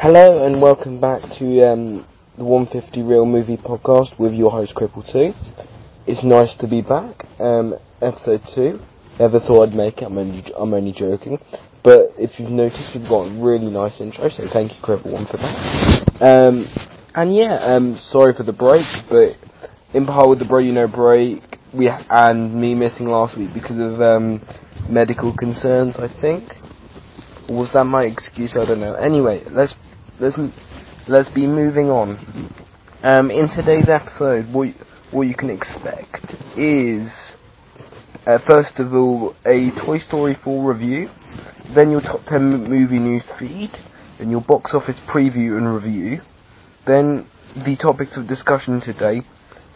Hello 0.00 0.46
and 0.46 0.62
welcome 0.62 1.00
back 1.00 1.22
to 1.40 1.66
um, 1.66 2.06
the 2.36 2.44
150 2.44 3.02
Real 3.02 3.26
Movie 3.26 3.56
Podcast 3.56 4.16
with 4.16 4.32
your 4.32 4.48
host 4.48 4.76
Cripple 4.76 5.02
2. 5.02 5.34
It's 6.06 6.22
nice 6.22 6.54
to 6.60 6.68
be 6.68 6.82
back. 6.82 7.24
Um, 7.40 7.74
episode 8.00 8.42
2. 8.54 8.78
Never 9.18 9.40
thought 9.40 9.70
I'd 9.70 9.74
make 9.74 9.98
it, 9.98 10.04
I'm 10.04 10.16
only, 10.16 10.44
I'm 10.56 10.72
only 10.72 10.92
joking. 10.92 11.40
But 11.82 12.12
if 12.16 12.38
you've 12.38 12.52
noticed, 12.52 12.94
we've 12.94 13.08
got 13.08 13.26
a 13.26 13.42
really 13.42 13.66
nice 13.72 14.00
intro, 14.00 14.28
so 14.28 14.44
thank 14.52 14.70
you 14.70 14.80
Cripple 14.84 15.10
1 15.10 15.26
for 15.26 15.36
that. 15.38 16.22
Um, 16.22 16.66
and 17.16 17.34
yeah, 17.34 17.58
um, 17.58 17.96
sorry 17.96 18.34
for 18.34 18.44
the 18.44 18.52
break, 18.52 18.86
but 19.10 19.34
in 19.94 20.06
part 20.06 20.28
with 20.28 20.38
the 20.38 20.44
Bro 20.44 20.60
You 20.60 20.74
Know 20.74 20.86
break, 20.86 21.42
we 21.74 21.88
and 21.88 22.54
me 22.54 22.76
missing 22.76 23.08
last 23.08 23.36
week 23.36 23.50
because 23.52 23.80
of 23.80 24.00
um, 24.00 24.46
medical 24.88 25.34
concerns, 25.36 25.96
I 25.96 26.06
think. 26.20 26.44
Was 27.48 27.72
that 27.72 27.84
my 27.84 28.04
excuse? 28.04 28.56
I 28.56 28.64
don't 28.64 28.78
know. 28.78 28.94
Anyway, 28.94 29.42
let's 29.50 29.74
let's 30.20 30.38
let's 31.06 31.30
be 31.30 31.46
moving 31.46 31.90
on. 31.90 32.18
Um, 33.02 33.30
in 33.30 33.48
today's 33.48 33.88
episode, 33.88 34.52
what 34.52 34.68
what 35.12 35.22
you 35.22 35.34
can 35.34 35.50
expect 35.50 36.34
is 36.56 37.12
uh, 38.26 38.38
first 38.48 38.78
of 38.78 38.92
all 38.92 39.34
a 39.46 39.70
Toy 39.84 39.98
Story 39.98 40.36
4 40.42 40.72
review, 40.72 41.08
then 41.74 41.90
your 41.90 42.00
top 42.00 42.24
10 42.26 42.68
movie 42.68 42.98
news 42.98 43.24
feed, 43.38 43.70
then 44.18 44.30
your 44.30 44.42
box 44.42 44.72
office 44.74 44.98
preview 45.06 45.56
and 45.56 45.72
review, 45.72 46.20
then 46.86 47.26
the 47.64 47.76
topics 47.76 48.16
of 48.16 48.26
discussion 48.26 48.80
today 48.80 49.22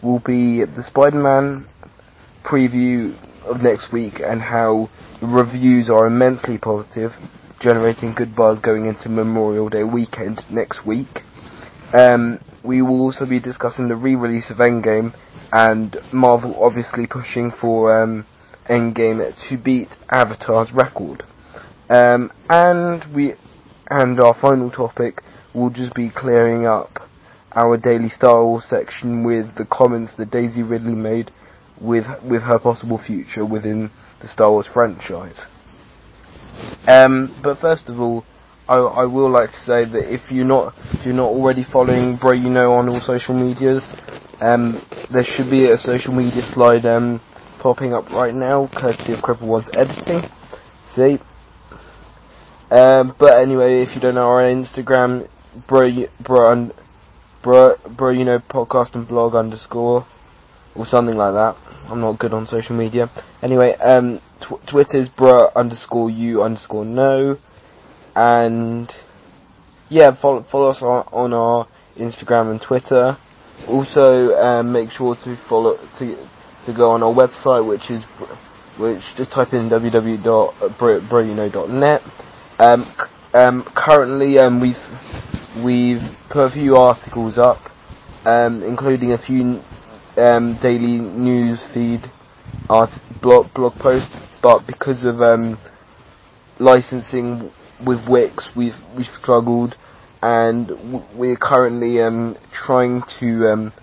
will 0.03 0.19
be 0.19 0.63
the 0.63 0.83
Spider-Man 0.87 1.65
preview 2.43 3.15
of 3.45 3.61
next 3.61 3.91
week 3.91 4.19
and 4.19 4.41
how 4.41 4.89
the 5.21 5.27
reviews 5.27 5.89
are 5.89 6.05
immensely 6.05 6.57
positive, 6.57 7.13
generating 7.63 8.13
good 8.13 8.35
buzz 8.35 8.59
going 8.59 8.85
into 8.87 9.07
Memorial 9.07 9.69
Day 9.69 9.83
weekend 9.83 10.41
next 10.51 10.85
week. 10.85 11.21
Um, 11.97 12.39
we 12.61 12.81
will 12.81 12.99
also 12.99 13.25
be 13.25 13.39
discussing 13.39 13.87
the 13.87 13.95
re-release 13.95 14.49
of 14.49 14.57
Endgame 14.57 15.15
and 15.53 15.95
Marvel 16.11 16.61
obviously 16.61 17.07
pushing 17.07 17.51
for 17.51 18.03
um, 18.03 18.25
Endgame 18.69 19.33
to 19.47 19.57
beat 19.57 19.87
Avatar's 20.11 20.73
record. 20.73 21.23
Um, 21.89 22.31
and 22.49 23.05
we 23.15 23.33
and 23.89 24.19
our 24.19 24.33
final 24.41 24.69
topic 24.69 25.21
will 25.53 25.69
just 25.69 25.93
be 25.93 26.09
clearing 26.09 26.65
up 26.65 27.07
our 27.55 27.77
daily 27.77 28.09
Star 28.09 28.43
Wars 28.43 28.65
section 28.69 29.23
with 29.23 29.55
the 29.55 29.65
comments 29.65 30.11
that 30.17 30.31
Daisy 30.31 30.63
Ridley 30.63 30.95
made 30.95 31.31
with 31.79 32.05
with 32.23 32.41
her 32.41 32.59
possible 32.59 32.97
future 32.97 33.45
within 33.45 33.89
the 34.21 34.27
Star 34.27 34.51
Wars 34.51 34.67
franchise. 34.73 35.39
Um, 36.87 37.39
but 37.43 37.59
first 37.59 37.89
of 37.89 37.99
all, 37.99 38.23
I, 38.67 38.75
I 38.75 39.05
will 39.05 39.29
like 39.29 39.51
to 39.51 39.57
say 39.65 39.85
that 39.85 40.13
if 40.13 40.31
you're 40.31 40.45
not 40.45 40.73
if 40.93 41.05
you're 41.05 41.15
not 41.15 41.29
already 41.29 41.65
following 41.71 42.17
Bro 42.17 42.33
You 42.33 42.49
Know 42.49 42.73
on 42.73 42.87
all 42.89 43.01
social 43.01 43.35
medias, 43.35 43.83
um, 44.39 44.81
there 45.11 45.23
should 45.23 45.49
be 45.49 45.69
a 45.69 45.77
social 45.77 46.13
media 46.13 46.41
slide 46.53 46.85
um, 46.85 47.21
popping 47.59 47.93
up 47.93 48.09
right 48.11 48.33
now, 48.33 48.69
courtesy 48.73 49.13
of 49.13 49.19
Cripple 49.19 49.47
One's 49.47 49.69
editing. 49.73 50.29
See. 50.95 51.19
Um, 52.71 53.13
but 53.19 53.37
anyway, 53.37 53.83
if 53.83 53.95
you 53.95 54.01
don't 54.01 54.15
know 54.15 54.25
our 54.25 54.43
Instagram, 54.43 55.29
bro, 55.67 56.07
bro, 56.19 56.71
bro, 57.43 57.75
bro, 57.95 58.09
you 58.09 58.25
know, 58.25 58.39
podcast 58.39 58.95
and 58.95 59.07
blog 59.07 59.35
underscore, 59.35 60.07
or 60.75 60.85
something 60.87 61.15
like 61.15 61.33
that. 61.33 61.62
I'm 61.89 62.01
not 62.01 62.19
good 62.19 62.33
on 62.33 62.45
social 62.47 62.75
media. 62.75 63.09
Anyway, 63.41 63.73
um, 63.75 64.19
tw- 64.41 64.65
Twitter's 64.67 65.07
bro 65.09 65.49
underscore 65.55 66.09
you 66.09 66.43
underscore 66.43 66.83
no, 66.85 67.37
and 68.15 68.91
yeah, 69.89 70.15
follow 70.21 70.45
follow 70.51 70.69
us 70.69 70.81
on, 70.81 71.05
on 71.11 71.33
our 71.33 71.67
Instagram 71.97 72.51
and 72.51 72.61
Twitter. 72.61 73.17
Also, 73.67 74.33
um, 74.35 74.71
make 74.71 74.91
sure 74.91 75.15
to 75.23 75.35
follow 75.47 75.77
to 75.99 76.27
to 76.65 76.73
go 76.73 76.91
on 76.91 77.03
our 77.03 77.13
website, 77.13 77.67
which 77.67 77.89
is 77.91 78.03
which 78.77 79.01
just 79.17 79.31
type 79.31 79.53
in 79.53 79.69
www.broyouknow.net. 79.69 82.01
Um, 82.59 82.95
um, 83.33 83.63
currently, 83.75 84.37
um, 84.39 84.59
we've 84.61 84.77
we've 85.63 86.01
put 86.29 86.45
a 86.45 86.51
few 86.51 86.75
articles 86.75 87.37
up, 87.37 87.59
um, 88.25 88.63
including 88.63 89.11
a 89.11 89.17
few 89.17 89.61
um, 90.17 90.59
daily 90.61 90.99
news 90.99 91.63
feed 91.73 92.01
art 92.69 92.89
blog 93.21 93.53
blog 93.53 93.73
posts, 93.75 94.15
but 94.41 94.65
because 94.67 95.05
of 95.05 95.21
um, 95.21 95.57
licensing 96.59 97.51
with 97.85 98.07
Wix, 98.07 98.49
we've 98.55 98.75
we've 98.95 99.07
struggled, 99.07 99.75
and 100.21 100.71
we're 101.15 101.37
currently 101.37 102.01
um, 102.01 102.37
trying 102.53 103.03
to 103.19 103.47
um, 103.47 103.73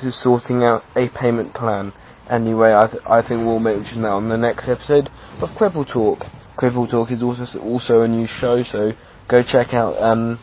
to 0.00 0.12
sorting 0.12 0.62
out 0.62 0.82
a 0.96 1.08
payment 1.08 1.54
plan. 1.54 1.92
Anyway, 2.30 2.72
I 2.72 2.86
th- 2.86 3.02
I 3.06 3.20
think 3.20 3.44
we'll 3.44 3.58
mention 3.58 4.02
that 4.02 4.10
on 4.10 4.28
the 4.28 4.38
next 4.38 4.68
episode 4.68 5.10
of 5.40 5.50
Cripple 5.50 5.90
Talk. 5.90 6.20
Cripple 6.56 6.90
Talk 6.90 7.10
is 7.10 7.22
also 7.22 7.58
also 7.58 8.02
a 8.02 8.08
new 8.08 8.26
show, 8.26 8.62
so 8.62 8.92
go 9.28 9.42
check 9.42 9.74
out 9.74 10.00
um, 10.00 10.38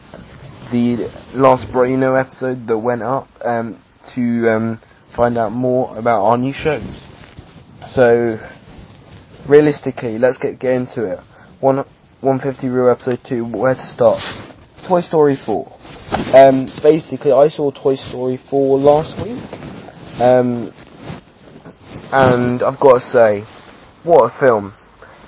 the 0.71 1.09
last 1.33 1.71
Braino 1.71 2.19
episode 2.19 2.67
that 2.67 2.77
went 2.77 3.01
up 3.01 3.27
um, 3.43 3.81
to 4.15 4.49
um, 4.49 4.81
find 5.15 5.37
out 5.37 5.51
more 5.51 5.97
about 5.97 6.23
our 6.25 6.37
new 6.37 6.53
show. 6.53 6.79
So, 7.89 8.37
realistically, 9.47 10.17
let's 10.19 10.37
get, 10.37 10.59
get 10.59 10.73
into 10.73 11.05
it. 11.11 11.19
One, 11.59 11.77
150 12.21 12.67
Real 12.67 12.89
Episode 12.89 13.19
2, 13.27 13.45
where 13.45 13.73
to 13.73 13.93
start? 13.93 14.19
Toy 14.87 15.01
Story 15.01 15.37
4. 15.45 15.65
Um, 16.35 16.67
basically, 16.83 17.31
I 17.31 17.49
saw 17.49 17.71
Toy 17.71 17.95
Story 17.95 18.39
4 18.49 18.79
last 18.79 19.17
week, 19.23 19.41
um, 20.21 20.73
and 22.11 22.63
I've 22.63 22.79
got 22.79 22.99
to 22.99 23.11
say, 23.11 23.43
what 24.03 24.31
a 24.33 24.39
film. 24.39 24.73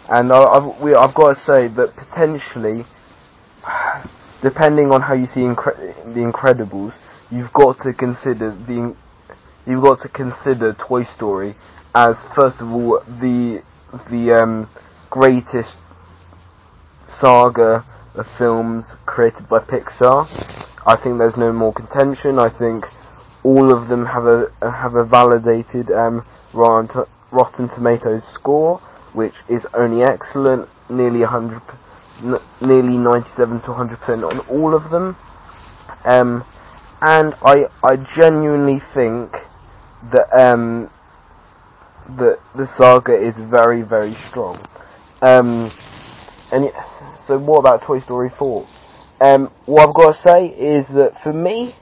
And 0.10 0.32
I, 0.32 0.54
have 0.54 0.82
we, 0.82 0.96
I've 0.96 1.16
got 1.16 1.36
to 1.36 1.40
say 1.42 1.68
that 1.68 1.96
potentially, 1.96 2.86
depending 4.42 4.92
on 4.92 5.02
how 5.02 5.14
you 5.14 5.28
see 5.28 5.42
Incre- 5.42 5.96
The 6.14 6.20
Incredibles, 6.20 6.94
you've 7.32 7.54
got 7.54 7.78
to 7.84 7.94
consider 7.94 8.52
the 8.52 8.96
you've 9.66 9.84
got 9.84 10.02
to 10.02 10.10
consider 10.10 10.74
Toy 10.74 11.04
Story 11.16 11.56
as 11.96 12.16
first 12.36 12.60
of 12.62 12.72
all 12.72 13.02
the 13.08 13.64
the 14.10 14.34
um, 14.34 14.70
greatest 15.10 15.76
saga 17.20 17.86
of 18.16 18.26
films 18.38 18.86
created 19.06 19.48
by 19.48 19.60
Pixar. 19.60 20.28
I 20.86 20.96
think 21.02 21.18
there's 21.18 21.38
no 21.38 21.52
more 21.54 21.74
contention. 21.74 22.40
I 22.40 22.50
think 22.50 22.86
all 23.44 23.74
of 23.74 23.88
them 23.88 24.06
have 24.06 24.26
a 24.26 24.52
have 24.62 24.96
a 24.96 25.06
validated 25.06 25.92
um, 25.92 26.26
Rotten 26.54 27.06
Rotten 27.32 27.70
Tomatoes 27.70 28.24
score 28.34 28.82
which 29.14 29.34
is 29.50 29.66
only 29.74 30.04
excellent, 30.04 30.70
nearly 30.90 31.20
100, 31.20 31.62
n- 32.24 32.36
nearly 32.62 32.98
97 32.98 33.62
to 33.62 33.72
100 33.72 34.00
percent 34.00 34.24
on 34.24 34.40
all 34.48 34.74
of 34.76 34.90
them. 34.90 35.16
Um, 36.06 36.46
and 37.02 37.34
I 37.42 37.66
I 37.84 37.98
genuinely 38.16 38.82
think 38.94 39.32
that 40.12 40.28
um, 40.34 40.90
that 42.18 42.40
the 42.56 42.68
saga 42.78 43.14
is 43.14 43.36
very 43.38 43.82
very 43.82 44.16
strong. 44.30 44.66
Um, 45.22 45.72
and 46.52 46.66
yes, 46.66 46.86
so 47.26 47.38
what 47.38 47.60
about 47.60 47.84
Toy 47.84 48.00
Story 48.02 48.30
4? 48.38 48.68
Um, 49.22 49.52
what 49.66 49.88
I've 49.88 49.96
got 49.96 50.16
to 50.16 50.28
say 50.28 50.48
is 50.48 50.88
that 50.96 51.22
for 51.22 51.32
me, 51.32 51.76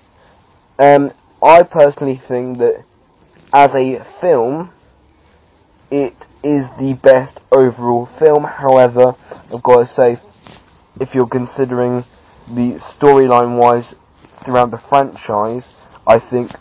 um, 0.78 1.12
I 1.42 1.64
personally 1.64 2.22
think 2.28 2.58
that 2.58 2.84
as 3.54 3.72
a 3.74 4.06
film, 4.20 4.72
it 5.90 6.14
is 6.44 6.66
the 6.80 7.00
best 7.02 7.40
overall 7.52 8.08
film. 8.20 8.44
However, 8.44 9.16
I've 9.32 9.64
got 9.64 9.88
to 9.88 9.94
say, 9.94 10.20
if 11.00 11.16
you're 11.16 11.28
considering 11.28 12.04
the 12.48 12.80
storyline 13.00 13.58
wise 13.58 13.96
throughout 14.44 14.72
the 14.72 14.82
franchise, 14.90 15.64
I 16.08 16.20
think 16.20 16.52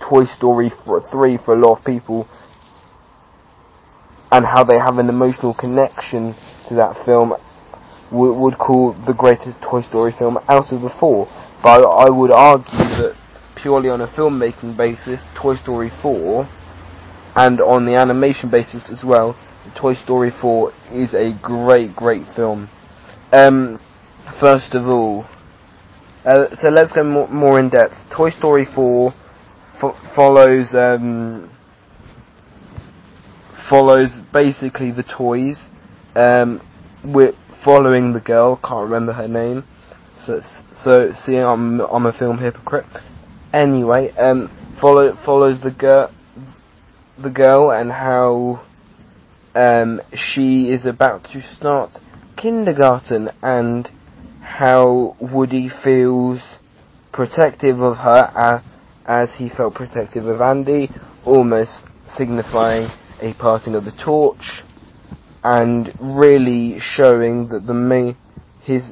Toy 0.00 0.24
Story 0.36 0.70
3 0.84 1.38
for 1.44 1.54
a 1.54 1.60
lot 1.60 1.78
of 1.78 1.84
people 1.84 2.28
and 4.30 4.44
how 4.44 4.64
they 4.64 4.78
have 4.78 4.98
an 4.98 5.08
emotional 5.08 5.54
connection 5.54 6.34
to 6.68 6.74
that 6.74 7.04
film 7.04 7.34
would, 8.12 8.38
would 8.38 8.58
call 8.58 8.92
the 9.06 9.14
greatest 9.14 9.60
Toy 9.62 9.82
Story 9.82 10.14
film 10.18 10.38
out 10.48 10.72
of 10.72 10.82
the 10.82 10.90
four. 11.00 11.26
But 11.62 11.84
I 11.84 12.10
would 12.10 12.30
argue 12.30 12.64
that 12.70 13.16
purely 13.56 13.88
on 13.88 14.00
a 14.00 14.06
filmmaking 14.06 14.76
basis, 14.76 15.20
Toy 15.34 15.56
Story 15.56 15.90
4 16.02 16.48
and 17.36 17.60
on 17.60 17.86
the 17.86 17.98
animation 17.98 18.50
basis 18.50 18.84
as 18.90 19.04
well, 19.04 19.36
Toy 19.76 19.94
Story 19.94 20.30
4 20.40 20.72
is 20.92 21.14
a 21.14 21.38
great, 21.42 21.94
great 21.94 22.24
film. 22.34 22.68
Um, 23.32 23.80
first 24.40 24.74
of 24.74 24.86
all, 24.86 25.26
uh, 26.24 26.54
so 26.60 26.70
let's 26.70 26.92
go 26.92 27.04
more, 27.04 27.28
more, 27.28 27.58
in 27.58 27.68
depth. 27.68 27.94
Toy 28.14 28.30
Story 28.30 28.66
4 28.74 29.14
fo- 29.80 29.96
follows 30.14 30.74
um, 30.74 31.50
follows 33.68 34.10
basically 34.32 34.90
the 34.90 35.02
toys. 35.02 35.58
Um, 36.14 36.60
we're 37.04 37.34
following 37.64 38.12
the 38.12 38.20
girl, 38.20 38.56
can't 38.56 38.84
remember 38.84 39.12
her 39.12 39.28
name, 39.28 39.64
So, 40.26 40.40
so 40.84 41.12
see, 41.24 41.36
I'm 41.36 41.80
I'm 41.80 42.06
a 42.06 42.12
film 42.12 42.38
hypocrite. 42.38 42.86
Anyway, 43.52 44.10
um, 44.16 44.50
follow 44.80 45.16
follows 45.24 45.60
the 45.62 45.70
girl, 45.70 46.12
the 47.20 47.30
girl, 47.30 47.70
and 47.70 47.90
how 47.90 48.64
um 49.54 50.00
she 50.14 50.70
is 50.70 50.86
about 50.86 51.24
to 51.32 51.42
start 51.56 51.90
kindergarten, 52.36 53.30
and 53.42 53.90
how 54.48 55.14
Woody 55.20 55.70
feels 55.84 56.40
protective 57.12 57.80
of 57.80 57.96
her 57.98 58.32
as, 58.34 58.62
as 59.06 59.28
he 59.38 59.48
felt 59.48 59.74
protective 59.74 60.26
of 60.26 60.40
Andy, 60.40 60.90
almost 61.24 61.78
signifying 62.16 62.88
a 63.20 63.34
passing 63.34 63.74
of 63.74 63.84
the 63.84 63.92
torch, 64.04 64.62
and 65.44 65.92
really 66.00 66.80
showing 66.80 67.48
that 67.48 67.66
the 67.66 67.74
main 67.74 68.16
his 68.62 68.82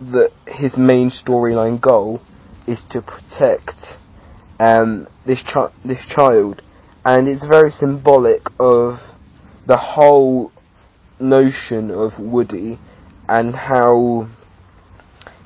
that 0.00 0.30
his 0.46 0.76
main 0.76 1.10
storyline 1.10 1.80
goal 1.80 2.20
is 2.66 2.78
to 2.90 3.02
protect 3.02 3.76
um, 4.58 5.06
this 5.26 5.42
chi- 5.42 5.72
this 5.84 6.04
child, 6.06 6.62
and 7.04 7.28
it's 7.28 7.46
very 7.46 7.70
symbolic 7.70 8.42
of 8.58 8.98
the 9.66 9.76
whole 9.76 10.50
notion 11.20 11.90
of 11.90 12.18
Woody 12.18 12.78
and 13.28 13.54
how 13.54 14.28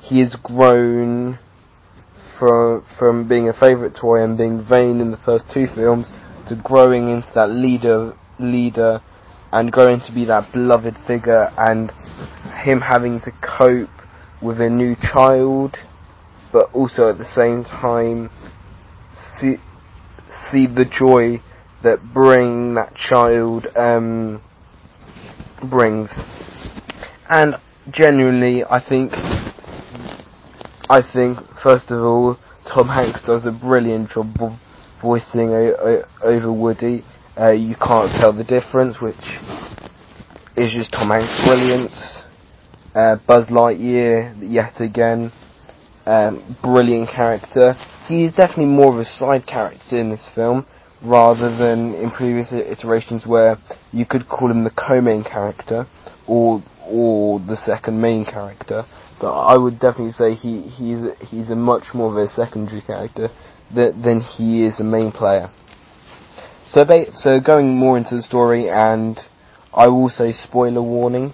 he 0.03 0.19
has 0.19 0.35
grown 0.35 1.39
from 2.37 2.85
from 2.97 3.27
being 3.27 3.47
a 3.47 3.53
favourite 3.53 3.95
toy 3.95 4.23
and 4.23 4.37
being 4.37 4.63
vain 4.63 4.99
in 4.99 5.11
the 5.11 5.17
first 5.17 5.45
two 5.53 5.65
films 5.73 6.07
to 6.47 6.55
growing 6.55 7.09
into 7.09 7.31
that 7.35 7.49
leader 7.49 8.13
leader 8.39 9.01
and 9.51 9.71
growing 9.71 9.99
to 9.99 10.11
be 10.13 10.25
that 10.25 10.51
beloved 10.51 10.95
figure 11.07 11.51
and 11.57 11.91
him 12.63 12.81
having 12.81 13.19
to 13.21 13.31
cope 13.41 13.89
with 14.41 14.59
a 14.59 14.69
new 14.69 14.95
child 14.95 15.77
but 16.51 16.69
also 16.73 17.09
at 17.09 17.17
the 17.17 17.25
same 17.33 17.63
time 17.63 18.29
see 19.39 19.57
see 20.51 20.67
the 20.67 20.85
joy 20.85 21.41
that 21.83 22.13
bring 22.13 22.75
that 22.75 22.95
child 22.95 23.67
um, 23.75 24.41
brings. 25.69 26.09
And 27.29 27.55
genuinely 27.91 28.63
I 28.63 28.79
think 28.79 29.11
I 30.89 31.01
think 31.01 31.39
first 31.61 31.89
of 31.91 32.03
all 32.03 32.37
Tom 32.73 32.87
Hanks 32.87 33.21
does 33.25 33.45
a 33.45 33.51
brilliant 33.51 34.11
job 34.11 34.35
voicing 35.01 35.49
over 36.23 36.51
Woody 36.51 37.03
uh, 37.39 37.51
you 37.51 37.75
can't 37.75 38.11
tell 38.19 38.33
the 38.33 38.43
difference 38.43 39.01
which 39.01 39.15
is 40.55 40.71
just 40.73 40.91
Tom 40.93 41.09
Hanks' 41.09 41.47
brilliance 41.47 42.21
uh, 42.95 43.17
Buzz 43.27 43.47
Lightyear 43.47 44.35
yet 44.41 44.79
again 44.79 45.31
um, 46.05 46.57
brilliant 46.61 47.09
character. 47.09 47.73
He 48.07 48.25
is 48.25 48.33
definitely 48.33 48.73
more 48.75 48.93
of 48.93 48.99
a 48.99 49.05
side 49.05 49.45
character 49.45 49.97
in 49.97 50.09
this 50.09 50.27
film, 50.35 50.65
rather 51.03 51.55
than 51.57 51.93
in 51.95 52.11
previous 52.11 52.51
iterations 52.51 53.25
where 53.25 53.57
you 53.91 54.05
could 54.05 54.27
call 54.27 54.49
him 54.51 54.63
the 54.63 54.71
co-main 54.71 55.23
character, 55.23 55.85
or 56.27 56.61
or 56.85 57.39
the 57.39 57.55
second 57.65 57.99
main 57.99 58.25
character. 58.25 58.83
But 59.23 59.35
I 59.35 59.55
would 59.55 59.79
definitely 59.79 60.11
say 60.11 60.35
he 60.35 60.63
he's 60.63 60.99
he's 61.29 61.49
a 61.49 61.55
much 61.55 61.93
more 61.93 62.11
of 62.11 62.17
a 62.17 62.27
secondary 62.33 62.81
character 62.81 63.29
than 63.73 64.01
than 64.01 64.19
he 64.19 64.65
is 64.65 64.81
a 64.81 64.83
main 64.83 65.13
player. 65.13 65.49
So 66.67 66.83
ba- 66.83 67.15
so 67.15 67.39
going 67.39 67.73
more 67.73 67.97
into 67.97 68.17
the 68.17 68.21
story, 68.21 68.69
and 68.69 69.17
I 69.73 69.87
will 69.87 70.09
say 70.09 70.33
spoiler 70.33 70.81
warning. 70.81 71.33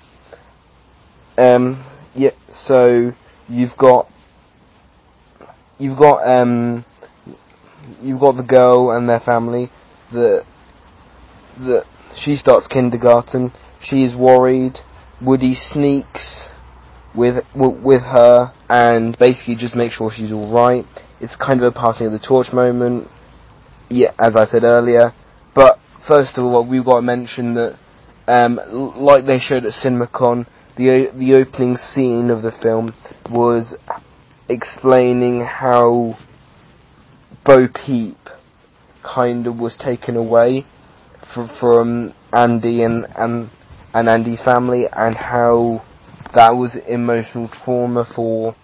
Um, 1.36 1.84
yeah, 2.14 2.30
so 2.52 3.12
you've 3.48 3.76
got 3.76 4.06
you've 5.80 5.98
got 5.98 6.28
um, 6.28 6.86
you've 8.04 8.20
got 8.20 8.38
the 8.38 8.44
girl 8.44 8.92
and 8.92 9.10
their 9.10 9.20
family 9.20 9.72
that 10.12 10.46
that 11.62 11.86
she 12.16 12.36
starts 12.36 12.68
kindergarten. 12.68 13.52
She 13.82 14.04
is 14.04 14.16
worried. 14.16 14.78
Woody 15.20 15.56
sneaks 15.56 16.50
with 17.16 17.44
with 17.56 18.02
her 18.02 18.54
and 18.70 19.18
basically 19.18 19.56
just 19.56 19.76
make 19.76 19.92
sure 19.92 20.12
she's 20.12 20.32
all 20.32 20.52
right. 20.52 20.86
It's 21.20 21.36
kind 21.36 21.62
of 21.62 21.66
a 21.66 21.72
passing 21.72 22.08
of 22.08 22.14
the 22.14 22.20
torch 22.20 22.54
moment. 22.54 23.08
Yeah, 23.90 24.14
as 24.20 24.36
I 24.36 24.46
said 24.46 24.64
earlier. 24.64 25.14
But 25.56 25.80
first 26.08 26.38
of 26.38 26.46
all, 26.46 26.66
we've 26.66 26.86
got 26.86 26.98
to 26.98 27.02
mention 27.02 27.56
that, 27.56 27.78
um, 28.28 28.60
like 28.98 29.26
they 29.26 29.40
showed 29.40 29.66
at 29.66 29.74
CinemaCon, 29.74 30.46
the 30.78 31.12
the 31.14 31.34
opening 31.36 31.78
scene 31.78 32.30
of 32.30 32.42
the 32.42 32.52
film 32.52 32.94
was 33.30 33.76
explaining 34.48 35.42
how 35.42 36.18
Bo 37.44 37.68
Peep 37.68 38.18
kind 39.04 39.48
of 39.48 39.58
was 39.58 39.76
taken 39.78 40.16
away 40.16 40.66
from, 41.34 41.50
from 41.60 42.14
Andy 42.32 42.84
and, 42.84 43.06
and 43.16 43.50
and 43.94 44.08
Andy's 44.08 44.40
family, 44.42 44.86
and 44.92 45.16
how 45.16 45.84
that 46.36 46.52
was 46.56 46.76
emotional 46.88 47.50
trauma 47.50 48.06
for 48.16 48.56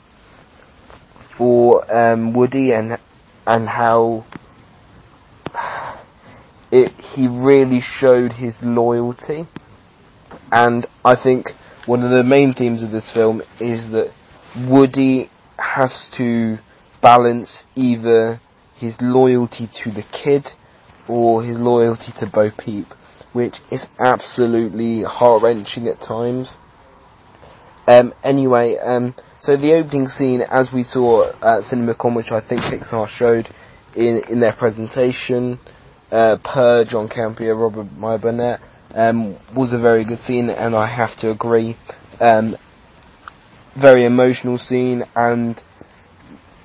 for 1.38 1.94
um, 1.94 2.34
Woody, 2.34 2.72
and 2.72 2.98
and 3.46 3.68
how 3.68 4.26
it 6.72 6.92
he 7.14 7.28
really 7.28 7.82
showed 7.82 8.34
his 8.34 8.56
loyalty, 8.62 9.48
and 10.52 10.88
I 11.04 11.16
think 11.22 11.48
one 11.86 12.04
of 12.04 12.10
the 12.10 12.24
main 12.24 12.54
themes 12.54 12.82
of 12.82 12.92
this 12.92 13.12
film 13.14 13.42
is 13.60 13.92
that 13.92 14.14
Woody 14.70 15.30
has 15.58 16.10
to 16.18 16.58
balance 17.02 17.64
either 17.76 18.42
his 18.76 18.96
loyalty 19.00 19.70
to 19.84 19.92
the 19.92 20.04
kid 20.04 20.48
or 21.08 21.44
his 21.44 21.58
loyalty 21.58 22.12
to 22.20 22.26
Bo 22.26 22.50
Peep, 22.58 22.88
which 23.34 23.58
is 23.72 23.86
absolutely 24.00 25.04
heart 25.04 25.44
wrenching 25.44 25.88
at 25.88 26.02
times. 26.02 26.58
Um, 27.88 28.14
anyway, 28.24 28.78
um, 28.78 29.14
so 29.40 29.58
the 29.58 29.74
opening 29.74 30.08
scene, 30.08 30.42
as 30.42 30.70
we 30.74 30.84
saw 30.84 31.30
at 31.30 31.64
CinemaCon, 31.70 32.16
which 32.16 32.32
I 32.32 32.42
think 32.42 32.62
Pixar 32.62 33.08
showed 33.08 33.48
in 33.96 34.24
in 34.30 34.40
their 34.40 34.54
presentation, 34.54 35.60
uh, 36.12 36.38
per 36.44 36.86
John 36.86 37.08
Campea, 37.08 37.56
Robert 37.60 37.92
Meyer 37.94 38.18
Burnett, 38.18 38.60
um, 38.94 39.38
was 39.56 39.74
a 39.74 39.80
very 39.80 40.04
good 40.04 40.20
scene, 40.22 40.50
and 40.50 40.76
I 40.76 40.88
have 40.88 41.16
to 41.20 41.30
agree. 41.32 41.78
Um, 42.20 42.58
very 43.80 44.06
emotional 44.06 44.58
scene, 44.58 45.04
and 45.16 45.62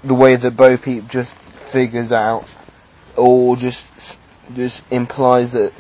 the 0.07 0.15
way 0.15 0.37
that 0.37 0.57
Bo 0.57 0.77
Peep 0.77 1.05
just 1.09 1.33
figures 1.73 2.13
out, 2.13 2.45
or 3.17 3.57
just 3.57 3.85
just 4.55 4.83
implies 4.91 5.53
that 5.53 5.73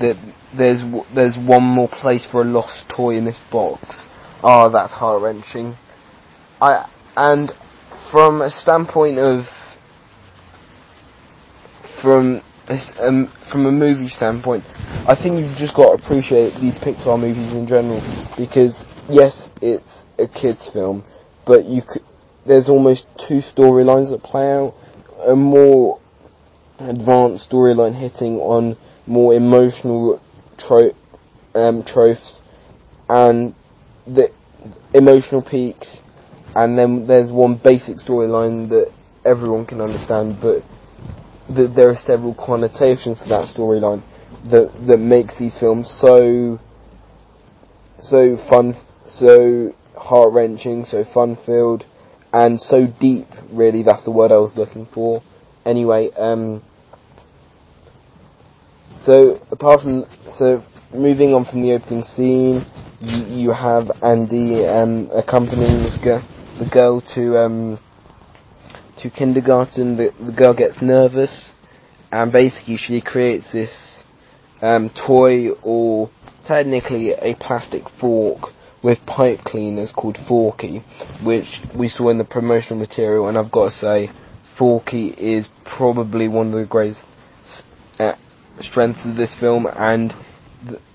that 0.00 0.16
there's 0.56 0.80
there's 1.14 1.36
one 1.36 1.64
more 1.64 1.88
place 1.88 2.26
for 2.30 2.42
a 2.42 2.44
lost 2.44 2.84
toy 2.88 3.16
in 3.16 3.24
this 3.24 3.38
box. 3.50 3.84
Oh, 4.42 4.70
that's 4.70 4.92
heart 4.92 5.22
wrenching. 5.22 5.76
I 6.60 6.88
and 7.16 7.50
from 8.10 8.42
a 8.42 8.50
standpoint 8.50 9.18
of 9.18 9.44
from 12.02 12.42
this, 12.68 12.90
um, 12.98 13.32
from 13.50 13.66
a 13.66 13.72
movie 13.72 14.08
standpoint, 14.08 14.64
I 15.08 15.16
think 15.20 15.38
you've 15.38 15.56
just 15.56 15.74
got 15.74 15.96
to 15.96 16.04
appreciate 16.04 16.52
these 16.60 16.78
Pixar 16.78 17.18
movies 17.18 17.52
in 17.52 17.66
general 17.66 18.00
because 18.36 18.76
yes, 19.08 19.48
it's 19.62 20.04
a 20.18 20.28
kids 20.28 20.68
film, 20.72 21.04
but 21.46 21.64
you 21.64 21.82
could, 21.82 22.02
there's 22.46 22.68
almost 22.68 23.06
two 23.26 23.40
storylines 23.40 24.10
that 24.10 24.22
play 24.22 24.52
out. 24.52 24.74
A 25.26 25.34
more 25.34 25.98
advanced 26.78 27.50
storyline 27.50 27.98
hitting 27.98 28.36
on 28.36 28.76
more 29.06 29.34
emotional 29.34 30.20
tro- 30.58 30.94
um, 31.54 31.82
tropes 31.84 32.40
and 33.08 33.54
the 34.06 34.28
emotional 34.94 35.42
peaks, 35.42 35.88
and 36.54 36.78
then 36.78 37.06
there's 37.06 37.30
one 37.30 37.60
basic 37.62 37.96
storyline 37.98 38.68
that 38.70 38.92
everyone 39.24 39.66
can 39.66 39.80
understand, 39.80 40.38
but 40.40 40.62
th- 41.54 41.70
there 41.74 41.90
are 41.90 41.98
several 42.06 42.34
connotations 42.34 43.18
to 43.18 43.28
that 43.28 43.54
storyline 43.54 44.02
that 44.50 44.70
that 44.86 44.98
makes 44.98 45.36
these 45.38 45.56
films 45.58 45.92
so 46.00 46.58
so 48.00 48.36
fun, 48.48 48.74
so 49.08 49.72
heart 49.96 50.32
wrenching, 50.32 50.84
so 50.84 51.04
fun 51.12 51.36
filled, 51.46 51.84
and 52.32 52.60
so 52.60 52.86
deep. 53.00 53.26
Really, 53.50 53.82
that's 53.82 54.04
the 54.04 54.10
word 54.10 54.30
I 54.30 54.36
was 54.36 54.52
looking 54.56 54.86
for. 54.92 55.22
Anyway, 55.64 56.10
um, 56.16 56.62
so 59.04 59.40
apart 59.50 59.80
from 59.82 60.04
so 60.38 60.62
moving 60.94 61.34
on 61.34 61.44
from 61.44 61.62
the 61.62 61.72
opening 61.72 62.04
scene, 62.14 62.64
you, 63.00 63.52
have 63.52 63.90
Andy 64.02 64.64
um, 64.64 65.10
accompanying 65.12 65.82
this 65.82 65.98
girl, 66.02 66.22
the 66.58 66.68
girl 66.72 67.00
to 67.14 67.38
um, 67.38 67.78
to 69.02 69.10
kindergarten. 69.10 69.96
The, 69.96 70.12
the 70.24 70.32
girl 70.32 70.54
gets 70.54 70.80
nervous, 70.80 71.50
and 72.12 72.32
basically 72.32 72.76
she 72.76 73.00
creates 73.00 73.46
this 73.52 73.70
um, 74.62 74.90
toy 74.90 75.50
or 75.62 76.10
technically 76.46 77.10
a 77.12 77.34
plastic 77.34 77.82
fork 78.00 78.52
with 78.82 78.98
pipe 79.06 79.40
cleaners 79.40 79.90
called 79.90 80.16
Forky, 80.28 80.82
which 81.24 81.60
we 81.76 81.88
saw 81.88 82.10
in 82.10 82.18
the 82.18 82.24
promotional 82.24 82.78
material, 82.78 83.28
and 83.28 83.36
I've 83.36 83.50
got 83.50 83.70
to 83.70 83.76
say, 83.78 84.10
Forky 84.56 85.08
is 85.08 85.48
probably 85.64 86.28
one 86.28 86.48
of 86.48 86.60
the 86.60 86.66
greatest 86.66 87.00
uh, 87.98 88.12
strengths 88.60 89.04
of 89.04 89.16
this 89.16 89.34
film, 89.40 89.66
and 89.66 90.14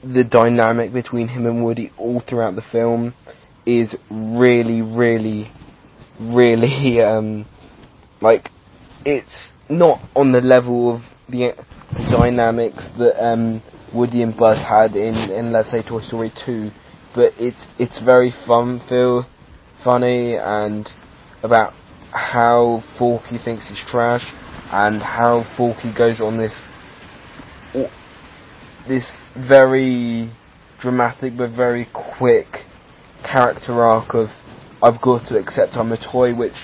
the, 0.04 0.24
dynamic 0.24 0.94
between 0.94 1.28
him 1.28 1.46
and 1.46 1.64
Woody 1.64 1.92
all 1.98 2.22
throughout 2.22 2.56
the 2.56 2.64
film 2.72 3.14
is 3.66 3.94
really, 4.10 4.82
really, 4.82 5.52
really, 6.20 7.02
um, 7.02 7.46
like, 8.22 8.50
it's 9.06 9.48
not 9.70 10.00
on 10.16 10.32
the 10.32 10.42
level 10.42 10.96
of 10.96 11.02
the 11.30 11.54
dynamics 12.12 12.88
that 12.98 13.24
um, 13.24 13.62
Woody 13.94 14.22
and 14.24 14.36
Buzz 14.36 14.58
had 14.58 14.96
in, 14.96 15.16
in 15.32 15.52
let's 15.52 15.72
say 15.72 15.82
Toy 15.82 16.02
Story 16.02 16.32
2, 16.46 16.70
but 17.16 17.34
it's 17.38 17.66
it's 17.78 18.02
very 18.02 18.32
fun, 18.48 18.82
feel 18.88 19.26
funny, 19.84 20.36
and 20.38 20.90
about 21.44 21.74
how 22.12 22.84
Forky 22.98 23.38
thinks 23.44 23.68
he's 23.68 23.82
trash, 23.88 24.24
and 24.72 25.02
how 25.02 25.44
Forky 25.58 25.94
goes 25.94 26.22
on 26.22 26.38
this 26.38 26.54
this 28.88 29.10
very 29.36 30.32
dramatic 30.80 31.38
but 31.38 31.52
very 31.52 31.88
quick 32.18 32.48
character 33.24 33.84
arc 33.84 34.14
of 34.14 34.30
I've 34.84 35.00
got 35.00 35.28
to 35.28 35.38
accept 35.38 35.76
I'm 35.76 35.92
a 35.92 36.12
toy, 36.12 36.34
which 36.36 36.56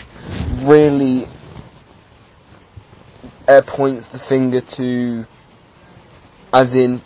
really 0.65 1.25
uh, 3.47 3.61
points 3.67 4.07
the 4.11 4.19
finger 4.27 4.61
to, 4.75 5.25
as 6.51 6.73
in 6.73 7.03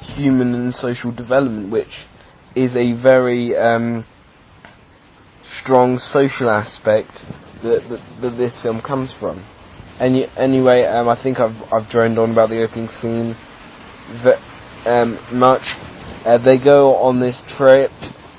human 0.00 0.54
and 0.54 0.74
social 0.74 1.12
development, 1.12 1.70
which 1.70 2.06
is 2.56 2.74
a 2.76 2.94
very 2.94 3.54
um, 3.56 4.06
strong 5.60 5.98
social 5.98 6.48
aspect 6.48 7.10
that, 7.62 7.86
that, 7.90 8.20
that, 8.22 8.36
this 8.38 8.54
film 8.62 8.80
comes 8.80 9.14
from. 9.20 9.44
Any, 10.00 10.26
anyway, 10.36 10.84
um, 10.84 11.08
I 11.08 11.22
think 11.22 11.38
I've 11.40 11.60
I've 11.70 11.90
droned 11.90 12.18
on 12.18 12.32
about 12.32 12.48
the 12.48 12.62
opening 12.64 12.88
scene 12.88 13.36
that 14.24 14.38
um, 14.86 15.18
much. 15.32 15.62
Uh, 16.24 16.38
they 16.38 16.62
go 16.62 16.96
on 16.96 17.20
this 17.20 17.40
trip. 17.56 17.90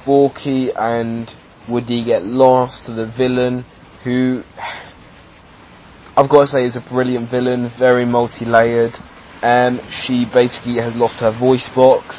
Forky 0.06 0.70
and 0.76 1.30
Woody 1.68 2.06
get 2.06 2.24
lost 2.24 2.86
to 2.86 2.94
the 2.94 3.12
villain, 3.18 3.66
who 4.04 4.44
I've 6.18 6.30
got 6.30 6.42
to 6.42 6.48
say 6.48 6.66
is 6.66 6.76
a 6.76 6.86
brilliant 6.90 7.30
villain, 7.30 7.70
very 7.78 8.06
multi-layered. 8.06 8.94
Um, 9.42 9.82
she 9.92 10.26
basically 10.32 10.76
has 10.76 10.96
lost 10.96 11.16
her 11.20 11.38
voice 11.38 11.68
box, 11.76 12.16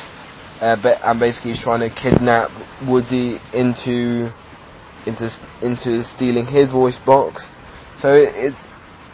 uh, 0.61 0.77
and 1.05 1.19
basically 1.19 1.53
is 1.53 1.61
trying 1.63 1.81
to 1.81 1.91
kidnap 1.91 2.51
Woody 2.87 3.39
into 3.55 4.33
into 5.07 5.31
into 5.63 6.05
stealing 6.17 6.47
his 6.47 6.71
voice 6.71 6.99
box. 7.07 7.43
So 8.03 8.15
it, 8.15 8.35
it's 8.35 8.57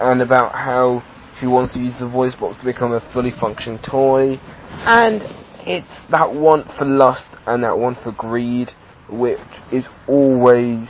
and 0.00 0.20
about 0.20 0.52
how 0.52 1.02
she 1.42 1.48
wants 1.48 1.74
to 1.74 1.80
use 1.80 1.94
the 1.98 2.06
voice 2.06 2.32
box 2.36 2.56
to 2.60 2.64
become 2.64 2.92
a 2.92 3.00
fully 3.12 3.32
functioning 3.32 3.80
toy, 3.82 4.38
and 4.86 5.22
it's 5.66 5.90
that 6.08 6.32
want 6.32 6.68
for 6.78 6.84
lust 6.84 7.28
and 7.48 7.64
that 7.64 7.76
want 7.76 7.98
for 8.04 8.12
greed, 8.12 8.70
which 9.10 9.40
is 9.72 9.84
always 10.06 10.88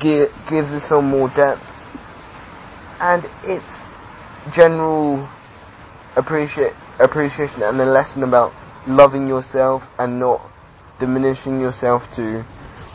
gives 0.00 0.70
this 0.72 0.82
film 0.88 1.10
more 1.10 1.28
depth. 1.28 1.62
And 2.98 3.22
its 3.44 3.70
general 4.56 5.28
appreciate 6.16 6.72
appreciation 6.98 7.62
and 7.62 7.80
a 7.80 7.84
lesson 7.84 8.24
about 8.24 8.52
loving 8.88 9.28
yourself 9.28 9.82
and 9.96 10.18
not 10.18 10.50
diminishing 10.98 11.60
yourself 11.60 12.02
to 12.16 12.44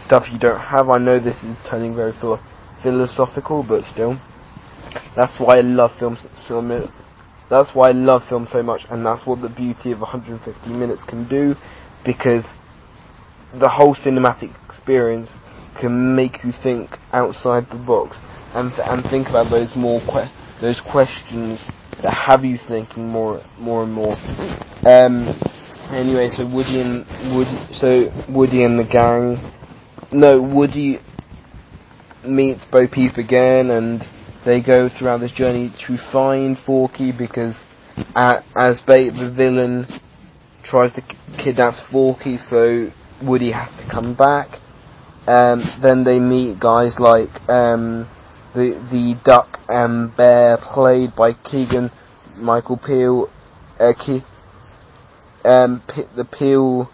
stuff 0.04 0.28
you 0.32 0.38
don't 0.38 0.60
have. 0.60 0.90
I 0.90 0.98
know 1.00 1.18
this 1.18 1.38
is 1.44 1.56
turning 1.70 1.96
very 1.96 2.14
philosophical, 2.84 3.64
but 3.64 3.86
still, 3.86 4.20
that's 5.16 5.40
why 5.40 5.58
I 5.58 5.62
love 5.62 5.92
films 6.00 6.20
so 6.48 6.62
much. 6.62 6.90
That's 7.50 7.74
why 7.74 7.90
I 7.90 7.92
love 7.94 8.24
film 8.30 8.48
so 8.52 8.62
much, 8.62 8.86
and 8.90 9.04
that's 9.06 9.26
what 9.26 9.42
the 9.42 9.50
beauty 9.50 9.92
of 9.92 10.00
150 10.02 10.70
minutes 10.70 11.02
can 11.08 11.28
do, 11.28 11.56
because 12.06 12.44
the 13.60 13.68
whole 13.68 13.96
cinematic 13.96 14.54
experience 14.70 15.30
can 15.80 16.16
make 16.16 16.44
you 16.44 16.54
think 16.62 16.92
outside 17.12 17.66
the 17.72 17.78
box 17.78 18.18
and 18.54 18.72
and 18.74 19.04
think 19.10 19.30
about 19.30 19.50
those 19.50 19.76
more 19.76 20.00
que- 20.02 20.32
those 20.62 20.80
questions 20.82 21.60
that 22.04 22.14
have 22.14 22.46
you 22.46 22.60
thinking 22.68 23.08
more 23.08 23.42
more 23.58 23.84
and 23.84 23.94
more. 23.94 24.14
Um, 24.86 25.40
anyway, 25.92 26.30
so 26.30 26.46
Woody 26.46 26.82
and 26.82 27.06
Woody, 27.36 27.74
so 27.74 28.12
Woody 28.30 28.64
and 28.64 28.80
the 28.80 28.86
gang. 28.86 29.38
No, 30.12 30.42
Woody 30.42 31.00
meets 32.24 32.66
Bo 32.72 32.88
Peep 32.88 33.18
again, 33.18 33.70
and 33.72 34.08
they 34.50 34.62
go 34.62 34.90
throughout 34.90 35.20
this 35.20 35.32
journey 35.32 35.72
to 35.86 35.96
find 36.12 36.58
Forky 36.66 37.12
because 37.12 37.56
uh, 38.16 38.42
as 38.56 38.82
Bait 38.82 39.12
the 39.12 39.32
villain 39.32 39.86
tries 40.64 40.92
to 40.94 41.02
kidnap 41.38 41.76
Forky, 41.92 42.38
so 42.38 42.90
Woody 43.22 43.52
has 43.52 43.70
to 43.80 43.88
come 43.92 44.16
back. 44.16 44.48
Um, 45.28 45.62
then 45.84 46.04
they 46.04 46.20
meet 46.20 46.60
guys 46.60 46.98
like 46.98 47.30
um, 47.48 48.10
the 48.56 48.72
the 48.92 49.20
duck 49.24 49.60
and 49.68 50.16
bear 50.16 50.58
played 50.58 51.16
by 51.16 51.34
Keegan 51.34 51.92
Michael 52.36 52.78
Peele, 52.78 53.30
uh, 53.80 53.94
Ke- 53.94 54.26
um, 55.46 55.84
P- 55.88 56.10
the 56.16 56.26
Peele 56.26 56.90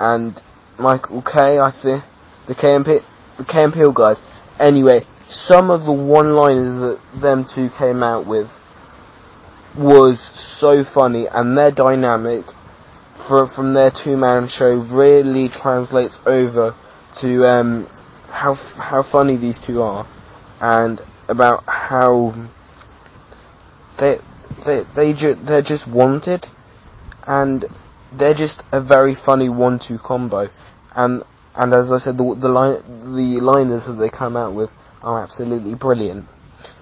and 0.00 0.34
Michael 0.80 1.22
K. 1.22 1.60
I 1.60 1.70
think 1.80 2.02
the 2.48 2.56
K 2.56 2.74
and 2.74 2.84
P- 2.84 3.06
the 3.38 3.44
K 3.44 3.62
and 3.62 3.72
Peele 3.72 3.92
guys. 3.92 4.16
Anyway, 4.58 5.06
some 5.30 5.70
of 5.70 5.82
the 5.84 5.92
one-liners 5.92 6.80
that 6.80 7.20
them 7.20 7.46
two 7.54 7.68
came 7.78 8.02
out 8.02 8.26
with 8.26 8.48
was 9.78 10.18
so 10.58 10.84
funny, 10.92 11.26
and 11.30 11.56
their 11.56 11.70
dynamic 11.70 12.44
for, 13.28 13.48
from 13.54 13.74
their 13.74 13.92
two-man 13.92 14.48
show 14.48 14.74
really 14.90 15.48
translates 15.48 16.16
over 16.26 16.74
to 17.20 17.46
um, 17.46 17.86
how 18.28 18.54
how 18.54 19.04
funny 19.10 19.36
these 19.36 19.58
two 19.64 19.82
are 19.82 20.06
and 20.60 21.00
about 21.28 21.62
how 21.66 22.34
they 23.98 24.18
they 24.66 24.82
they 24.96 25.12
ju- 25.12 25.36
they're 25.46 25.62
just 25.62 25.86
wanted, 25.88 26.46
and 27.26 27.66
they're 28.18 28.34
just 28.34 28.62
a 28.72 28.80
very 28.80 29.14
funny 29.14 29.48
one-two 29.48 29.98
combo, 30.04 30.48
and 30.96 31.22
and 31.54 31.72
as 31.72 31.92
I 31.92 31.98
said, 31.98 32.18
the 32.18 32.36
the 32.40 32.48
line 32.48 33.14
the 33.14 33.40
liners 33.40 33.84
that 33.86 33.94
they 33.94 34.10
come 34.10 34.36
out 34.36 34.54
with 34.54 34.70
are 35.02 35.22
absolutely 35.22 35.74
brilliant. 35.74 36.26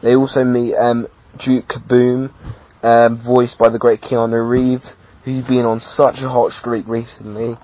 They 0.02 0.14
also 0.14 0.44
meet 0.44 0.75
um, 0.75 1.08
Duke 1.44 1.72
Boom, 1.88 2.34
um, 2.82 3.22
voiced 3.25 3.58
by 3.58 3.68
the 3.68 3.78
great 3.78 4.00
Keanu 4.00 4.48
Reeves, 4.48 4.92
who's 5.25 5.44
been 5.46 5.64
on 5.64 5.80
such 5.80 6.16
a 6.18 6.28
hot 6.28 6.52
streak 6.52 6.87
recently. 6.87 7.56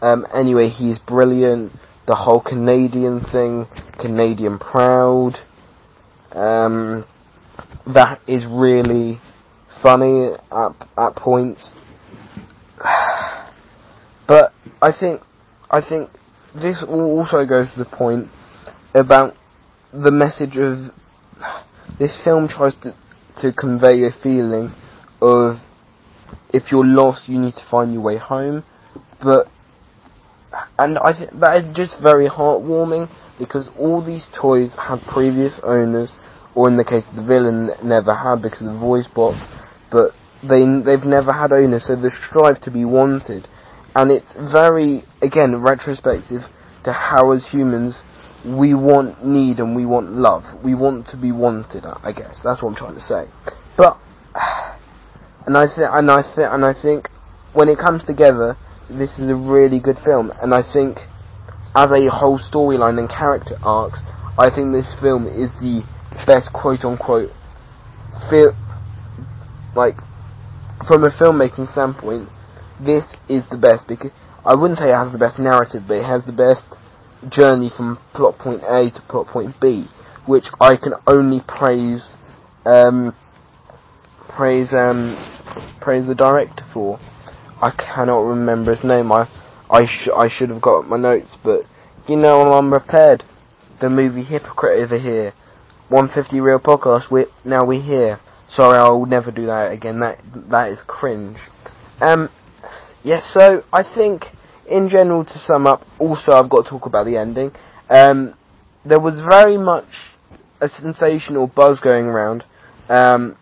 Um, 0.00 0.26
anyway, 0.34 0.68
he's 0.68 0.98
brilliant. 0.98 1.72
The 2.06 2.16
whole 2.16 2.40
Canadian 2.40 3.20
thing, 3.20 3.66
Canadian 4.00 4.58
proud. 4.58 5.34
Um, 6.32 7.06
that 7.86 8.20
is 8.26 8.44
really 8.46 9.20
funny 9.82 10.30
at 10.50 10.88
at 10.98 11.16
points. 11.16 11.70
But 14.24 14.52
I 14.80 14.92
think 14.92 15.20
I 15.70 15.86
think 15.86 16.08
this 16.54 16.82
also 16.88 17.44
goes 17.44 17.70
to 17.72 17.78
the 17.78 17.84
point 17.84 18.28
about 18.94 19.34
the 19.92 20.10
message 20.10 20.56
of 20.56 20.90
this 21.98 22.12
film 22.24 22.48
tries 22.48 22.74
to 22.82 22.94
to 23.40 23.52
convey 23.52 24.04
a 24.04 24.10
feeling 24.22 24.70
of 25.20 25.56
if 26.52 26.70
you're 26.70 26.86
lost 26.86 27.28
you 27.28 27.38
need 27.38 27.54
to 27.54 27.64
find 27.70 27.92
your 27.92 28.02
way 28.02 28.16
home. 28.16 28.64
But 29.22 29.48
and 30.78 30.98
I 30.98 31.18
think 31.18 31.40
that 31.40 31.64
is 31.64 31.76
just 31.76 31.96
very 32.02 32.28
heartwarming 32.28 33.08
because 33.38 33.68
all 33.78 34.04
these 34.04 34.26
toys 34.38 34.70
had 34.76 35.00
previous 35.12 35.58
owners, 35.62 36.12
or 36.54 36.68
in 36.68 36.76
the 36.76 36.84
case 36.84 37.04
of 37.08 37.16
the 37.16 37.22
villain, 37.22 37.70
never 37.82 38.14
had 38.14 38.42
because 38.42 38.62
of 38.62 38.74
the 38.74 38.78
voice 38.78 39.08
box, 39.08 39.36
but 39.90 40.12
they 40.42 40.64
they've 40.84 41.04
never 41.04 41.32
had 41.32 41.52
owners, 41.52 41.86
so 41.86 41.96
they 41.96 42.08
strive 42.28 42.60
to 42.62 42.70
be 42.70 42.84
wanted, 42.84 43.46
and 43.94 44.10
it's 44.10 44.32
very 44.52 45.04
again 45.20 45.56
retrospective 45.56 46.42
to 46.84 46.92
how 46.92 47.32
as 47.32 47.46
humans 47.48 47.94
we 48.44 48.74
want 48.74 49.24
need 49.24 49.58
and 49.58 49.76
we 49.76 49.86
want 49.86 50.12
love. 50.12 50.44
We 50.64 50.74
want 50.74 51.06
to 51.08 51.16
be 51.16 51.32
wanted. 51.32 51.84
I 51.84 52.12
guess 52.12 52.40
that's 52.42 52.62
what 52.62 52.70
I'm 52.70 52.76
trying 52.76 52.94
to 52.94 53.00
say. 53.00 53.26
But 53.76 53.98
and 55.46 55.56
I 55.56 55.66
think 55.66 55.88
and 55.90 56.10
I 56.10 56.22
think 56.22 56.48
and 56.50 56.64
I 56.64 56.74
think 56.74 57.08
when 57.52 57.68
it 57.68 57.78
comes 57.78 58.04
together, 58.04 58.56
this 58.88 59.18
is 59.18 59.28
a 59.28 59.34
really 59.34 59.78
good 59.78 59.98
film, 60.04 60.32
and 60.42 60.54
I 60.54 60.62
think 60.72 60.98
as 61.74 61.90
a 61.90 62.08
whole 62.10 62.38
storyline 62.38 62.98
and 62.98 63.08
character 63.08 63.56
arcs, 63.62 63.98
I 64.38 64.50
think 64.54 64.72
this 64.72 64.92
film 65.00 65.26
is 65.26 65.50
the 65.60 65.82
best 66.26 66.52
quote 66.52 66.84
unquote 66.84 67.30
feel 68.28 68.54
like 69.74 69.96
from 70.86 71.04
a 71.04 71.10
filmmaking 71.10 71.70
standpoint, 71.72 72.28
this 72.80 73.04
is 73.28 73.44
the 73.50 73.56
best 73.56 73.86
because 73.86 74.10
I 74.44 74.54
wouldn't 74.54 74.78
say 74.78 74.90
it 74.90 74.96
has 74.96 75.12
the 75.12 75.18
best 75.18 75.38
narrative, 75.38 75.84
but 75.86 75.98
it 75.98 76.04
has 76.04 76.24
the 76.26 76.32
best 76.32 76.62
journey 77.28 77.70
from 77.76 77.98
plot 78.14 78.38
point 78.38 78.62
A 78.64 78.90
to 78.90 79.02
plot 79.08 79.28
point 79.28 79.60
B, 79.60 79.86
which 80.26 80.46
I 80.60 80.76
can 80.76 80.94
only 81.06 81.40
praise 81.46 82.14
um, 82.64 83.14
praise 84.28 84.72
um, 84.72 85.16
praise 85.80 86.06
the 86.06 86.14
director 86.14 86.64
for. 86.72 86.98
I 87.60 87.70
cannot 87.70 88.20
remember 88.20 88.74
his 88.74 88.84
name. 88.84 89.12
I 89.12 89.28
I 89.70 89.86
sh- 89.86 90.10
I 90.14 90.28
should 90.28 90.50
have 90.50 90.60
got 90.60 90.88
my 90.88 90.96
notes, 90.96 91.30
but 91.42 91.64
you 92.08 92.16
know 92.16 92.40
I'm 92.52 92.70
prepared. 92.70 93.24
The 93.80 93.88
movie 93.88 94.22
hypocrite 94.22 94.80
over 94.80 94.98
here. 94.98 95.32
150 95.88 96.40
real 96.40 96.58
podcast. 96.58 97.10
We 97.10 97.26
now 97.44 97.64
we 97.64 97.80
here. 97.80 98.20
Sorry, 98.54 98.78
I 98.78 98.88
will 98.90 99.06
never 99.06 99.30
do 99.30 99.46
that 99.46 99.72
again. 99.72 100.00
That 100.00 100.20
that 100.50 100.70
is 100.70 100.78
cringe. 100.86 101.38
Um, 102.00 102.30
yes. 103.02 103.24
So 103.32 103.64
I 103.72 103.82
think, 103.82 104.26
in 104.68 104.88
general, 104.88 105.24
to 105.24 105.38
sum 105.46 105.66
up, 105.66 105.86
also 105.98 106.32
I've 106.32 106.48
got 106.48 106.64
to 106.64 106.70
talk 106.70 106.86
about 106.86 107.06
the 107.06 107.16
ending. 107.16 107.52
Um, 107.90 108.34
there 108.84 109.00
was 109.00 109.14
very 109.28 109.58
much 109.58 109.86
a 110.60 110.68
sensational 110.68 111.46
buzz 111.46 111.80
going 111.80 112.06
around 112.06 112.44
um, 112.88 113.36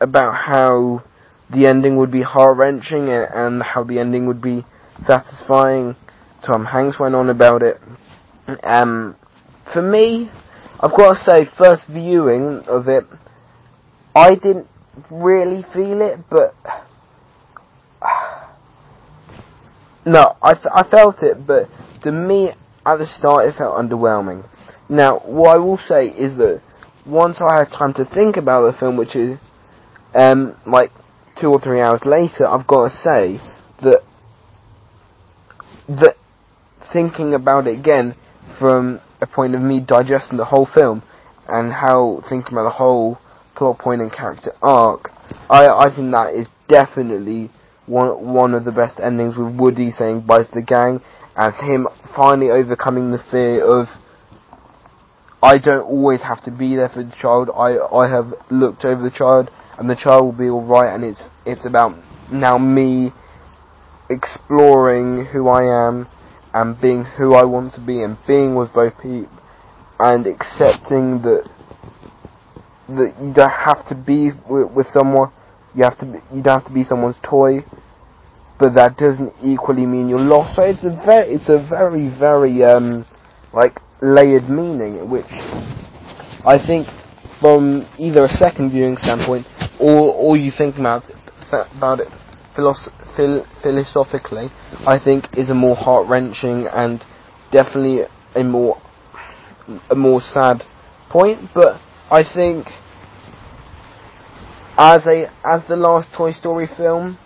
about 0.00 0.34
how 0.34 1.02
the 1.50 1.66
ending 1.66 1.96
would 1.96 2.10
be 2.10 2.22
heart 2.22 2.56
wrenching 2.56 3.08
and, 3.08 3.28
and, 3.32 3.62
how 3.62 3.82
the 3.84 3.98
ending 3.98 4.26
would 4.26 4.40
be 4.40 4.64
satisfying. 5.06 5.96
Tom 6.46 6.64
Hanks 6.64 6.98
went 6.98 7.14
on 7.14 7.28
about 7.28 7.62
it. 7.62 7.80
Um, 8.62 9.16
for 9.72 9.82
me, 9.82 10.30
I've 10.80 10.96
got 10.96 11.14
to 11.14 11.30
say, 11.30 11.50
first 11.58 11.84
viewing 11.86 12.62
of 12.66 12.88
it, 12.88 13.04
I 14.14 14.34
didn't 14.34 14.66
really 15.10 15.64
feel 15.72 16.00
it, 16.00 16.18
but 16.28 16.54
no, 20.10 20.36
I, 20.42 20.58
I 20.74 20.82
felt 20.82 21.22
it, 21.22 21.46
but 21.46 21.68
to 22.02 22.10
me, 22.10 22.50
at 22.84 22.96
the 22.96 23.06
start, 23.06 23.46
it 23.46 23.54
felt 23.56 23.76
underwhelming. 23.76 24.48
Now, 24.88 25.20
what 25.20 25.54
I 25.54 25.58
will 25.58 25.78
say 25.78 26.08
is 26.08 26.36
that 26.38 26.62
once 27.06 27.40
I 27.40 27.58
had 27.58 27.70
time 27.70 27.94
to 27.94 28.04
think 28.04 28.36
about 28.36 28.72
the 28.72 28.78
film, 28.78 28.96
which 28.96 29.14
is 29.14 29.38
um, 30.14 30.56
like 30.66 30.90
two 31.40 31.48
or 31.48 31.60
three 31.60 31.80
hours 31.80 32.00
later, 32.04 32.44
I've 32.44 32.66
got 32.66 32.90
to 32.90 32.96
say 32.96 33.40
that 33.82 34.02
that 35.88 36.16
thinking 36.92 37.34
about 37.34 37.68
it 37.68 37.78
again 37.78 38.14
from 38.58 39.00
a 39.20 39.26
point 39.26 39.54
of 39.54 39.60
me 39.60 39.80
digesting 39.80 40.38
the 40.38 40.44
whole 40.44 40.66
film 40.66 41.02
and 41.48 41.72
how 41.72 42.22
thinking 42.28 42.52
about 42.52 42.64
the 42.64 42.70
whole 42.70 43.18
plot 43.54 43.78
point 43.78 44.00
and 44.00 44.12
character 44.12 44.52
arc, 44.60 45.10
I 45.48 45.68
I 45.68 45.94
think 45.94 46.10
that 46.10 46.34
is 46.34 46.48
definitely 46.68 47.50
one 47.90 48.32
one 48.32 48.54
of 48.54 48.64
the 48.64 48.70
best 48.70 49.00
endings 49.00 49.36
with 49.36 49.54
Woody 49.56 49.90
saying 49.90 50.20
bye 50.20 50.44
to 50.44 50.50
the 50.54 50.62
gang 50.62 51.00
and 51.36 51.54
him 51.54 51.88
finally 52.16 52.50
overcoming 52.50 53.10
the 53.10 53.18
fear 53.30 53.64
of 53.64 53.88
I 55.42 55.58
don't 55.58 55.82
always 55.82 56.20
have 56.20 56.44
to 56.44 56.50
be 56.50 56.76
there 56.76 56.88
for 56.88 57.02
the 57.02 57.16
child. 57.20 57.50
I 57.50 57.78
I 57.78 58.08
have 58.08 58.32
looked 58.50 58.84
over 58.84 59.02
the 59.02 59.10
child 59.10 59.50
and 59.76 59.90
the 59.90 59.96
child 59.96 60.24
will 60.24 60.32
be 60.32 60.48
all 60.48 60.64
right 60.64 60.94
and 60.94 61.04
it's 61.04 61.22
it's 61.44 61.66
about 61.66 61.96
now 62.30 62.58
me 62.58 63.12
exploring 64.08 65.26
who 65.26 65.48
I 65.48 65.88
am 65.88 66.08
and 66.54 66.80
being 66.80 67.04
who 67.04 67.34
I 67.34 67.44
want 67.44 67.74
to 67.74 67.80
be 67.80 68.02
and 68.02 68.16
being 68.26 68.54
with 68.54 68.72
both 68.72 68.94
people 69.02 69.30
and 69.98 70.26
accepting 70.26 71.22
that 71.22 71.48
that 72.88 73.14
you 73.20 73.32
don't 73.32 73.50
have 73.50 73.86
to 73.88 73.94
be 73.94 74.30
with, 74.48 74.70
with 74.72 74.86
someone 74.90 75.30
you 75.74 75.84
have 75.84 75.98
to 75.98 76.04
be, 76.04 76.18
you 76.34 76.42
don't 76.42 76.60
have 76.60 76.66
to 76.66 76.74
be 76.74 76.84
someone's 76.84 77.16
toy 77.22 77.64
but 78.60 78.74
that 78.74 78.96
doesn't 78.96 79.32
equally 79.42 79.86
mean 79.86 80.08
you're 80.08 80.20
lost 80.20 80.54
so 80.56 80.62
it's 80.62 80.84
a 80.84 80.90
very 81.04 81.34
it's 81.34 81.48
a 81.48 81.58
very 81.68 82.08
very 82.08 82.62
um 82.62 83.04
like 83.52 83.80
layered 84.02 84.48
meaning 84.48 85.08
which 85.10 85.26
I 86.46 86.56
think 86.64 86.86
from 87.40 87.86
either 87.98 88.24
a 88.24 88.28
second 88.28 88.70
viewing 88.70 88.96
standpoint 88.98 89.46
or 89.80 90.14
or 90.14 90.36
you 90.36 90.52
think 90.52 90.76
about 90.78 91.04
about 91.76 92.00
it 92.00 92.08
philosoph- 92.54 93.16
phil- 93.16 93.46
philosophically, 93.62 94.50
I 94.86 94.98
think 94.98 95.36
is 95.36 95.50
a 95.50 95.54
more 95.54 95.76
heart 95.76 96.06
wrenching 96.08 96.66
and 96.66 97.04
definitely 97.50 98.04
a 98.34 98.44
more 98.44 98.80
a 99.90 99.94
more 99.94 100.20
sad 100.20 100.64
point. 101.08 101.50
But 101.54 101.80
I 102.10 102.22
think 102.22 102.66
as 104.76 105.06
a 105.06 105.30
as 105.44 105.64
the 105.68 105.76
last 105.76 106.08
Toy 106.16 106.32
Story 106.32 106.68
film, 106.76 107.18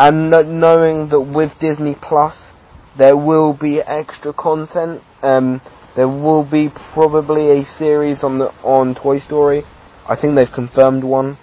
and 0.00 0.30
knowing 0.30 1.10
that 1.10 1.20
with 1.20 1.52
Disney 1.60 1.94
Plus 1.94 2.34
there 2.96 3.16
will 3.16 3.52
be 3.52 3.80
extra 3.80 4.32
content. 4.32 5.02
Um, 5.22 5.60
there 5.94 6.08
will 6.08 6.42
be 6.42 6.70
probably 6.94 7.60
a 7.60 7.64
series 7.66 8.24
on 8.24 8.38
the 8.38 8.46
on 8.64 8.94
Toy 8.94 9.18
Story. 9.18 9.62
I 10.08 10.18
think 10.18 10.36
they've 10.36 10.50
confirmed 10.50 11.04
one. 11.04 11.36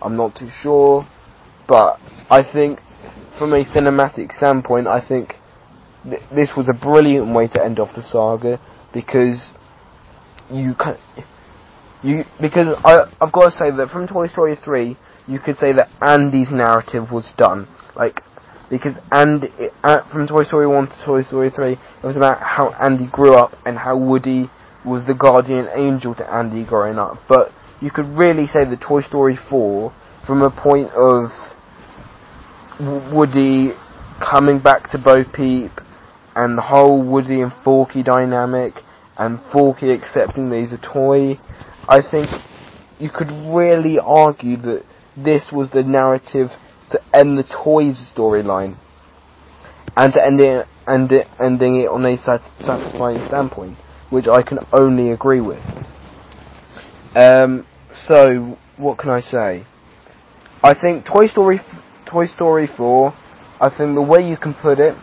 I'm 0.00 0.16
not 0.16 0.36
too 0.36 0.48
sure, 0.62 1.04
but 1.66 1.98
I 2.30 2.44
think 2.44 2.78
from 3.40 3.52
a 3.52 3.64
cinematic 3.64 4.32
standpoint, 4.32 4.86
I 4.86 5.00
think 5.06 5.34
th- 6.04 6.22
this 6.32 6.50
was 6.56 6.68
a 6.68 6.78
brilliant 6.78 7.34
way 7.34 7.48
to 7.48 7.64
end 7.64 7.80
off 7.80 7.90
the 7.96 8.02
saga 8.02 8.60
because 8.94 9.50
you 10.48 10.74
can 10.78 10.96
you 12.04 12.22
because 12.40 12.68
I 12.84 13.10
I've 13.20 13.32
got 13.32 13.50
to 13.50 13.58
say 13.58 13.72
that 13.76 13.90
from 13.90 14.06
Toy 14.06 14.28
Story 14.28 14.54
3 14.54 14.96
you 15.26 15.40
could 15.40 15.58
say 15.58 15.72
that 15.72 15.90
Andy's 16.00 16.52
narrative 16.52 17.10
was 17.10 17.26
done 17.36 17.66
like 17.96 18.22
because 18.68 18.96
Andy, 19.12 19.48
uh, 19.84 20.02
from 20.10 20.26
Toy 20.26 20.42
Story 20.42 20.66
1 20.66 20.88
to 20.88 21.04
Toy 21.04 21.22
Story 21.22 21.50
3 21.50 21.72
it 21.72 21.78
was 22.02 22.16
about 22.16 22.40
how 22.42 22.72
Andy 22.82 23.06
grew 23.06 23.34
up 23.34 23.52
and 23.64 23.78
how 23.78 23.96
Woody 23.96 24.50
was 24.84 25.06
the 25.06 25.14
guardian 25.14 25.68
angel 25.74 26.14
to 26.14 26.32
Andy 26.32 26.64
growing 26.64 26.98
up. 26.98 27.18
But 27.28 27.52
you 27.80 27.90
could 27.90 28.06
really 28.06 28.46
say 28.46 28.64
that 28.64 28.80
Toy 28.80 29.02
Story 29.02 29.36
4 29.36 29.92
from 30.26 30.42
a 30.42 30.50
point 30.50 30.90
of 30.90 31.30
Woody 33.12 33.72
coming 34.20 34.58
back 34.60 34.90
to 34.90 34.98
Bo 34.98 35.24
Peep 35.24 35.72
and 36.34 36.58
the 36.58 36.62
whole 36.62 37.02
Woody 37.02 37.40
and 37.40 37.52
Forky 37.64 38.02
dynamic 38.02 38.74
and 39.16 39.40
Forky 39.52 39.90
accepting 39.92 40.50
that 40.50 40.60
he's 40.60 40.72
a 40.72 40.78
toy, 40.78 41.38
I 41.88 42.02
think 42.02 42.28
you 42.98 43.10
could 43.10 43.30
really 43.30 43.98
argue 43.98 44.56
that 44.58 44.84
this 45.16 45.44
was 45.50 45.70
the 45.70 45.82
narrative 45.82 46.50
to 46.90 47.00
end 47.14 47.38
the 47.38 47.44
toys 47.44 48.00
storyline 48.14 48.76
and 49.96 50.12
to 50.12 50.24
end 50.24 50.40
it 50.40 50.66
and 50.86 51.10
it, 51.10 51.26
ending 51.42 51.80
it 51.80 51.88
on 51.88 52.04
a 52.04 52.16
satisfying 52.18 53.26
standpoint, 53.26 53.76
which 54.10 54.26
I 54.28 54.42
can 54.42 54.58
only 54.78 55.10
agree 55.10 55.40
with. 55.40 55.62
Um, 57.14 57.66
so 58.06 58.56
what 58.76 58.98
can 58.98 59.10
I 59.10 59.20
say? 59.20 59.66
I 60.62 60.74
think 60.74 61.06
Toy 61.06 61.26
Story 61.26 61.60
Toy 62.06 62.26
Story 62.26 62.68
4, 62.68 63.12
I 63.60 63.68
think 63.76 63.94
the 63.94 64.02
way 64.02 64.28
you 64.28 64.36
can 64.36 64.54
put 64.54 64.78
it, 64.78 64.94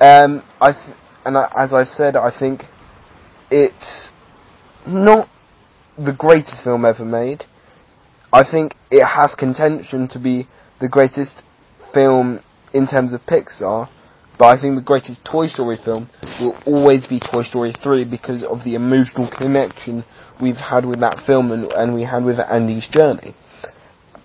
um, 0.00 0.42
I 0.60 0.72
th- 0.72 0.96
and 1.24 1.36
I, 1.36 1.50
as 1.56 1.72
I 1.72 1.84
said, 1.84 2.14
I 2.14 2.36
think 2.36 2.62
it's 3.50 4.10
not 4.86 5.28
the 5.96 6.12
greatest 6.12 6.62
film 6.62 6.84
ever 6.84 7.04
made. 7.04 7.44
I 8.32 8.42
think 8.48 8.74
it 8.90 9.04
has 9.04 9.34
contention 9.34 10.08
to 10.08 10.18
be 10.18 10.46
the 10.80 10.88
greatest 10.88 11.32
film 11.92 12.40
in 12.72 12.86
terms 12.86 13.12
of 13.12 13.20
Pixar, 13.22 13.88
but 14.38 14.46
I 14.46 14.60
think 14.60 14.76
the 14.76 14.82
greatest 14.82 15.24
Toy 15.24 15.46
Story 15.46 15.78
film 15.82 16.10
will 16.40 16.56
always 16.66 17.06
be 17.06 17.20
Toy 17.20 17.42
Story 17.42 17.72
3 17.82 18.04
because 18.04 18.42
of 18.42 18.64
the 18.64 18.74
emotional 18.74 19.30
connection 19.30 20.04
we've 20.40 20.56
had 20.56 20.84
with 20.84 21.00
that 21.00 21.20
film 21.26 21.52
and, 21.52 21.72
and 21.72 21.94
we 21.94 22.04
had 22.04 22.24
with 22.24 22.38
Andy's 22.38 22.86
journey. 22.88 23.34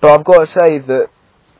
But 0.01 0.19
I've 0.19 0.25
got 0.25 0.39
to 0.39 0.47
say 0.47 0.79
that 0.79 1.09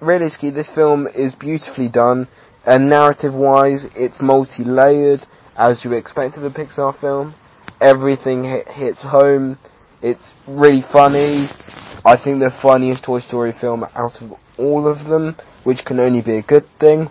realistically, 0.01 0.49
this 0.49 0.69
film 0.73 1.07
is 1.07 1.35
beautifully 1.35 1.87
done, 1.87 2.27
and 2.65 2.89
narrative-wise, 2.89 3.85
it's 3.95 4.21
multi-layered, 4.21 5.25
as 5.55 5.83
you 5.85 5.93
expect 5.93 6.37
of 6.37 6.43
a 6.43 6.49
Pixar 6.49 6.99
film. 6.99 7.35
Everything 7.79 8.43
hit, 8.43 8.67
hits 8.67 8.99
home. 9.01 9.57
It's 10.01 10.31
really 10.47 10.83
funny. 10.91 11.47
I 12.03 12.17
think 12.21 12.39
the 12.39 12.51
funniest 12.61 13.03
Toy 13.03 13.19
Story 13.19 13.53
film 13.59 13.85
out 13.95 14.21
of 14.21 14.33
all 14.61 14.87
of 14.87 15.07
them, 15.09 15.35
which 15.63 15.83
can 15.85 15.99
only 15.99 16.21
be 16.21 16.37
a 16.37 16.41
good 16.41 16.65
thing. 16.79 17.09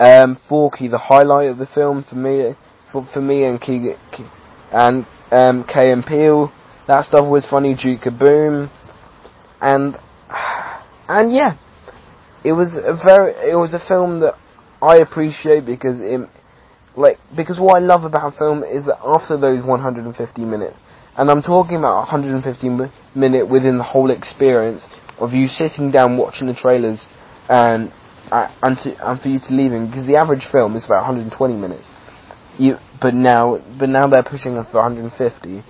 Um, 0.00 0.38
Forky, 0.48 0.88
the 0.88 0.98
highlight 0.98 1.48
of 1.48 1.58
the 1.58 1.66
film 1.66 2.04
for 2.08 2.16
me, 2.16 2.54
for, 2.90 3.06
for 3.12 3.20
me 3.20 3.44
and 3.44 3.60
Key, 3.60 3.92
and 4.72 5.06
um, 5.30 5.64
Key 5.64 5.90
and 5.90 6.04
Peele, 6.04 6.52
that 6.86 7.04
stuff 7.06 7.26
was 7.26 7.46
funny. 7.46 7.74
Duke 7.74 8.04
Boom, 8.18 8.70
and 9.60 9.96
and 11.08 11.32
yeah, 11.32 11.56
it 12.44 12.52
was 12.52 12.76
a 12.76 12.94
very 12.94 13.32
it 13.50 13.56
was 13.56 13.74
a 13.74 13.80
film 13.80 14.20
that 14.20 14.34
I 14.82 14.96
appreciate 14.98 15.64
because 15.64 16.00
it 16.00 16.28
like 16.96 17.18
because 17.34 17.58
what 17.58 17.76
I 17.76 17.84
love 17.84 18.04
about 18.04 18.36
film 18.36 18.64
is 18.64 18.84
that 18.86 18.98
after 19.02 19.36
those 19.38 19.64
150 19.64 20.44
minutes, 20.44 20.76
and 21.16 21.30
I'm 21.30 21.42
talking 21.42 21.76
about 21.76 22.12
150 22.12 22.68
minute 23.14 23.48
within 23.48 23.78
the 23.78 23.84
whole 23.84 24.10
experience 24.10 24.84
of 25.18 25.32
you 25.32 25.48
sitting 25.48 25.90
down 25.90 26.16
watching 26.16 26.46
the 26.46 26.54
trailers 26.54 27.00
and 27.48 27.92
uh, 28.30 28.48
and 28.62 28.76
to 28.78 29.08
and 29.08 29.20
for 29.20 29.28
you 29.28 29.38
to 29.38 29.52
leave 29.54 29.72
him 29.72 29.86
because 29.86 30.06
the 30.06 30.16
average 30.16 30.46
film 30.50 30.76
is 30.76 30.84
about 30.84 31.06
120 31.06 31.54
minutes. 31.54 31.88
You 32.58 32.76
but 33.00 33.14
now 33.14 33.58
but 33.78 33.88
now 33.88 34.06
they're 34.06 34.22
pushing 34.22 34.56
us 34.56 34.66
for 34.70 34.82
150 34.82 35.62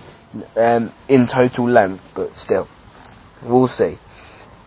um, 0.55 0.93
in 1.07 1.27
total 1.27 1.69
length, 1.69 2.03
but 2.15 2.29
still, 2.43 2.67
we'll 3.43 3.67
see. 3.67 3.97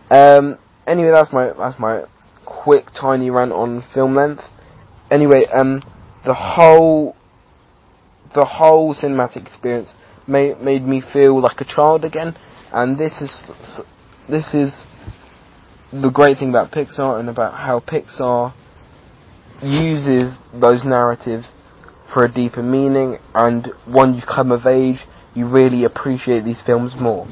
Um, 0.09 0.57
anyway, 0.87 1.11
that's 1.13 1.31
my 1.31 1.51
that's 1.57 1.79
my 1.79 2.03
quick 2.45 2.85
tiny 2.99 3.29
rant 3.29 3.51
on 3.51 3.83
film 3.93 4.15
length. 4.15 4.43
Anyway, 5.09 5.45
um, 5.47 5.83
the 6.25 6.33
whole 6.33 7.15
the 8.33 8.45
whole 8.45 8.95
cinematic 8.95 9.47
experience 9.47 9.89
made 10.27 10.61
made 10.61 10.85
me 10.85 11.01
feel 11.13 11.41
like 11.41 11.59
a 11.61 11.65
child 11.65 12.05
again, 12.05 12.35
and 12.71 12.97
this 12.97 13.13
is 13.21 13.81
this 14.29 14.53
is 14.53 14.71
the 15.91 16.09
great 16.09 16.37
thing 16.37 16.49
about 16.49 16.71
Pixar 16.71 17.19
and 17.19 17.29
about 17.29 17.53
how 17.53 17.79
Pixar 17.79 18.53
uses 19.61 20.37
those 20.53 20.83
narratives 20.83 21.49
for 22.13 22.25
a 22.25 22.31
deeper 22.31 22.63
meaning, 22.63 23.17
and 23.33 23.71
when 23.85 24.13
you 24.13 24.21
come 24.21 24.51
of 24.51 24.65
age, 24.65 24.99
you 25.33 25.47
really 25.47 25.85
appreciate 25.85 26.43
these 26.43 26.61
films 26.65 26.93
more. 26.99 27.25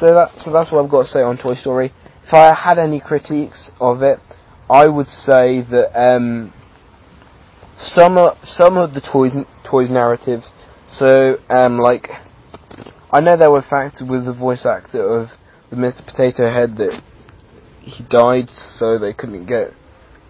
So 0.00 0.14
that 0.14 0.32
so 0.38 0.52
that's 0.52 0.72
what 0.72 0.84
I've 0.84 0.90
got 0.90 1.02
to 1.02 1.08
say 1.08 1.20
on 1.20 1.36
Toy 1.36 1.54
Story. 1.54 1.92
If 2.26 2.32
I 2.32 2.54
had 2.54 2.78
any 2.78 3.00
critiques 3.00 3.70
of 3.80 4.02
it, 4.02 4.18
I 4.68 4.86
would 4.86 5.08
say 5.08 5.60
that 5.70 5.92
um, 5.94 6.52
some 7.76 8.16
of, 8.16 8.38
some 8.44 8.78
of 8.78 8.94
the 8.94 9.00
toys 9.00 9.32
toys 9.64 9.90
narratives. 9.90 10.52
So 10.90 11.36
um, 11.50 11.78
like 11.78 12.08
I 13.10 13.20
know 13.20 13.36
there 13.36 13.50
were 13.50 13.62
factors 13.62 14.08
with 14.08 14.24
the 14.24 14.32
voice 14.32 14.64
actor 14.64 15.06
of 15.06 15.28
the 15.74 15.80
Mr. 15.80 16.06
Potato 16.06 16.50
Head 16.50 16.76
that 16.76 17.02
he 17.80 18.04
died, 18.04 18.48
so 18.78 18.98
they 18.98 19.12
couldn't 19.12 19.46
get 19.46 19.72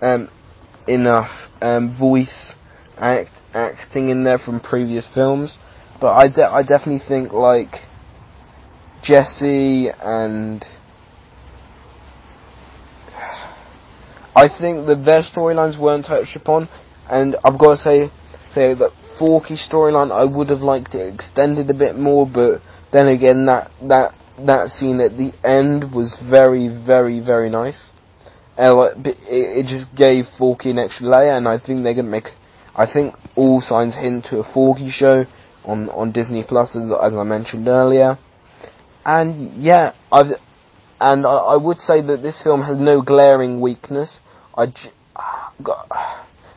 um, 0.00 0.28
enough 0.88 1.30
um, 1.60 1.96
voice 1.96 2.52
act, 2.96 3.30
acting 3.52 4.08
in 4.08 4.24
there 4.24 4.38
from 4.38 4.60
previous 4.60 5.06
films. 5.14 5.58
But 6.00 6.14
I, 6.14 6.28
de- 6.28 6.50
I 6.50 6.62
definitely 6.62 7.06
think 7.06 7.32
like 7.32 7.72
Jessie 9.02 9.88
and 9.88 10.64
I 14.36 14.48
think 14.48 14.86
that 14.86 15.04
their 15.04 15.22
storylines 15.22 15.78
weren't 15.78 16.06
touched 16.06 16.34
upon, 16.34 16.68
and 17.08 17.36
I've 17.44 17.58
got 17.58 17.76
to 17.76 17.76
say 17.76 18.10
say 18.52 18.74
that 18.74 18.90
Forky 19.18 19.54
storyline 19.54 20.10
I 20.10 20.24
would 20.24 20.50
have 20.50 20.60
liked 20.60 20.94
it 20.94 21.14
extended 21.14 21.70
a 21.70 21.74
bit 21.74 21.96
more, 21.96 22.26
but 22.26 22.60
then 22.92 23.06
again 23.06 23.46
that 23.46 23.70
that 23.82 24.14
that 24.38 24.70
scene 24.70 25.00
at 25.00 25.16
the 25.16 25.32
end 25.44 25.92
was 25.92 26.16
very 26.22 26.68
very 26.68 27.20
very 27.20 27.50
nice. 27.50 27.78
Uh, 28.56 28.90
it, 29.04 29.16
it 29.28 29.66
just 29.66 29.94
gave 29.96 30.26
Forky 30.38 30.70
an 30.70 30.78
extra 30.78 31.08
layer, 31.08 31.36
and 31.36 31.48
I 31.48 31.58
think 31.58 31.82
they're 31.82 31.94
gonna 31.94 32.08
make. 32.08 32.28
I 32.76 32.86
think 32.92 33.14
all 33.36 33.60
signs 33.60 33.94
hint 33.94 34.26
to 34.26 34.38
a 34.38 34.52
Forky 34.52 34.90
show 34.90 35.24
on 35.64 35.88
on 35.90 36.12
Disney 36.12 36.44
Plus, 36.44 36.74
as, 36.76 36.82
as 36.82 37.14
I 37.14 37.22
mentioned 37.24 37.68
earlier. 37.68 38.18
And 39.04 39.62
yeah, 39.62 39.92
I've 40.10 40.38
and 41.00 41.26
I, 41.26 41.30
I, 41.30 41.56
would 41.56 41.80
say 41.80 42.00
that 42.00 42.22
this 42.22 42.40
film 42.42 42.62
has 42.62 42.78
no 42.78 43.02
glaring 43.02 43.60
weakness. 43.60 44.18
I 44.56 44.66
j- 44.66 44.92
got, 45.62 45.88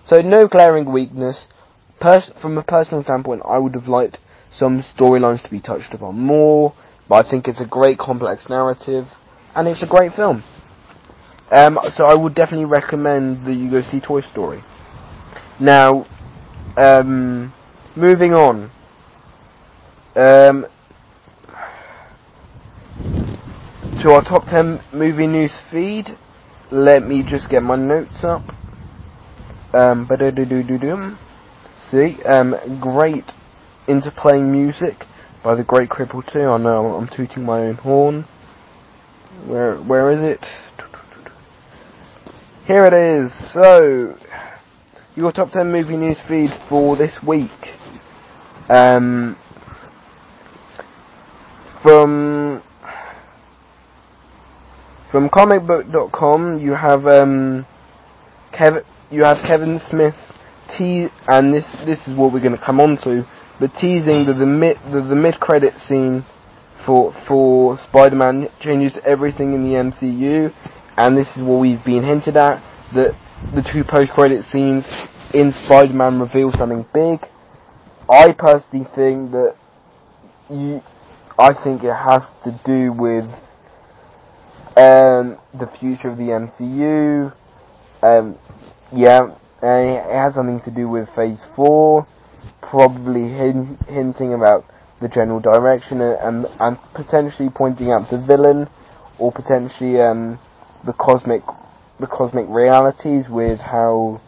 so 0.06 0.22
no 0.22 0.48
glaring 0.48 0.92
weakness. 0.92 1.46
Pers- 2.00 2.32
from 2.42 2.58
a 2.58 2.64
personal 2.64 3.04
standpoint, 3.04 3.42
I 3.44 3.58
would 3.58 3.74
have 3.74 3.88
liked 3.88 4.20
some 4.56 4.84
storylines 4.96 5.44
to 5.44 5.50
be 5.50 5.60
touched 5.60 5.94
upon 5.94 6.20
more, 6.20 6.74
but 7.10 7.26
I 7.26 7.30
think 7.30 7.48
it's 7.48 7.62
a 7.62 7.66
great 7.66 7.98
complex 7.98 8.50
narrative, 8.50 9.08
and 9.56 9.68
it's 9.68 9.82
a 9.82 9.88
great 9.88 10.14
film. 10.14 10.44
Um, 11.52 11.80
so 11.96 12.04
I 12.04 12.14
would 12.14 12.36
definitely 12.36 12.66
recommend 12.66 13.46
that 13.46 13.54
you 13.54 13.72
go 13.72 13.82
see 13.82 14.02
Toy 14.02 14.22
Story. 14.22 14.64
Now, 15.60 16.06
um, 16.76 17.54
moving 17.96 18.34
on. 18.34 18.72
Um, 20.16 20.66
to 24.02 24.12
our 24.12 24.24
top 24.24 24.46
10 24.46 24.82
movie 24.94 25.28
news 25.28 25.52
feed. 25.72 26.18
Let 26.70 27.04
me 27.04 27.24
just 27.24 27.50
get 27.50 27.64
my 27.64 27.76
notes 27.76 28.24
up. 28.24 28.44
Um, 29.74 30.08
See, 31.90 32.22
um, 32.24 32.80
great 32.82 33.26
interplaying 33.88 34.50
music 34.52 35.06
by 35.48 35.56
the 35.56 35.64
Great 35.64 35.88
Cripple 35.88 36.30
2. 36.34 36.42
I 36.42 36.58
know 36.58 36.96
I'm 36.96 37.08
tooting 37.08 37.46
my 37.46 37.60
own 37.62 37.76
horn. 37.76 38.26
Where, 39.46 39.78
where 39.78 40.12
is 40.12 40.20
it? 40.20 40.46
Here 42.66 42.86
it 42.86 42.92
is. 42.92 43.32
So, 43.54 44.18
your 45.16 45.32
top 45.32 45.52
10 45.52 45.72
movie 45.72 45.96
news 45.96 46.18
feed 46.28 46.50
for 46.68 46.98
this 46.98 47.14
week. 47.26 47.50
Um, 48.68 49.38
from 51.82 52.62
from 55.10 55.30
comicbook.com, 55.30 56.60
you 56.60 56.74
have 56.74 57.08
um, 57.08 57.66
Kevin. 58.52 58.84
You 59.10 59.24
have 59.24 59.38
Kevin 59.48 59.80
Smith 59.90 60.16
te- 60.78 61.08
and 61.30 61.54
this 61.54 61.64
this 61.86 62.06
is 62.06 62.18
what 62.18 62.34
we're 62.34 62.42
going 62.42 62.52
to 62.58 62.62
come 62.62 62.82
on 62.82 62.98
to, 63.04 63.26
but 63.60 63.74
teasing 63.76 64.26
that 64.26 64.38
the 64.38 64.46
mid 64.46 64.78
the, 64.92 65.02
the 65.02 65.16
mid 65.16 65.40
credit 65.40 65.74
scene 65.80 66.26
for 66.86 67.14
for 67.28 67.80
Spider-Man 67.90 68.50
changes 68.60 68.98
everything 69.06 69.54
in 69.54 69.64
the 69.64 69.76
MCU, 69.76 70.54
and 70.98 71.18
this 71.18 71.28
is 71.36 71.44
what 71.44 71.60
we've 71.60 71.84
been 71.84 72.04
hinted 72.04 72.38
at 72.38 72.64
that 72.94 73.16
the 73.54 73.62
two 73.62 73.84
post 73.84 74.12
credit 74.12 74.44
scenes 74.46 74.86
in 75.34 75.52
Spider-Man 75.66 76.20
reveal 76.20 76.52
something 76.52 76.86
big. 76.94 77.20
I 78.10 78.32
personally 78.32 78.88
think 78.96 79.32
that 79.32 79.56
you, 80.50 80.82
I 81.38 81.54
think 81.54 81.84
it 81.84 81.94
has 81.94 82.24
to 82.46 82.60
do 82.66 82.94
with 82.94 83.26
um, 84.78 85.38
the 85.54 85.70
future 85.80 86.10
of 86.10 86.18
the 86.18 86.30
MCU. 86.32 87.34
Um, 88.02 88.38
yeah, 88.94 89.36
it 89.62 90.14
has 90.14 90.36
something 90.36 90.62
to 90.62 90.72
do 90.72 90.88
with 90.88 91.10
Phase 91.16 91.44
4, 91.56 92.08
probably 92.62 93.30
hin- 93.30 93.78
hinting 93.88 94.34
about 94.34 94.66
the 95.00 95.08
general 95.08 95.40
direction 95.40 96.02
and, 96.02 96.46
and 96.60 96.78
potentially 96.94 97.50
pointing 97.54 97.92
out 97.92 98.10
the 98.10 98.18
villain, 98.20 98.68
or 99.20 99.32
potentially 99.32 100.00
um, 100.02 100.40
the 100.86 100.94
cosmic 100.94 101.42
the 102.00 102.08
cosmic 102.08 102.46
realities 102.48 103.26
with 103.28 103.60
how 103.60 104.22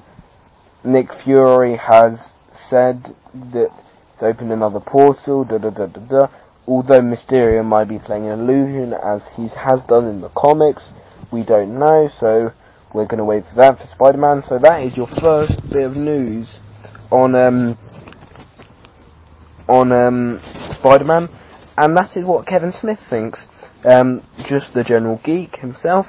Nick 0.84 1.08
Fury 1.24 1.78
has 1.78 2.30
said 2.70 3.16
that 3.54 3.70
it's 4.14 4.24
opened 4.24 4.52
another 4.52 4.80
portal, 4.80 5.44
da 5.44 5.58
da 5.60 5.70
da 5.70 5.86
da 5.86 6.02
da, 6.08 6.28
although 6.68 7.02
Mysterio 7.02 7.64
might 7.64 7.88
be 7.88 8.00
playing 8.00 8.28
an 8.28 8.40
illusion 8.40 8.94
as 8.94 9.22
he 9.36 9.48
has 9.50 9.84
done 9.88 10.08
in 10.08 10.22
the 10.22 10.30
comics, 10.30 10.84
we 11.32 11.46
don't 11.46 11.78
know, 11.78 12.10
so 12.20 12.52
we're 12.94 13.06
going 13.06 13.20
to 13.20 13.26
wait 13.26 13.44
for 13.50 13.56
that 13.56 13.78
for 13.78 13.88
Spider-Man. 13.94 14.42
So 14.48 14.58
that 14.60 14.84
is 14.84 14.98
your 14.98 15.08
first 15.22 15.62
bit 15.70 15.86
of 15.86 15.96
news 15.96 16.60
on 17.12 17.36
um, 17.36 17.78
on 19.70 19.92
um, 19.92 20.42
Spider-Man, 20.80 21.30
and 21.78 21.96
that 21.96 22.18
is 22.18 22.26
what 22.26 22.48
Kevin 22.48 22.72
Smith 22.72 23.00
thinks. 23.10 23.48
Um, 23.86 24.22
just 24.48 24.74
the 24.74 24.84
general 24.84 25.22
geek 25.24 25.56
himself. 25.58 26.08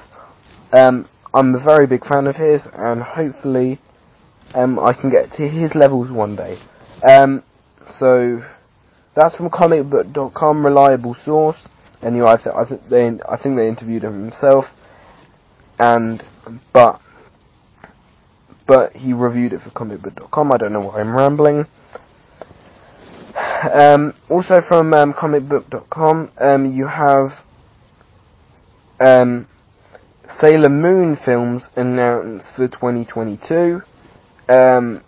Um, 0.73 1.09
I'm 1.33 1.55
a 1.55 1.63
very 1.63 1.87
big 1.87 2.05
fan 2.05 2.27
of 2.27 2.37
his, 2.37 2.63
and 2.75 3.03
hopefully 3.03 3.79
um, 4.55 4.79
I 4.79 4.93
can 4.93 5.11
get 5.11 5.31
to 5.37 5.49
his 5.49 5.75
levels 5.75 6.11
one 6.11 6.35
day. 6.35 6.59
Um, 7.09 7.45
so 7.99 8.43
that's 9.15 9.37
from 9.37 9.51
comicbook.com, 9.51 10.65
reliable 10.65 11.15
source. 11.25 11.59
Anyway, 12.03 12.29
I, 12.31 12.37
th- 12.37 12.55
I, 12.57 12.65
th- 12.65 12.81
they, 12.89 13.07
I 13.29 13.37
think 13.41 13.57
they 13.57 13.69
interviewed 13.69 14.03
him 14.03 14.31
himself, 14.31 14.65
and 15.79 16.23
but 16.73 17.01
but 18.67 18.93
he 18.95 19.13
reviewed 19.13 19.53
it 19.53 19.61
for 19.61 19.71
comicbook.com. 19.71 20.53
I 20.53 20.57
don't 20.57 20.73
know 20.73 20.81
why 20.81 21.01
I'm 21.01 21.15
rambling. 21.15 21.67
Um, 23.73 24.15
also 24.29 24.61
from 24.67 24.95
um, 24.95 25.13
comicbook.com, 25.13 26.31
um, 26.39 26.73
you 26.73 26.87
have 26.87 27.29
um, 29.01 29.47
Sailor 30.41 30.69
Moon 30.69 31.17
films 31.25 31.69
announced 31.77 32.47
for 32.57 32.69
2022. 32.69 33.83
Um, 34.49 35.03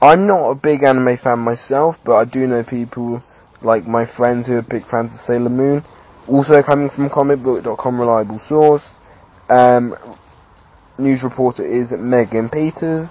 I'm 0.00 0.26
not 0.26 0.50
a 0.50 0.54
big 0.54 0.82
anime 0.82 1.16
fan 1.22 1.38
myself, 1.38 1.96
but 2.04 2.16
I 2.16 2.24
do 2.24 2.46
know 2.46 2.64
people 2.64 3.22
like 3.62 3.86
my 3.86 4.04
friends 4.16 4.46
who 4.46 4.54
are 4.54 4.62
big 4.62 4.86
fans 4.90 5.12
of 5.12 5.20
Sailor 5.26 5.50
Moon. 5.50 5.84
Also 6.28 6.62
coming 6.62 6.90
from 6.90 7.08
comicbook.com 7.08 8.00
reliable 8.00 8.40
source. 8.48 8.82
Um, 9.48 9.94
news 10.98 11.22
reporter 11.22 11.64
is 11.64 11.90
Megan 11.92 12.48
Peters. 12.48 13.08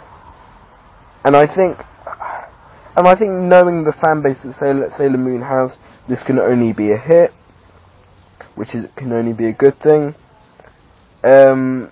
And 1.24 1.36
I 1.36 1.48
think, 1.54 1.78
and 2.96 3.08
I 3.08 3.16
think 3.16 3.32
knowing 3.32 3.84
the 3.84 3.94
fan 3.94 4.22
base 4.22 4.38
that 4.44 4.58
Sailor, 4.60 4.92
Sailor 4.98 5.18
Moon 5.18 5.42
has, 5.42 5.78
this 6.10 6.22
can 6.24 6.40
only 6.40 6.74
be 6.74 6.92
a 6.92 6.98
hit, 6.98 7.32
which 8.56 8.76
is, 8.76 8.86
can 8.98 9.14
only 9.14 9.34
be 9.34 9.48
a 9.48 9.54
good 9.54 9.80
thing. 9.80 10.14
Um, 11.24 11.92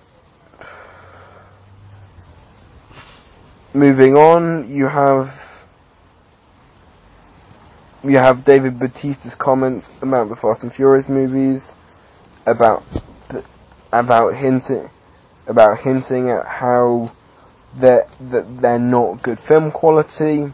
moving 3.72 4.14
on, 4.14 4.68
you 4.70 4.88
have 4.88 5.28
you 8.02 8.16
have 8.16 8.44
David 8.44 8.78
Bautista's 8.78 9.34
comments 9.38 9.86
about 10.02 10.28
the 10.28 10.36
Fast 10.36 10.62
and 10.62 10.72
Furious 10.72 11.08
movies, 11.08 11.62
about 12.46 12.82
about 13.92 14.34
hinting 14.34 14.90
about 15.46 15.78
hinting 15.80 16.30
at 16.30 16.46
how 16.46 17.12
that 17.80 18.08
that 18.20 18.30
they're, 18.30 18.60
they're 18.60 18.78
not 18.78 19.22
good 19.22 19.38
film 19.46 19.70
quality 19.70 20.52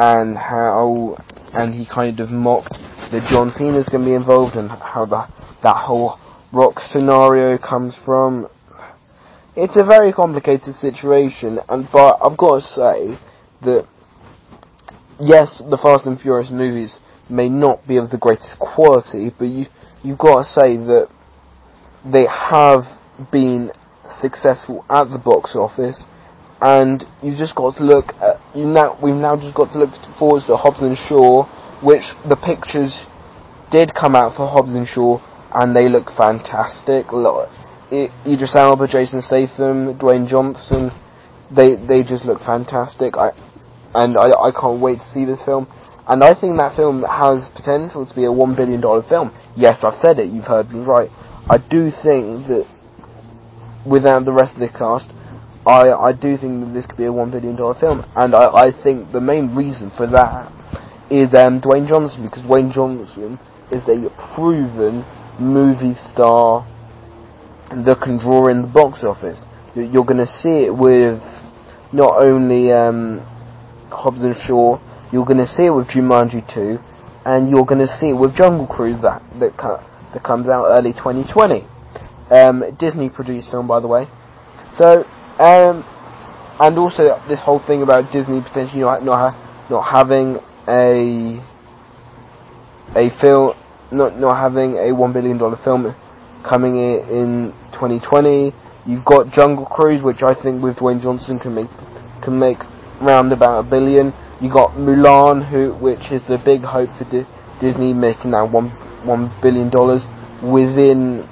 and 0.00 0.36
how 0.36 1.14
and 1.52 1.74
he 1.74 1.84
kind 1.84 2.20
of 2.20 2.30
mocked 2.30 2.72
that 3.12 3.28
John 3.30 3.52
Cena's 3.54 3.88
going 3.88 4.04
to 4.04 4.10
be 4.10 4.14
involved 4.14 4.56
and 4.56 4.70
how 4.70 5.04
that 5.06 5.30
that 5.62 5.76
whole 5.76 6.18
rock 6.52 6.80
scenario 6.80 7.58
comes 7.58 7.98
from. 8.04 8.48
It's 9.56 9.76
a 9.76 9.84
very 9.84 10.12
complicated 10.12 10.74
situation, 10.76 11.58
and 11.68 11.86
but 11.92 12.18
I've 12.22 12.38
got 12.38 12.60
to 12.60 12.66
say 12.66 13.18
that 13.62 13.86
yes, 15.20 15.62
the 15.68 15.76
Fast 15.76 16.06
and 16.06 16.18
Furious 16.18 16.50
movies 16.50 16.96
may 17.28 17.50
not 17.50 17.86
be 17.86 17.98
of 17.98 18.10
the 18.10 18.16
greatest 18.16 18.58
quality, 18.58 19.30
but 19.38 19.48
you 19.48 19.66
you've 20.02 20.18
got 20.18 20.44
to 20.44 20.44
say 20.44 20.78
that 20.78 21.08
they 22.10 22.26
have 22.26 22.84
been 23.30 23.70
successful 24.22 24.82
at 24.88 25.10
the 25.10 25.18
box 25.18 25.54
office, 25.54 26.02
and 26.60 27.04
you've 27.22 27.38
just 27.38 27.54
got 27.54 27.76
to 27.76 27.82
look 27.82 28.12
at 28.20 28.40
you 28.54 28.66
now. 28.66 28.98
We've 29.02 29.14
now 29.14 29.36
just 29.36 29.54
got 29.54 29.72
to 29.72 29.78
look 29.78 29.90
forward 30.18 30.42
to 30.46 30.56
Hobbs 30.56 30.82
and 30.82 30.96
Shaw, 30.96 31.44
which 31.82 32.04
the 32.28 32.36
pictures 32.36 33.06
did 33.70 33.94
come 33.94 34.14
out 34.14 34.36
for 34.36 34.46
Hobbs 34.48 34.74
and 34.74 34.86
Shaw, 34.86 35.20
and 35.54 35.74
they 35.74 35.88
look 35.88 36.10
fantastic. 36.16 37.06
Idris 37.90 38.54
Elba, 38.54 38.86
Jason 38.86 39.22
Statham, 39.22 39.98
Dwayne 39.98 40.28
Johnson, 40.28 40.90
they 41.50 41.74
they 41.74 42.02
just 42.02 42.24
look 42.24 42.40
fantastic. 42.40 43.16
I 43.16 43.32
and 43.94 44.16
I, 44.16 44.30
I 44.30 44.50
can't 44.52 44.80
wait 44.80 44.98
to 44.98 45.10
see 45.12 45.24
this 45.24 45.42
film. 45.44 45.66
And 46.06 46.24
I 46.24 46.34
think 46.34 46.58
that 46.58 46.76
film 46.76 47.02
has 47.04 47.48
potential 47.54 48.04
to 48.06 48.14
be 48.14 48.24
a 48.24 48.32
one 48.32 48.54
billion 48.54 48.80
dollar 48.80 49.02
film. 49.02 49.32
Yes, 49.56 49.78
I've 49.82 50.00
said 50.02 50.18
it. 50.18 50.30
You've 50.30 50.44
heard 50.44 50.70
me 50.70 50.80
right. 50.80 51.10
I 51.48 51.58
do 51.58 51.90
think 51.90 52.46
that 52.48 52.66
without 53.86 54.24
the 54.24 54.32
rest 54.32 54.54
of 54.54 54.60
the 54.60 54.68
cast, 54.68 55.12
I 55.66 55.92
I 55.92 56.12
do 56.12 56.36
think 56.36 56.64
that 56.64 56.72
this 56.72 56.86
could 56.86 56.96
be 56.96 57.04
a 57.04 57.12
one 57.12 57.30
billion 57.30 57.56
dollar 57.56 57.74
film. 57.74 58.04
And 58.16 58.34
I 58.34 58.68
I 58.68 58.82
think 58.82 59.12
the 59.12 59.20
main 59.20 59.54
reason 59.54 59.90
for 59.96 60.06
that 60.06 60.50
is 61.10 61.28
um, 61.34 61.60
Dwayne 61.60 61.88
Johnson 61.88 62.22
because 62.24 62.42
Dwayne 62.44 62.72
Johnson 62.72 63.38
is 63.70 63.82
a 63.88 64.10
proven 64.34 65.04
movie 65.38 65.96
star 66.12 66.66
that 67.70 68.00
can 68.00 68.18
draw 68.18 68.46
in 68.48 68.62
the 68.62 68.68
box 68.68 69.02
office. 69.04 69.42
You're 69.74 70.04
going 70.04 70.18
to 70.18 70.26
see 70.26 70.66
it 70.66 70.74
with 70.76 71.22
not 71.92 72.16
only 72.18 72.72
um, 72.72 73.20
Hobbs 73.90 74.22
and 74.22 74.34
Shaw. 74.46 74.78
You're 75.12 75.26
going 75.26 75.38
to 75.38 75.46
see 75.46 75.64
it 75.66 75.70
with 75.70 75.88
Jumanji 75.88 76.42
2, 76.54 76.78
and 77.24 77.50
you're 77.50 77.66
going 77.66 77.84
to 77.84 77.98
see 77.98 78.10
it 78.10 78.18
with 78.18 78.34
Jungle 78.34 78.66
Cruise 78.66 79.00
that 79.02 79.22
that, 79.40 79.56
that 79.58 80.22
comes 80.22 80.48
out 80.48 80.66
early 80.66 80.92
2020. 80.92 81.66
Um, 82.30 82.62
Disney 82.78 83.10
produced 83.10 83.50
film, 83.50 83.66
by 83.66 83.80
the 83.80 83.88
way. 83.88 84.06
So, 84.76 85.04
um, 85.38 85.84
and 86.60 86.78
also 86.78 87.20
this 87.28 87.40
whole 87.40 87.58
thing 87.58 87.82
about 87.82 88.12
Disney 88.12 88.40
potentially 88.40 88.80
not 88.82 89.02
not, 89.04 89.34
not 89.70 89.82
having 89.82 90.38
a 90.68 91.40
a 92.96 93.10
film, 93.20 93.54
not 93.90 94.18
not 94.18 94.36
having 94.36 94.76
a 94.76 94.92
one 94.92 95.12
billion 95.12 95.38
dollar 95.38 95.56
film 95.62 95.94
coming 96.48 96.76
in, 96.76 97.00
in 97.08 97.52
2020. 97.72 98.52
You've 98.86 99.04
got 99.04 99.30
Jungle 99.32 99.66
Cruise, 99.66 100.02
which 100.02 100.22
I 100.22 100.34
think 100.34 100.62
with 100.62 100.76
Dwayne 100.76 101.02
Johnson 101.02 101.38
can 101.38 101.54
make 101.54 101.70
can 102.22 102.38
make 102.38 102.58
round 103.00 103.32
about 103.32 103.60
a 103.60 103.62
billion. 103.62 104.12
You 104.40 104.50
got 104.50 104.72
Mulan, 104.72 105.48
who 105.48 105.74
which 105.74 106.10
is 106.12 106.22
the 106.28 106.38
big 106.44 106.62
hope 106.62 106.88
for 106.98 107.04
Di- 107.04 107.26
Disney 107.60 107.92
making 107.92 108.32
that 108.32 108.50
one 108.50 108.70
one 109.04 109.32
billion 109.42 109.70
dollars 109.70 110.04
within 110.42 111.28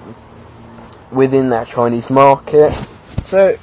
within 1.14 1.50
that 1.50 1.68
Chinese 1.68 2.10
market. 2.10 2.72
So 3.26 3.56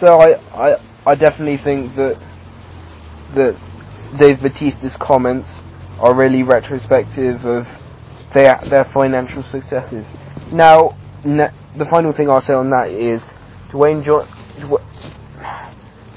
so 0.00 0.20
I 0.20 0.40
I 0.52 0.76
I 1.06 1.14
definitely 1.14 1.58
think 1.62 1.94
that 1.96 2.16
that 3.34 3.54
Dave 4.18 4.38
Bautista's 4.38 4.96
comments 4.98 5.48
are 6.00 6.14
really 6.14 6.42
retrospective 6.42 7.44
of 7.44 7.66
their 8.34 8.58
their 8.68 8.84
financial 8.92 9.42
successes. 9.42 10.04
Now, 10.52 10.96
the 11.22 11.86
final 11.90 12.12
thing 12.12 12.28
I'll 12.30 12.40
say 12.40 12.54
on 12.54 12.70
that 12.70 12.90
is 12.90 13.22
Dwayne 13.70 14.04
John 14.04 14.26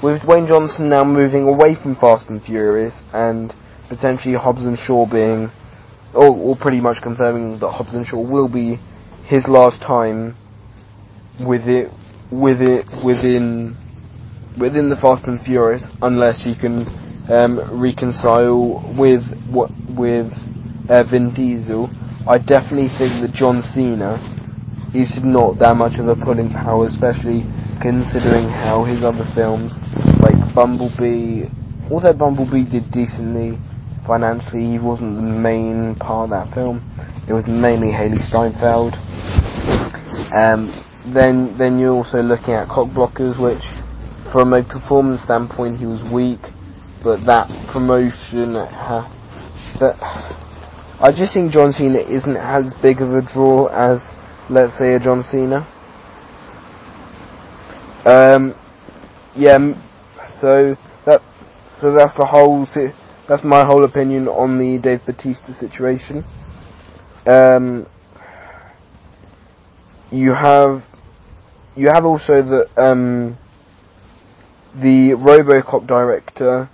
with 0.02 0.22
Dwayne 0.22 0.48
Johnson 0.48 0.88
now 0.88 1.04
moving 1.04 1.44
away 1.44 1.74
from 1.74 1.96
Fast 1.96 2.28
and 2.28 2.42
Furious 2.42 2.94
and 3.12 3.54
potentially 3.88 4.34
Hobbs 4.34 4.64
and 4.64 4.78
Shaw 4.78 5.06
being, 5.06 5.50
or, 6.12 6.28
or 6.28 6.56
pretty 6.56 6.80
much 6.80 7.00
confirming 7.02 7.58
that 7.60 7.70
Hobbs 7.70 7.94
and 7.94 8.06
Shaw 8.06 8.20
will 8.20 8.48
be 8.48 8.78
his 9.26 9.48
last 9.48 9.80
time 9.80 10.36
with 11.40 11.68
it, 11.68 11.90
with 12.30 12.60
it 12.60 12.86
within 13.04 13.76
within 14.58 14.88
the 14.88 14.96
Fast 14.96 15.26
and 15.26 15.40
Furious, 15.42 15.82
unless 16.02 16.44
he 16.44 16.54
can 16.54 16.86
um, 17.28 17.58
reconcile 17.80 18.80
with 18.98 19.22
what 19.50 19.70
with 19.88 20.32
uh, 20.88 21.04
Vin 21.10 21.32
Diesel. 21.34 21.90
I 22.26 22.38
definitely 22.38 22.88
think 22.96 23.20
that 23.20 23.32
John 23.34 23.62
Cena 23.62 24.16
is 24.94 25.20
not 25.22 25.58
that 25.58 25.76
much 25.76 25.98
of 25.98 26.08
a 26.08 26.14
pulling 26.16 26.50
power, 26.50 26.86
especially 26.86 27.44
considering 27.82 28.48
how 28.48 28.84
his 28.84 29.02
other 29.02 29.26
films, 29.34 29.72
like 30.22 30.38
Bumblebee, 30.54 31.50
although 31.90 32.14
Bumblebee 32.14 32.64
did 32.64 32.90
decently 32.90 33.58
financially, 34.06 34.70
he 34.72 34.78
wasn't 34.78 35.16
the 35.16 35.22
main 35.22 35.94
part 35.96 36.30
of 36.30 36.48
that 36.48 36.54
film. 36.54 36.80
It 37.28 37.32
was 37.32 37.46
mainly 37.46 37.88
Hailee 37.88 38.22
Steinfeld. 38.28 38.94
Um, 40.32 40.72
then, 41.06 41.56
then 41.58 41.78
you're 41.78 41.94
also 41.94 42.18
looking 42.18 42.54
at 42.54 42.68
cock 42.68 42.88
blockers, 42.88 43.40
which, 43.40 43.62
from 44.32 44.52
a 44.52 44.62
performance 44.62 45.22
standpoint, 45.22 45.78
he 45.78 45.86
was 45.86 46.02
weak, 46.12 46.40
but 47.02 47.24
that 47.26 47.48
promotion, 47.72 48.56
uh, 48.56 49.08
that 49.80 49.96
I 51.00 51.10
just 51.10 51.34
think 51.34 51.52
John 51.52 51.72
Cena 51.72 51.98
isn't 51.98 52.36
as 52.36 52.72
big 52.80 53.02
of 53.02 53.12
a 53.12 53.20
draw 53.20 53.66
as, 53.66 54.00
let's 54.48 54.78
say, 54.78 54.94
a 54.94 55.00
John 55.00 55.22
Cena. 55.22 55.66
Um, 58.06 58.54
yeah, 59.34 59.58
so 60.40 60.76
that 61.04 61.20
so 61.80 61.92
that's 61.92 62.14
the 62.16 62.24
whole 62.24 62.66
that's 63.28 63.42
my 63.42 63.64
whole 63.64 63.84
opinion 63.84 64.28
on 64.28 64.58
the 64.58 64.78
Dave 64.78 65.04
Bautista 65.04 65.52
situation. 65.52 66.24
Um, 67.26 67.86
you 70.10 70.32
have 70.32 70.84
you 71.76 71.88
have 71.88 72.04
also 72.04 72.42
the 72.42 72.68
um, 72.76 73.36
the 74.74 75.12
RoboCop 75.12 75.86
director 75.86 76.68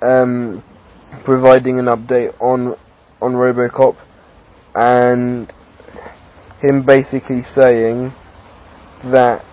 um, 0.00 0.62
providing 1.24 1.78
an 1.78 1.86
update 1.86 2.34
on 2.40 2.76
on 3.20 3.32
RoboCop 3.34 3.96
and 4.74 5.52
him 6.60 6.84
basically 6.84 7.42
saying 7.42 8.12
that 9.04 9.44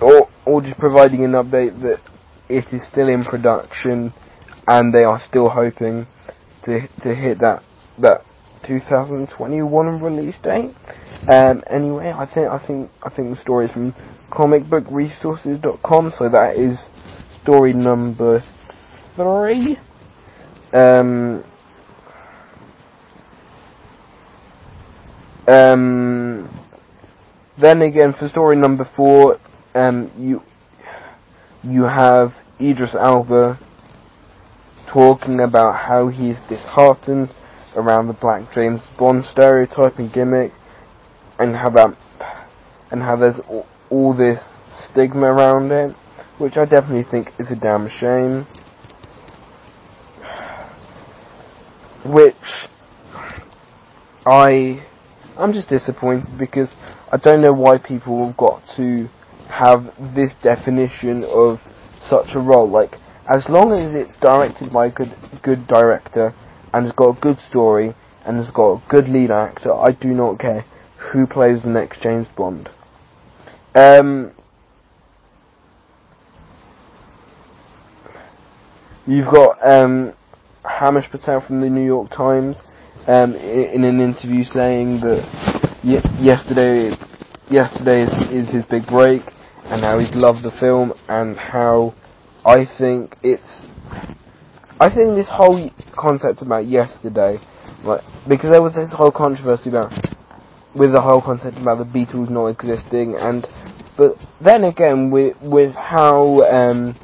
or, 0.00 0.28
or 0.44 0.60
just 0.62 0.78
providing 0.78 1.24
an 1.24 1.32
update 1.32 1.80
that 1.82 2.00
it 2.48 2.72
is 2.72 2.86
still 2.88 3.08
in 3.08 3.24
production 3.24 4.12
and 4.66 4.92
they 4.92 5.04
are 5.04 5.20
still 5.20 5.48
hoping 5.48 6.06
to 6.64 6.86
to 7.02 7.14
hit 7.14 7.38
that 7.40 7.62
that 7.98 8.24
2021 8.66 10.02
release 10.02 10.36
date. 10.42 10.74
Um, 11.28 11.62
anyway, 11.68 12.12
I 12.16 12.24
think 12.26 12.48
I 12.48 12.58
think 12.66 12.90
I 13.02 13.10
think 13.10 13.34
the 13.34 13.40
story 13.40 13.66
is 13.66 13.72
from 13.72 13.92
comicbookresources.com, 14.30 16.14
so 16.16 16.28
that 16.28 16.56
is 16.56 16.78
story 17.42 17.72
number 17.72 18.42
three. 19.16 19.78
Um, 20.72 21.44
um, 25.46 26.48
then 27.58 27.82
again, 27.82 28.14
for 28.18 28.28
story 28.28 28.56
number 28.56 28.88
four, 28.96 29.38
um, 29.74 30.10
you 30.16 30.42
you 31.62 31.82
have 31.82 32.32
Idris 32.60 32.94
Elba 32.94 33.58
talking 34.86 35.40
about 35.40 35.76
how 35.76 36.08
he's 36.08 36.36
disheartened 36.48 37.28
around 37.76 38.08
the 38.08 38.12
black 38.14 38.52
James 38.52 38.82
Bond 38.98 39.24
stereotype 39.24 39.98
and 39.98 40.12
gimmick, 40.12 40.52
and 41.40 41.56
how 41.56 41.70
that 41.70 41.96
and 42.90 43.02
how 43.02 43.16
there's 43.16 43.40
all, 43.48 43.66
all 43.88 44.14
this 44.14 44.40
stigma 44.90 45.26
around 45.26 45.72
it, 45.72 45.96
which 46.38 46.56
I 46.56 46.64
definitely 46.66 47.10
think 47.10 47.28
is 47.38 47.50
a 47.50 47.56
damn 47.56 47.88
shame. 47.88 48.46
Which 52.04 52.34
I 54.26 54.84
I'm 55.38 55.52
just 55.52 55.68
disappointed 55.68 56.38
because 56.38 56.68
I 57.10 57.16
don't 57.16 57.40
know 57.40 57.54
why 57.54 57.78
people 57.78 58.26
have 58.26 58.36
got 58.36 58.62
to 58.76 59.08
have 59.48 59.84
this 60.14 60.34
definition 60.42 61.24
of 61.24 61.58
such 62.02 62.34
a 62.34 62.40
role. 62.40 62.68
Like, 62.68 62.96
as 63.32 63.46
long 63.48 63.72
as 63.72 63.94
it's 63.94 64.18
directed 64.20 64.72
by 64.72 64.86
a 64.86 64.90
good, 64.90 65.14
good 65.42 65.66
director 65.66 66.34
and 66.72 66.86
it's 66.86 66.94
got 66.94 67.16
a 67.16 67.20
good 67.20 67.38
story 67.38 67.94
and 68.26 68.38
it's 68.38 68.50
got 68.50 68.74
a 68.74 68.82
good 68.88 69.08
lead 69.08 69.30
actor, 69.30 69.72
I 69.72 69.92
do 69.92 70.08
not 70.08 70.38
care 70.38 70.64
who 71.00 71.26
plays 71.26 71.62
the 71.62 71.68
next 71.68 72.02
James 72.02 72.26
Bond. 72.36 72.68
Um, 73.74 74.32
you've 79.06 79.30
got 79.30 79.56
um, 79.66 80.12
Himesh 80.64 81.10
Patel 81.10 81.40
from 81.40 81.60
the 81.60 81.70
New 81.70 81.84
York 81.84 82.10
Times 82.10 82.56
um, 83.06 83.34
in 83.34 83.84
an 83.84 84.00
interview 84.00 84.44
saying 84.44 85.00
that 85.00 85.24
y- 85.82 86.02
yesterday 86.20 86.92
yesterday 87.48 88.02
is, 88.02 88.46
is 88.46 88.54
his 88.54 88.64
big 88.66 88.86
break 88.86 89.22
and 89.64 89.82
how 89.82 89.98
he's 89.98 90.14
loved 90.14 90.44
the 90.44 90.52
film 90.60 90.92
and 91.08 91.36
how 91.36 91.94
I 92.44 92.64
think 92.78 93.16
it's 93.22 93.42
I 94.78 94.92
think 94.94 95.16
this 95.16 95.28
whole 95.28 95.70
concept 95.96 96.42
about 96.42 96.66
yesterday 96.66 97.38
like 97.82 98.02
because 98.28 98.50
there 98.50 98.62
was 98.62 98.74
this 98.74 98.92
whole 98.92 99.10
controversy 99.10 99.70
about 99.70 99.92
with 100.74 100.92
the 100.92 101.00
whole 101.00 101.20
concept 101.20 101.56
about 101.58 101.78
the 101.78 101.84
Beatles 101.84 102.30
not 102.30 102.46
existing 102.46 103.16
and 103.16 103.46
but 103.96 104.14
then 104.40 104.64
again 104.64 105.10
with 105.10 105.36
with 105.42 105.74
how 105.74 106.42
um, 106.42 106.94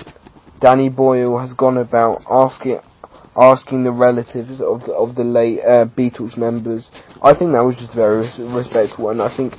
Danny 0.61 0.89
Boyle 0.89 1.39
has 1.39 1.53
gone 1.53 1.77
about 1.77 2.23
asking 2.31 2.81
asking 3.37 3.85
the 3.85 3.93
relatives 3.93 4.61
of 4.61 4.81
the, 4.81 4.95
of 4.95 5.15
the 5.15 5.25
late 5.25 5.61
uh, 5.61 5.85
Beatles 5.85 6.37
members. 6.37 6.89
I 7.23 7.35
think 7.37 7.53
that 7.53 7.65
was 7.65 7.77
just 7.77 7.95
very 7.95 8.25
respectful, 8.39 9.11
and 9.11 9.21
I 9.21 9.35
think 9.37 9.53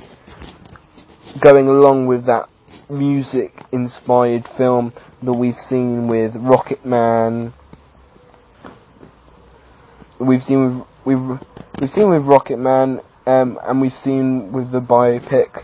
going 1.40 1.68
along 1.68 2.06
with 2.06 2.26
that 2.26 2.48
music-inspired 2.90 4.44
film 4.56 4.92
that 5.22 5.32
we've 5.32 5.58
seen 5.68 6.08
with 6.08 6.34
Rocket 6.34 6.84
Man, 6.84 7.52
we've 10.18 10.42
seen 10.42 10.78
with 10.78 10.86
we've 11.04 11.38
we've 11.80 11.90
seen 11.90 12.10
with 12.10 12.22
Rocket 12.22 12.58
Man, 12.58 13.00
um, 13.28 13.58
and 13.62 13.80
we've 13.82 13.92
seen 14.02 14.52
with 14.52 14.72
the 14.72 14.80
biopic 14.80 15.62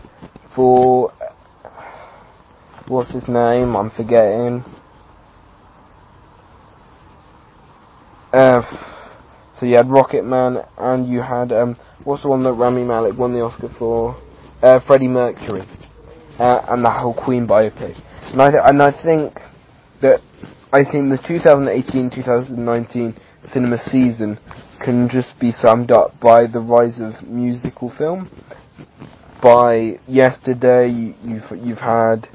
for 0.55 1.11
what's 2.87 3.11
his 3.11 3.27
name? 3.27 3.75
I'm 3.75 3.89
forgetting. 3.89 4.63
Uh, 8.31 8.61
so 9.59 9.65
you 9.65 9.77
had 9.77 9.89
Rocket 9.89 10.23
Man, 10.23 10.63
and 10.77 11.07
you 11.07 11.23
had 11.23 11.51
um, 11.51 11.75
what's 12.03 12.21
the 12.21 12.29
one 12.29 12.43
that 12.43 12.53
Rami 12.53 12.83
Malek 12.83 13.17
won 13.17 13.33
the 13.33 13.41
Oscar 13.41 13.69
for? 13.79 14.15
Uh, 14.61 14.79
Freddie 14.85 15.07
Mercury, 15.07 15.63
uh, 16.37 16.61
and 16.69 16.85
the 16.85 16.91
whole 16.91 17.15
Queen 17.15 17.47
biopic. 17.47 17.97
And 18.31 18.43
I 18.43 18.51
th- 18.51 18.61
and 18.63 18.83
I 18.83 18.91
think 18.91 19.39
that 20.01 20.21
I 20.71 20.83
think 20.83 21.09
the 21.09 21.17
2018-2019 21.17 23.17
cinema 23.51 23.79
season 23.79 24.37
can 24.79 25.09
just 25.09 25.39
be 25.39 25.51
summed 25.51 25.91
up 25.91 26.19
by 26.19 26.47
the 26.47 26.59
rise 26.59 26.99
of 26.99 27.23
musical 27.23 27.89
film. 27.89 28.29
By 29.41 29.99
yesterday, 30.07 30.89
you've 30.89 31.49
you've 31.63 31.79
had 31.79 32.27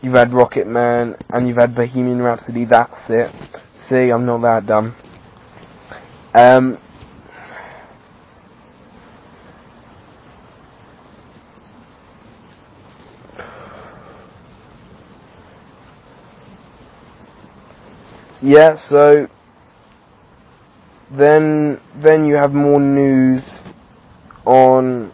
You've 0.00 0.14
had 0.14 0.32
Rocket 0.32 0.68
Man, 0.68 1.16
and 1.30 1.48
you've 1.48 1.56
had 1.56 1.74
Bohemian 1.74 2.22
Rhapsody, 2.22 2.64
that's 2.64 3.00
it. 3.08 3.34
See, 3.88 4.10
I'm 4.10 4.24
not 4.24 4.42
that 4.42 4.64
dumb. 4.64 4.94
Um, 6.34 6.78
yeah, 18.40 18.78
so 18.88 19.26
then 21.10 21.80
then 21.96 22.26
you 22.26 22.34
have 22.34 22.52
more 22.52 22.80
news 22.80 23.42
on 24.44 25.12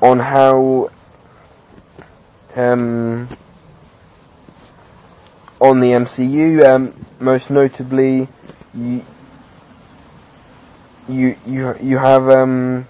on 0.00 0.18
how 0.18 0.90
um, 2.56 3.28
on 5.60 5.80
the 5.80 5.88
MCU. 5.88 6.68
Um, 6.68 7.06
most 7.20 7.50
notably, 7.50 8.28
you 8.74 9.02
you 11.08 11.36
you 11.46 11.74
you 11.80 11.98
have. 11.98 12.28
Um, 12.28 12.86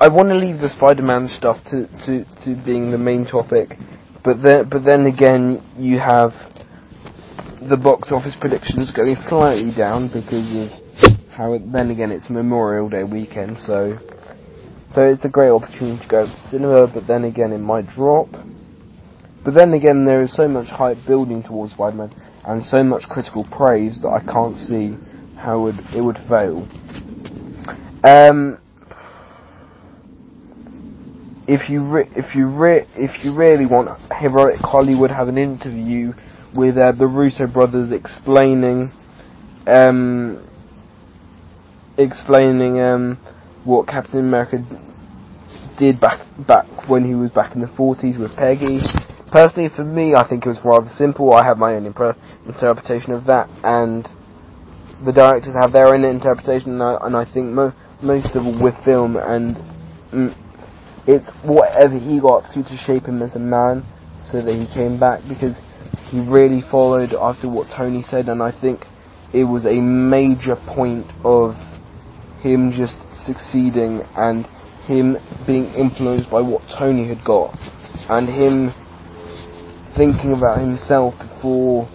I 0.00 0.06
want 0.08 0.28
to 0.28 0.36
leave 0.36 0.60
the 0.60 0.68
Spider-Man 0.76 1.26
stuff 1.26 1.56
to, 1.70 1.88
to, 2.06 2.24
to 2.44 2.64
being 2.64 2.92
the 2.92 2.98
main 2.98 3.26
topic, 3.26 3.76
but 4.22 4.40
then 4.42 4.68
but 4.68 4.84
then 4.84 5.06
again 5.06 5.60
you 5.76 5.98
have 5.98 6.32
the 7.62 7.76
box 7.76 8.12
office 8.12 8.34
predictions 8.40 8.92
going 8.92 9.16
slightly 9.28 9.74
down 9.74 10.06
because 10.06 10.48
of 10.54 11.18
how. 11.30 11.52
It, 11.54 11.72
then 11.72 11.90
again, 11.90 12.12
it's 12.12 12.30
Memorial 12.30 12.88
Day 12.88 13.04
weekend, 13.04 13.58
so 13.58 13.98
so 14.94 15.04
it's 15.04 15.24
a 15.24 15.28
great 15.28 15.50
opportunity 15.50 16.02
to 16.02 16.08
go 16.08 16.26
to 16.26 16.48
cinema, 16.50 16.86
but 16.86 17.06
then 17.06 17.24
again 17.24 17.52
it 17.52 17.58
might 17.58 17.88
drop. 17.88 18.28
But 19.44 19.54
then 19.54 19.74
again 19.74 20.04
there 20.04 20.22
is 20.22 20.32
so 20.32 20.48
much 20.48 20.68
hype 20.68 20.98
building 21.06 21.42
towards 21.42 21.72
Spider-Man 21.72 22.10
and 22.46 22.64
so 22.64 22.82
much 22.82 23.08
critical 23.08 23.44
praise 23.50 24.00
that 24.02 24.08
I 24.08 24.20
can't 24.20 24.56
see 24.56 24.96
how 25.36 25.66
it 25.66 25.76
would, 25.76 25.94
it 25.94 26.00
would 26.00 26.18
fail. 26.28 26.66
Um, 28.04 28.58
if 31.48 31.70
you 31.70 31.82
re- 31.82 32.10
if 32.14 32.34
you 32.34 32.46
re- 32.46 32.86
if 32.94 33.24
you 33.24 33.34
really 33.34 33.64
want 33.64 33.88
heroic 34.12 34.58
Hollywood, 34.60 35.10
have 35.10 35.28
an 35.28 35.38
interview 35.38 36.12
with 36.54 36.76
uh, 36.76 36.92
the 36.92 37.06
Russo 37.06 37.46
brothers 37.46 37.90
explaining 37.90 38.92
um, 39.66 40.46
explaining 41.96 42.78
um, 42.80 43.18
what 43.64 43.88
Captain 43.88 44.20
America 44.20 44.58
did 45.78 45.98
back 46.00 46.20
back 46.46 46.66
when 46.88 47.04
he 47.04 47.14
was 47.14 47.30
back 47.30 47.54
in 47.54 47.62
the 47.62 47.66
40s 47.66 48.18
with 48.18 48.36
Peggy. 48.36 48.78
Personally, 49.32 49.70
for 49.74 49.84
me, 49.84 50.14
I 50.14 50.26
think 50.28 50.44
it 50.44 50.48
was 50.48 50.58
rather 50.64 50.90
simple. 50.96 51.32
I 51.32 51.44
have 51.44 51.56
my 51.58 51.74
own 51.74 51.86
interpretation 51.86 53.12
of 53.12 53.24
that, 53.26 53.48
and 53.64 54.06
the 55.04 55.12
directors 55.12 55.54
have 55.58 55.72
their 55.72 55.94
own 55.94 56.04
interpretation, 56.04 56.72
and 56.72 56.82
I, 56.82 56.96
and 57.02 57.16
I 57.16 57.24
think 57.24 57.52
mo- 57.52 57.74
most 58.02 58.34
of 58.34 58.46
all 58.46 58.62
with 58.62 58.74
film, 58.84 59.16
and 59.16 59.56
mm, 60.12 60.34
it's 61.08 61.30
whatever 61.42 61.98
he 61.98 62.20
got 62.20 62.52
to 62.52 62.62
to 62.62 62.76
shape 62.76 63.06
him 63.06 63.22
as 63.22 63.34
a 63.34 63.40
man, 63.40 63.82
so 64.30 64.42
that 64.42 64.54
he 64.54 64.66
came 64.72 65.00
back, 65.00 65.22
because 65.26 65.56
he 66.10 66.20
really 66.20 66.60
followed 66.70 67.14
after 67.18 67.48
what 67.50 67.66
Tony 67.74 68.02
said, 68.02 68.28
and 68.28 68.42
I 68.42 68.52
think 68.52 68.84
it 69.32 69.44
was 69.44 69.64
a 69.64 69.80
major 69.80 70.56
point 70.56 71.06
of 71.24 71.56
him 72.40 72.72
just 72.72 72.96
succeeding 73.26 74.02
and 74.16 74.46
him 74.86 75.16
being 75.46 75.66
influenced 75.74 76.30
by 76.30 76.40
what 76.40 76.62
Tony 76.78 77.06
had 77.08 77.22
got 77.24 77.54
and 78.08 78.28
him 78.28 78.72
thinking 79.96 80.32
about 80.32 80.60
himself 80.60 81.14
before 81.18 81.88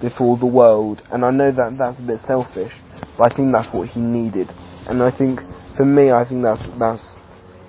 before 0.00 0.38
the 0.38 0.46
world. 0.46 1.02
And 1.10 1.24
I 1.24 1.30
know 1.30 1.52
that 1.52 1.76
that's 1.78 1.98
a 1.98 2.02
bit 2.02 2.20
selfish 2.26 2.72
but 3.16 3.32
I 3.32 3.36
think 3.36 3.52
that's 3.52 3.72
what 3.74 3.88
he 3.88 4.00
needed. 4.00 4.48
And 4.88 5.02
I 5.02 5.16
think 5.16 5.40
for 5.76 5.84
me 5.84 6.10
I 6.10 6.26
think 6.26 6.42
that's 6.42 6.64
that's 6.78 7.17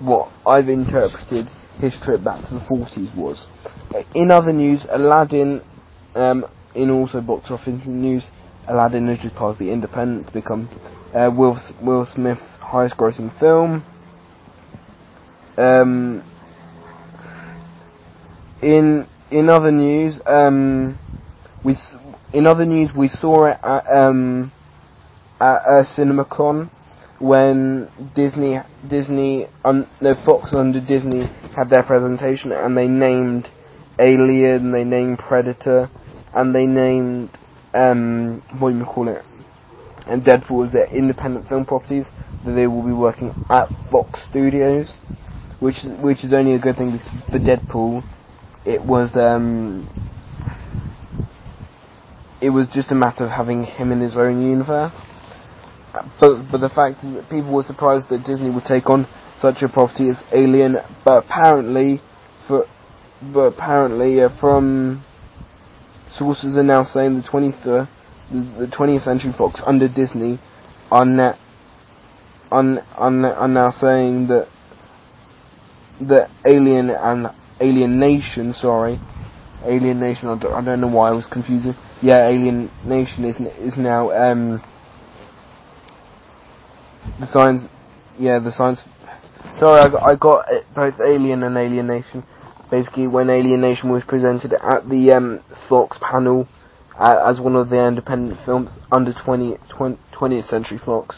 what 0.00 0.30
I've 0.46 0.68
interpreted 0.68 1.46
his 1.80 1.94
trip 2.02 2.24
back 2.24 2.46
to 2.48 2.54
the 2.54 2.60
40s 2.60 3.14
was 3.16 3.46
in 4.14 4.30
other 4.30 4.52
news 4.52 4.84
Aladdin 4.88 5.62
um, 6.14 6.44
in 6.74 6.90
also 6.90 7.20
box 7.20 7.50
office 7.50 7.80
news 7.86 8.24
Aladdin 8.68 9.08
has 9.08 9.18
just 9.18 9.34
passed 9.34 9.58
the 9.58 9.70
Independent 9.72 10.28
to 10.28 10.32
become 10.32 10.68
uh, 11.14 11.30
Will 11.36 11.58
Will 11.82 12.06
Smith's 12.14 12.40
highest 12.60 12.96
grossing 12.96 13.36
film. 13.40 13.84
Um, 15.56 16.22
in 18.62 19.06
in 19.30 19.48
other 19.48 19.72
news, 19.72 20.20
um, 20.26 20.98
we 21.64 21.76
in 22.32 22.46
other 22.46 22.64
news 22.64 22.90
we 22.96 23.08
saw 23.08 23.46
it 23.46 23.58
at 23.62 23.84
um, 23.90 24.52
at 25.40 25.56
a 25.66 25.84
CinemaCon 25.96 26.70
when 27.20 27.88
Disney 28.14 28.58
Disney 28.88 29.46
um, 29.64 29.86
no 30.00 30.14
Fox 30.24 30.54
under 30.54 30.80
Disney 30.80 31.26
had 31.54 31.70
their 31.70 31.82
presentation 31.82 32.52
and 32.52 32.76
they 32.76 32.88
named 32.88 33.48
Alien, 33.98 34.72
they 34.72 34.84
named 34.84 35.18
Predator, 35.18 35.90
and 36.34 36.54
they 36.54 36.66
named 36.66 37.30
um, 37.74 38.42
what 38.58 38.72
do 38.72 38.78
you 38.78 38.84
call 38.84 39.08
it 39.08 39.24
and 40.06 40.24
Deadpool 40.24 40.66
as 40.66 40.72
their 40.72 40.86
independent 40.86 41.48
film 41.48 41.64
properties 41.64 42.06
that 42.44 42.52
they 42.52 42.66
will 42.66 42.82
be 42.82 42.92
working 42.92 43.32
at 43.48 43.68
Fox 43.90 44.20
Studios, 44.28 44.92
which 45.60 45.84
is 45.84 45.92
which 46.00 46.24
is 46.24 46.32
only 46.32 46.54
a 46.54 46.58
good 46.58 46.76
thing 46.76 46.98
for 47.30 47.38
Deadpool, 47.38 48.02
it 48.64 48.82
was 48.82 49.14
um, 49.14 49.88
it 52.40 52.50
was 52.50 52.68
just 52.72 52.90
a 52.90 52.94
matter 52.94 53.24
of 53.24 53.30
having 53.30 53.64
him 53.64 53.92
in 53.92 54.00
his 54.00 54.16
own 54.16 54.42
universe. 54.42 54.94
But 55.92 56.50
but 56.50 56.60
the 56.60 56.68
fact 56.68 57.02
that 57.02 57.26
people 57.30 57.52
were 57.52 57.62
surprised 57.62 58.08
that 58.10 58.24
Disney 58.24 58.50
would 58.50 58.64
take 58.64 58.88
on 58.88 59.06
such 59.40 59.62
a 59.62 59.68
property 59.68 60.10
as 60.10 60.16
Alien, 60.32 60.76
but 61.04 61.24
apparently, 61.24 62.00
for, 62.46 62.66
but 63.32 63.54
apparently 63.54 64.20
uh, 64.20 64.28
from 64.38 65.04
sources 66.16 66.56
are 66.56 66.62
now 66.62 66.84
saying 66.84 67.16
the 67.22 67.28
20th, 67.28 67.66
uh, 67.66 67.86
the, 68.30 68.66
the 68.66 68.72
20th 68.76 69.04
Century 69.04 69.32
Fox 69.36 69.62
under 69.66 69.88
Disney 69.88 70.38
are 70.90 71.04
are, 72.50 72.78
are, 72.96 73.26
are 73.26 73.48
now 73.48 73.70
saying 73.80 74.28
that 74.28 74.48
that 76.00 76.30
Alien 76.46 76.90
and 76.90 77.28
Alien 77.60 77.98
Nation, 77.98 78.54
sorry, 78.54 79.00
Alien 79.64 80.00
Nation. 80.00 80.28
I 80.28 80.38
don't, 80.38 80.52
I 80.52 80.64
don't 80.64 80.80
know 80.80 80.88
why 80.88 81.10
I 81.10 81.12
was 81.16 81.26
confusing. 81.26 81.74
Yeah, 82.02 82.28
Alien 82.28 82.70
Nation 82.84 83.24
is 83.24 83.36
is 83.58 83.76
now 83.76 84.10
um 84.10 84.62
the 87.18 87.26
science. 87.30 87.62
Yeah, 88.18 88.38
the 88.38 88.52
science. 88.52 88.82
Sorry, 89.58 89.80
I, 89.80 90.12
I 90.12 90.16
got 90.16 90.46
both 90.74 90.94
Alien 91.00 91.42
and 91.42 91.56
Alienation. 91.56 92.24
Basically, 92.70 93.06
when 93.06 93.30
Alienation 93.30 93.90
was 93.90 94.04
presented 94.04 94.52
at 94.52 94.88
the 94.88 95.12
um, 95.12 95.40
Fox 95.68 95.98
panel 96.00 96.46
uh, 96.98 97.26
as 97.28 97.40
one 97.40 97.56
of 97.56 97.70
the 97.70 97.86
independent 97.86 98.38
films 98.44 98.70
under 98.92 99.12
20, 99.12 99.56
20, 99.70 99.98
20th 100.12 100.48
Century 100.48 100.78
Fox. 100.78 101.16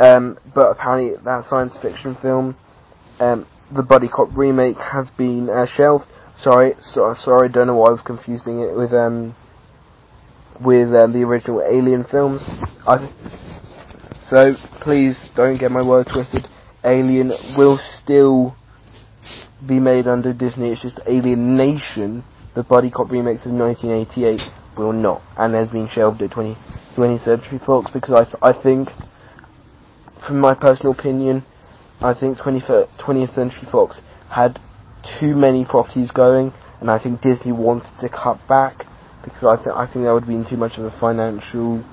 Um, 0.00 0.38
but 0.54 0.70
apparently, 0.70 1.16
that 1.24 1.44
science 1.48 1.76
fiction 1.80 2.16
film, 2.22 2.56
um, 3.20 3.46
the 3.70 3.82
Buddy 3.82 4.08
Cop 4.08 4.28
remake, 4.34 4.78
has 4.78 5.10
been 5.10 5.50
uh, 5.50 5.66
shelved. 5.66 6.06
Sorry, 6.38 6.74
so, 6.80 7.14
sorry, 7.18 7.50
don't 7.50 7.66
know 7.66 7.76
why 7.76 7.88
I 7.88 7.92
was 7.92 8.00
confusing 8.00 8.60
it 8.60 8.74
with 8.74 8.94
um 8.94 9.36
with 10.58 10.94
um, 10.94 11.12
the 11.12 11.22
original 11.22 11.62
Alien 11.62 12.04
films. 12.04 12.42
I, 12.86 13.59
so 14.30 14.54
please 14.80 15.16
don't 15.34 15.58
get 15.58 15.72
my 15.72 15.86
word 15.86 16.06
twisted. 16.06 16.46
Alien 16.84 17.32
will 17.58 17.80
still 18.00 18.54
be 19.66 19.80
made 19.80 20.06
under 20.06 20.32
Disney. 20.32 20.70
It's 20.70 20.82
just 20.82 21.00
Alien 21.06 21.56
Nation, 21.56 22.22
the 22.54 22.62
Buddy 22.62 22.90
Cop 22.90 23.10
remakes 23.10 23.44
of 23.44 23.52
1988, 23.52 24.40
will 24.78 24.92
not, 24.92 25.20
and 25.36 25.54
has 25.54 25.70
been 25.70 25.88
shelved 25.88 26.22
at 26.22 26.30
20, 26.30 26.56
20th 26.96 27.24
Century 27.24 27.58
Fox 27.66 27.90
because 27.90 28.28
I, 28.42 28.50
I 28.50 28.62
think, 28.62 28.88
from 30.24 30.38
my 30.38 30.54
personal 30.54 30.92
opinion, 30.92 31.44
I 32.00 32.14
think 32.14 32.38
20th, 32.38 32.88
20th 32.98 33.34
Century 33.34 33.68
Fox 33.70 34.00
had 34.30 34.60
too 35.18 35.34
many 35.34 35.64
properties 35.64 36.12
going, 36.12 36.52
and 36.80 36.88
I 36.88 37.02
think 37.02 37.20
Disney 37.20 37.50
wanted 37.50 37.90
to 38.00 38.08
cut 38.08 38.38
back 38.48 38.86
because 39.24 39.44
I 39.44 39.56
think 39.56 39.76
I 39.76 39.86
think 39.92 40.04
that 40.04 40.14
would 40.14 40.22
have 40.22 40.28
been 40.28 40.48
too 40.48 40.56
much 40.56 40.78
of 40.78 40.84
a 40.84 41.00
financial 41.00 41.84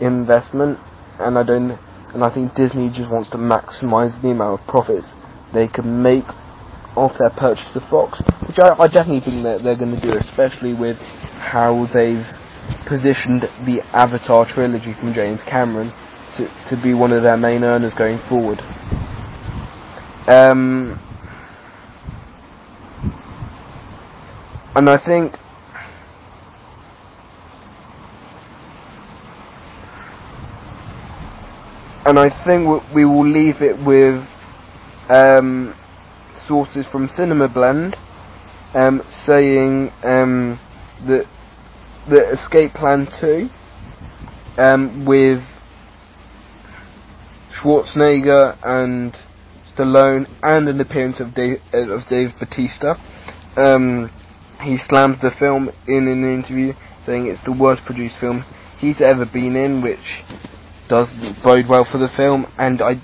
investment, 0.00 0.78
and 1.20 1.38
I 1.38 1.42
don't, 1.42 1.78
and 2.14 2.24
I 2.24 2.32
think 2.32 2.54
Disney 2.54 2.90
just 2.90 3.10
wants 3.10 3.30
to 3.30 3.38
maximize 3.38 4.20
the 4.22 4.30
amount 4.30 4.60
of 4.60 4.66
profits 4.66 5.12
they 5.52 5.68
can 5.68 6.02
make 6.02 6.24
off 6.96 7.12
their 7.18 7.30
purchase 7.30 7.74
of 7.74 7.82
Fox, 7.90 8.20
which 8.46 8.58
I, 8.58 8.74
I 8.74 8.88
definitely 8.88 9.20
think 9.20 9.42
that 9.42 9.62
they're 9.62 9.78
going 9.78 9.94
to 9.94 10.00
do, 10.00 10.14
especially 10.14 10.74
with 10.74 10.96
how 11.38 11.86
they've 11.92 12.26
positioned 12.86 13.42
the 13.66 13.82
Avatar 13.92 14.46
trilogy 14.46 14.94
from 14.98 15.12
James 15.12 15.40
Cameron 15.48 15.92
to 16.36 16.48
to 16.70 16.80
be 16.82 16.94
one 16.94 17.12
of 17.12 17.22
their 17.22 17.36
main 17.36 17.62
earners 17.62 17.94
going 17.94 18.18
forward. 18.28 18.58
Um, 20.26 20.98
and 24.74 24.88
I 24.88 24.96
think 24.96 25.36
and 32.06 32.18
I 32.18 32.28
think 32.44 32.82
we 32.94 33.04
will 33.04 33.26
leave 33.26 33.62
it 33.62 33.78
with 33.84 34.22
um, 35.08 35.74
sources 36.46 36.86
from 36.92 37.08
Cinema 37.16 37.48
Blend 37.48 37.96
um, 38.74 39.02
saying 39.24 39.90
um, 40.02 40.60
that 41.06 41.26
the 42.08 42.32
Escape 42.32 42.72
Plan 42.74 43.08
2 43.20 43.48
um, 44.58 45.06
with 45.06 45.42
Schwarzenegger 47.58 48.58
and 48.62 49.16
Stallone 49.74 50.26
and 50.42 50.68
an 50.68 50.80
appearance 50.80 51.20
of 51.20 51.34
Dave, 51.34 51.60
of 51.72 52.06
Dave 52.10 52.30
Bautista. 52.38 52.96
Um, 53.56 54.10
he 54.60 54.76
slams 54.88 55.20
the 55.22 55.30
film 55.38 55.70
in 55.86 56.06
an 56.08 56.24
interview, 56.24 56.74
saying 57.06 57.28
it's 57.28 57.42
the 57.44 57.52
worst 57.52 57.82
produced 57.86 58.16
film 58.20 58.44
he's 58.78 59.00
ever 59.00 59.24
been 59.24 59.56
in, 59.56 59.82
which 59.82 60.22
does 60.88 61.08
bode 61.42 61.66
well 61.68 61.86
for 61.90 61.98
the 61.98 62.08
film. 62.16 62.46
And 62.58 62.80
I, 62.82 62.94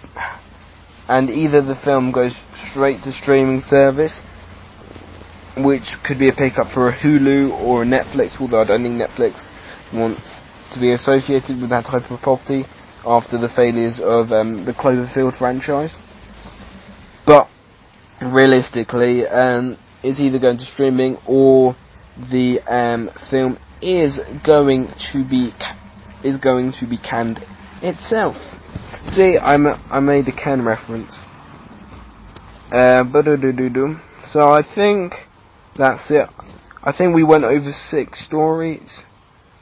and 1.08 1.30
either 1.30 1.62
the 1.62 1.78
film 1.84 2.12
goes 2.12 2.32
straight 2.70 3.02
to 3.04 3.12
streaming 3.12 3.62
service, 3.68 4.18
which 5.56 5.82
could 6.04 6.18
be 6.18 6.28
a 6.28 6.32
pickup 6.32 6.72
for 6.72 6.88
a 6.88 6.96
Hulu 6.96 7.52
or 7.60 7.82
a 7.82 7.86
Netflix, 7.86 8.40
although 8.40 8.62
I 8.62 8.66
don't 8.66 8.82
think 8.82 9.00
Netflix 9.00 9.44
wants 9.92 10.22
to 10.72 10.80
be 10.80 10.92
associated 10.92 11.60
with 11.60 11.70
that 11.70 11.84
type 11.84 12.10
of 12.10 12.20
property 12.20 12.64
after 13.04 13.38
the 13.38 13.48
failures 13.48 13.98
of 14.02 14.30
um, 14.30 14.64
the 14.64 14.72
Cloverfield 14.72 15.36
franchise. 15.38 15.94
But 17.26 17.48
realistically, 18.20 19.26
um, 19.26 19.78
it's 20.02 20.20
either 20.20 20.38
going 20.38 20.58
to 20.58 20.64
streaming 20.64 21.16
or 21.26 21.74
the 22.30 22.60
um, 22.68 23.10
film 23.30 23.58
is 23.82 24.20
going 24.44 24.88
to 25.12 25.24
be 25.28 25.52
is 26.22 26.38
going 26.38 26.72
to 26.78 26.86
be 26.86 26.98
canned 26.98 27.40
itself. 27.82 28.36
See, 29.14 29.36
a, 29.66 29.80
I 29.90 30.00
made 30.00 30.28
a 30.28 30.32
Ken 30.32 30.62
reference. 30.62 31.12
Uh, 32.72 33.02
so 34.32 34.52
I 34.52 34.62
think 34.74 35.12
that's 35.76 36.10
it. 36.10 36.28
I 36.82 36.92
think 36.96 37.14
we 37.14 37.24
went 37.24 37.44
over 37.44 37.72
six 37.90 38.24
stories, 38.24 38.88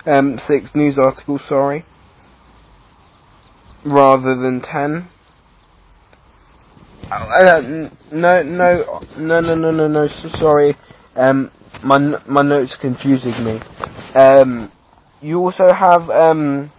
um, 0.06 0.38
six 0.46 0.70
news 0.74 0.98
articles. 0.98 1.42
Sorry, 1.48 1.84
rather 3.84 4.36
than 4.36 4.60
ten. 4.60 5.08
Uh, 7.10 7.60
no, 8.12 8.42
no, 8.42 8.84
no, 9.16 9.40
no, 9.40 9.54
no, 9.54 9.70
no, 9.70 9.88
no. 9.88 10.06
So 10.06 10.28
sorry. 10.28 10.76
Um, 11.16 11.50
my 11.82 11.98
my 12.26 12.42
notes 12.42 12.76
confusing 12.80 13.44
me. 13.44 13.60
Um, 14.14 14.70
you 15.20 15.38
also 15.38 15.72
have 15.72 16.10
um 16.10 16.70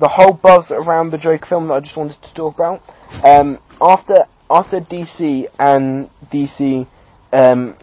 the 0.00 0.08
whole 0.08 0.32
buzz 0.32 0.70
around 0.70 1.10
the 1.10 1.18
Joker 1.18 1.46
film 1.46 1.68
that 1.68 1.74
I 1.74 1.80
just 1.80 1.96
wanted 1.96 2.20
to 2.22 2.34
talk 2.34 2.54
about. 2.54 2.82
Um, 3.24 3.58
after 3.80 4.26
after 4.50 4.80
DC 4.80 5.46
and 5.58 6.10
DC 6.32 6.86
um 7.32 7.76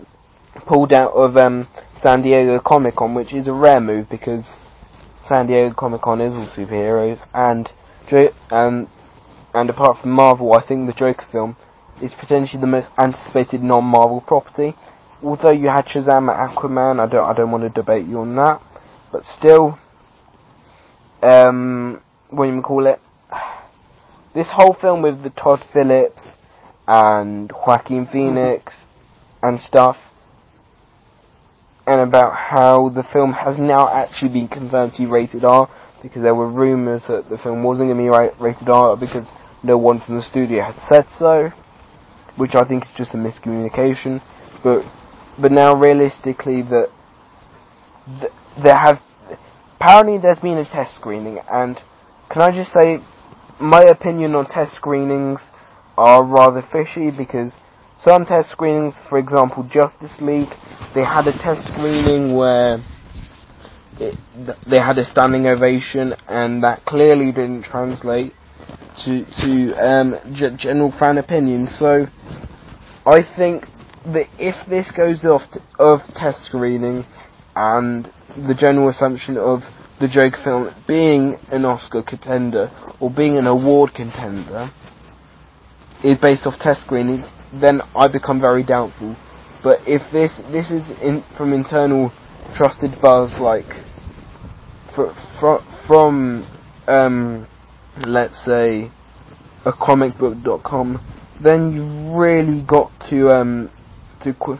pulled 0.67 0.91
out 0.91 1.13
of 1.13 1.37
um 1.37 1.67
San 2.01 2.21
Diego 2.21 2.59
Comic 2.59 2.95
Con, 2.95 3.13
which 3.13 3.33
is 3.33 3.47
a 3.47 3.53
rare 3.53 3.79
move 3.79 4.09
because 4.09 4.45
San 5.27 5.47
Diego 5.47 5.73
Comic 5.73 6.01
Con 6.01 6.21
is 6.21 6.33
all 6.33 6.47
superheroes, 6.55 7.19
and 7.33 7.69
um, 8.51 8.87
and 9.53 9.69
apart 9.69 9.97
from 10.01 10.11
Marvel, 10.11 10.53
I 10.53 10.65
think 10.65 10.87
the 10.87 10.93
Joker 10.93 11.25
film 11.31 11.57
is 12.01 12.13
potentially 12.13 12.61
the 12.61 12.67
most 12.67 12.87
anticipated 12.97 13.61
non-Marvel 13.61 14.21
property. 14.21 14.73
Although 15.21 15.51
you 15.51 15.67
had 15.67 15.85
Shazam 15.85 16.29
and 16.31 16.55
Aquaman, 16.55 16.99
I 16.99 17.11
don't 17.11 17.29
I 17.29 17.33
don't 17.33 17.51
want 17.51 17.63
to 17.63 17.69
debate 17.69 18.05
you 18.05 18.19
on 18.19 18.35
that, 18.35 18.61
but 19.11 19.23
still, 19.25 19.79
um, 21.21 22.01
what 22.29 22.47
do 22.47 22.55
you 22.55 22.61
call 22.61 22.87
it? 22.87 22.99
This 24.33 24.47
whole 24.51 24.75
film 24.79 25.01
with 25.01 25.23
the 25.23 25.29
Todd 25.29 25.63
Phillips 25.73 26.21
and 26.87 27.51
Joaquin 27.51 28.05
mm-hmm. 28.05 28.11
Phoenix 28.11 28.73
and 29.41 29.59
stuff, 29.59 29.97
and 31.85 32.01
about 32.01 32.35
how 32.35 32.89
the 32.89 33.03
film 33.03 33.33
has 33.33 33.57
now 33.57 33.87
actually 33.87 34.29
been 34.29 34.47
confirmed 34.47 34.93
to 34.93 35.03
be 35.03 35.05
rated 35.05 35.45
R 35.45 35.69
because 36.01 36.21
there 36.21 36.35
were 36.35 36.51
rumours 36.51 37.01
that 37.07 37.29
the 37.29 37.37
film 37.37 37.63
wasn't 37.63 37.89
going 37.89 37.97
to 37.97 38.37
be 38.37 38.43
rated 38.43 38.69
R 38.69 38.97
because 38.97 39.25
no 39.63 39.77
one 39.77 40.01
from 40.01 40.15
the 40.15 40.21
studio 40.29 40.63
had 40.63 40.75
said 40.89 41.07
so, 41.17 41.49
which 42.35 42.55
I 42.55 42.65
think 42.67 42.85
is 42.85 42.91
just 42.97 43.13
a 43.13 43.17
miscommunication. 43.17 44.21
But 44.63 44.85
but 45.39 45.51
now 45.51 45.75
realistically 45.75 46.61
that 46.63 46.89
th- 48.19 48.31
there 48.61 48.77
have 48.77 49.01
apparently 49.79 50.17
there's 50.17 50.39
been 50.39 50.57
a 50.57 50.65
test 50.65 50.95
screening 50.95 51.39
and 51.51 51.81
can 52.37 52.53
I 52.53 52.55
just 52.55 52.71
say 52.71 52.99
my 53.59 53.81
opinion 53.81 54.35
on 54.35 54.45
test 54.45 54.75
screenings 54.75 55.39
are 55.97 56.23
rather 56.23 56.61
fishy 56.71 57.09
because 57.09 57.51
some 58.05 58.25
test 58.27 58.51
screenings, 58.51 58.93
for 59.09 59.17
example 59.17 59.63
Justice 59.63 60.15
League, 60.21 60.53
they 60.93 61.01
had 61.03 61.25
a 61.25 61.31
test 61.31 61.67
screening 61.73 62.35
where 62.35 62.77
it, 63.99 64.13
they 64.69 64.77
had 64.79 64.99
a 64.99 65.05
standing 65.05 65.47
ovation 65.47 66.13
and 66.27 66.63
that 66.63 66.85
clearly 66.85 67.31
didn't 67.31 67.63
translate 67.63 68.33
to 69.03 69.25
to 69.41 69.73
um, 69.83 70.15
g- 70.35 70.55
general 70.57 70.93
fan 70.99 71.17
opinion. 71.17 71.67
So 71.79 72.05
I 73.07 73.23
think 73.35 73.63
that 74.13 74.27
if 74.37 74.55
this 74.69 74.85
goes 74.95 75.23
off 75.23 75.41
t- 75.51 75.59
of 75.79 76.01
test 76.13 76.45
screening 76.45 77.03
and 77.55 78.05
the 78.47 78.53
general 78.53 78.89
assumption 78.89 79.39
of 79.39 79.63
the 79.99 80.07
Joker 80.07 80.37
film 80.43 80.83
being 80.87 81.37
an 81.51 81.65
Oscar 81.65 82.03
contender 82.03 82.69
or 82.99 83.09
being 83.09 83.37
an 83.37 83.47
award 83.47 83.93
contender, 83.93 84.69
is 86.03 86.17
based 86.19 86.45
off 86.45 86.59
test 86.59 86.81
screenings, 86.81 87.25
then 87.53 87.81
I 87.95 88.07
become 88.07 88.39
very 88.39 88.63
doubtful. 88.63 89.15
But 89.63 89.79
if 89.87 90.01
this 90.11 90.31
this 90.51 90.69
is 90.69 90.83
in, 91.01 91.23
from 91.35 91.53
internal 91.53 92.11
trusted 92.55 93.01
buzz, 93.01 93.39
like 93.39 93.65
fr- 94.93 95.13
fr- 95.39 95.65
from 95.87 96.47
um, 96.87 97.47
let's 98.05 98.43
say 98.45 98.91
a 99.65 99.71
comicbook.com, 99.71 101.01
then 101.41 101.73
you 101.73 102.17
really 102.17 102.61
got 102.61 102.91
to 103.09 103.29
um, 103.29 103.69
to 104.23 104.33
qu- 104.33 104.59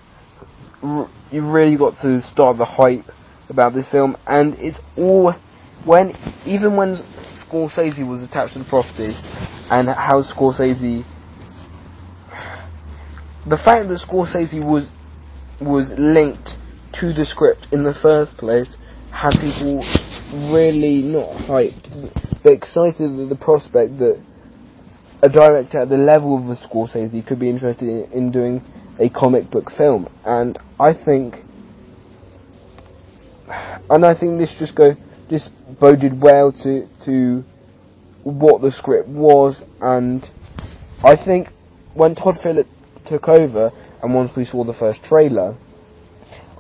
r- 0.81 1.09
you 1.31 1.45
really 1.49 1.77
got 1.77 2.01
to 2.01 2.21
start 2.31 2.57
the 2.57 2.65
hype 2.65 3.05
about 3.49 3.73
this 3.73 3.87
film, 3.87 4.17
and 4.27 4.55
it's 4.59 4.77
all 4.97 5.33
when 5.85 6.11
even 6.45 6.75
when 6.75 6.97
Scorsese 7.41 8.07
was 8.07 8.23
attached 8.23 8.53
to 8.53 8.59
the 8.59 8.65
property, 8.65 9.13
and 9.69 9.87
how 9.87 10.23
Scorsese, 10.23 11.03
the 13.47 13.57
fact 13.57 13.87
that 13.87 13.99
Scorsese 13.99 14.63
was 14.63 14.87
was 15.61 15.89
linked 15.97 16.55
to 16.99 17.13
the 17.13 17.25
script 17.25 17.67
in 17.71 17.83
the 17.83 17.93
first 18.01 18.37
place 18.37 18.75
had 19.11 19.31
people 19.31 19.81
really 20.53 21.01
not 21.01 21.29
hyped, 21.47 22.43
but 22.43 22.51
excited 22.51 23.19
at 23.19 23.29
the 23.29 23.37
prospect 23.39 23.97
that 23.97 24.21
a 25.23 25.29
director 25.29 25.79
at 25.79 25.89
the 25.89 25.97
level 25.97 26.37
of 26.37 26.49
a 26.49 26.55
Scorsese 26.67 27.25
could 27.25 27.39
be 27.39 27.49
interested 27.49 27.87
in, 27.87 28.11
in 28.11 28.31
doing 28.31 28.61
a 28.99 29.09
comic 29.09 29.49
book 29.49 29.71
film, 29.71 30.07
and 30.25 30.57
I 30.79 30.93
think, 30.93 31.35
and 33.89 34.05
I 34.05 34.17
think 34.17 34.39
this 34.39 34.55
just 34.59 34.75
go 34.75 34.95
this 35.29 35.47
boded 35.79 36.21
well 36.21 36.51
to 36.63 36.87
to 37.05 37.43
what 38.23 38.61
the 38.61 38.71
script 38.71 39.07
was, 39.07 39.61
and 39.81 40.23
I 41.03 41.15
think 41.15 41.49
when 41.93 42.15
Todd 42.15 42.39
Phillips 42.41 42.69
took 43.07 43.29
over, 43.29 43.71
and 44.03 44.13
once 44.13 44.35
we 44.35 44.45
saw 44.45 44.63
the 44.63 44.73
first 44.73 45.03
trailer, 45.03 45.55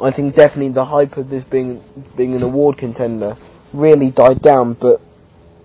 I 0.01 0.11
think 0.11 0.35
definitely 0.35 0.71
the 0.71 0.85
hype 0.85 1.17
of 1.17 1.29
this 1.29 1.43
being 1.43 1.81
being 2.15 2.35
an 2.35 2.43
award 2.43 2.77
contender 2.77 3.35
really 3.73 4.11
died 4.11 4.41
down. 4.41 4.73
But 4.73 5.01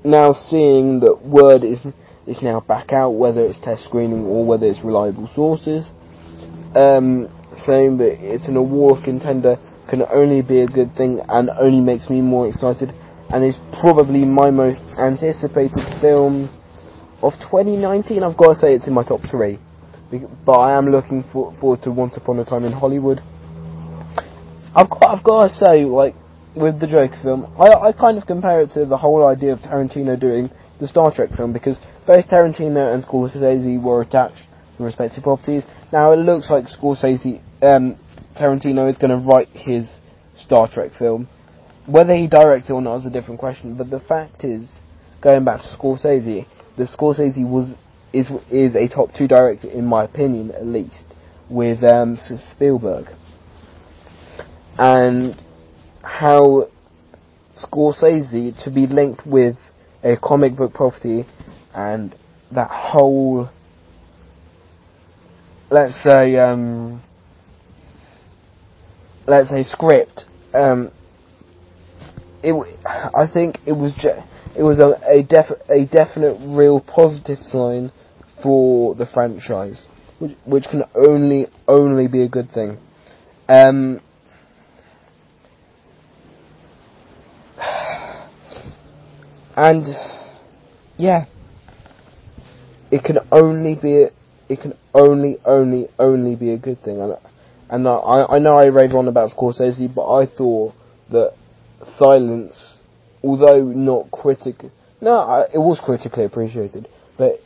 now 0.05 0.33
seeing 0.33 1.01
that 1.01 1.25
word 1.25 1.63
is 1.63 1.79
is 2.27 2.43
now 2.43 2.61
back 2.61 2.93
out, 2.93 3.11
whether 3.11 3.43
it's 3.43 3.61
test 3.61 3.85
screening 3.85 4.25
or 4.25 4.45
whether 4.45 4.67
it's 4.67 4.83
reliable 4.83 5.29
sources, 5.35 5.91
um, 6.75 7.29
saying 7.65 7.99
that 7.99 8.19
it's 8.21 8.49
an 8.49 8.57
award 8.57 9.05
contender 9.05 9.57
can 9.93 10.09
only 10.11 10.41
be 10.41 10.63
a 10.63 10.67
good 10.67 10.91
thing 10.97 11.21
and 11.29 11.51
only 11.61 11.79
makes 11.79 12.09
me 12.09 12.23
more 12.23 12.49
excited 12.49 12.91
and 13.29 13.45
is 13.45 13.57
probably 13.79 14.25
my 14.25 14.51
most 14.51 14.81
anticipated 14.97 15.85
film 16.01 16.49
of 17.21 17.35
2019. 17.53 18.23
I've 18.23 18.35
got 18.35 18.55
to 18.55 18.59
say 18.59 18.75
it's 18.75 18.87
in 18.87 18.95
my 18.95 19.05
top 19.05 19.21
three, 19.31 19.59
but 20.47 20.53
I 20.53 20.79
am 20.79 20.87
looking 20.87 21.23
for, 21.31 21.55
forward 21.61 21.83
to 21.83 21.91
Once 21.91 22.17
Upon 22.17 22.39
a 22.39 22.45
Time 22.47 22.65
in 22.65 22.73
Hollywood. 22.73 23.21
I've 24.75 24.89
got, 24.89 25.05
I've 25.05 25.23
got 25.23 25.49
to 25.49 25.55
say, 25.57 25.85
like 25.85 26.15
with 26.57 26.81
the 26.81 26.87
Joker 26.87 27.19
film, 27.23 27.55
I, 27.61 27.89
I 27.89 27.93
kind 27.93 28.17
of 28.17 28.27
compare 28.27 28.63
it 28.63 28.71
to 28.73 28.87
the 28.87 28.97
whole 28.97 29.27
idea 29.27 29.53
of 29.53 29.59
Tarantino 29.59 30.19
doing 30.19 30.51
the 30.81 30.89
Star 30.89 31.15
Trek 31.15 31.37
film 31.37 31.53
because 31.53 31.77
both 32.07 32.27
Tarantino 32.29 32.95
and 32.95 33.05
Scorsese 33.05 33.83
were 33.83 34.01
attached 34.01 34.41
to 34.79 34.85
respective 34.85 35.23
properties. 35.23 35.65
Now 35.93 36.13
it 36.13 36.17
looks 36.17 36.49
like 36.49 36.65
Scorsese, 36.65 37.43
um, 37.61 37.99
Tarantino 38.37 38.91
is 38.91 38.99
going 38.99 39.11
to 39.11 39.17
write 39.17 39.49
his 39.49 39.89
Star 40.37 40.69
Trek 40.73 40.93
film. 40.99 41.29
Whether 41.87 42.15
he 42.15 42.27
directs 42.27 42.71
it 42.71 42.73
or 42.73 42.81
not 42.81 42.99
is 42.99 43.07
a 43.07 43.11
different 43.11 43.41
question, 43.41 43.77
but 43.77 43.91
the 43.91 44.01
fact 44.01 44.45
is, 44.45 44.71
going 45.21 45.45
back 45.45 45.61
to 45.61 45.67
Scorsese, 45.77 46.47
the 46.77 46.85
Scorsese 46.85 47.49
was 47.49 47.75
is 48.13 48.31
is 48.51 48.77
a 48.77 48.89
top 48.89 49.09
two 49.17 49.27
director 49.27 49.69
in 49.69 49.87
my 49.87 50.05
opinion, 50.05 50.51
at 50.53 50.67
least, 50.67 51.05
with 51.49 51.83
um, 51.83 52.19
Spielberg, 52.53 53.07
and 54.79 55.41
how 56.03 56.69
Scorsese 57.57 58.63
to 58.65 58.71
be 58.71 58.87
linked 58.87 59.27
with 59.27 59.57
a 60.03 60.17
comic 60.17 60.57
book 60.57 60.73
property 60.75 61.25
and 61.75 62.15
that 62.51 62.71
whole, 62.71 63.49
let's 65.71 65.95
say, 66.03 66.37
um, 66.37 67.03
let's 69.27 69.49
say 69.49 69.65
script. 69.65 70.25
Um, 70.55 70.91
it, 72.43 72.55
I 72.87 73.27
think 73.33 73.59
it 73.67 73.73
was 73.73 73.95
it 74.57 74.63
was 74.63 74.79
a 74.79 74.99
a, 75.07 75.23
def- 75.23 75.69
a 75.69 75.85
definite 75.87 76.39
real 76.41 76.81
positive 76.81 77.43
sign 77.43 77.93
for 78.43 78.95
the 78.95 79.07
franchise, 79.07 79.85
which 80.19 80.37
which 80.45 80.65
can 80.65 80.85
only 80.95 81.47
only 81.69 82.09
be 82.09 82.23
a 82.23 82.29
good 82.29 82.51
thing. 82.51 82.79
Um, 83.49 84.01
and 89.57 89.87
yeah, 90.97 91.27
it 92.91 93.05
can 93.05 93.19
only 93.31 93.75
be 93.75 94.07
it 94.49 94.61
can 94.61 94.75
only 94.95 95.39
only 95.45 95.89
only 95.99 96.35
be 96.35 96.51
a 96.51 96.59
good 96.59 96.81
thing. 96.83 97.01
And 97.01 97.17
and 97.73 97.89
I 97.89 98.27
I 98.29 98.39
know 98.39 98.59
I 98.59 98.67
raved 98.67 98.95
on 98.95 99.09
about 99.09 99.31
Scorsese, 99.31 99.93
but 99.93 100.07
I 100.13 100.27
thought 100.27 100.75
that 101.11 101.33
Silence, 101.99 102.79
although 103.25 103.65
not 103.65 104.11
critic, 104.11 104.57
no, 105.01 105.13
I, 105.13 105.47
it 105.53 105.59
was 105.59 105.81
critically 105.83 106.25
appreciated, 106.25 106.87
but 107.17 107.41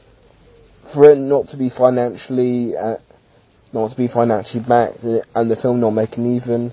for 0.92 1.08
it 1.10 1.16
not 1.16 1.48
to 1.50 1.56
be 1.56 1.70
financially, 1.70 2.76
uh, 2.76 2.96
not 3.72 3.92
to 3.92 3.96
be 3.96 4.08
financially 4.08 4.64
backed, 4.66 5.04
and 5.04 5.50
the 5.50 5.56
film 5.56 5.78
not 5.80 5.92
making 5.92 6.36
even, 6.36 6.72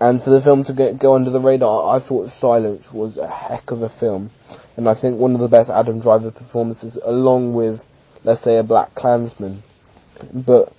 and 0.00 0.22
for 0.22 0.30
the 0.30 0.40
film 0.40 0.62
to 0.64 0.72
get, 0.72 1.00
go 1.00 1.16
under 1.16 1.30
the 1.30 1.40
radar, 1.40 1.96
I 1.96 2.06
thought 2.06 2.30
Silence 2.30 2.84
was 2.92 3.16
a 3.16 3.28
heck 3.28 3.72
of 3.72 3.82
a 3.82 3.88
film, 3.88 4.30
and 4.76 4.88
I 4.88 4.94
think 4.98 5.18
one 5.18 5.34
of 5.34 5.40
the 5.40 5.48
best 5.48 5.68
Adam 5.68 6.00
Driver 6.00 6.30
performances, 6.30 6.96
along 7.04 7.54
with, 7.54 7.80
let's 8.22 8.42
say, 8.42 8.58
a 8.58 8.62
Black 8.62 8.94
Klansman. 8.94 9.64
But 10.32 10.72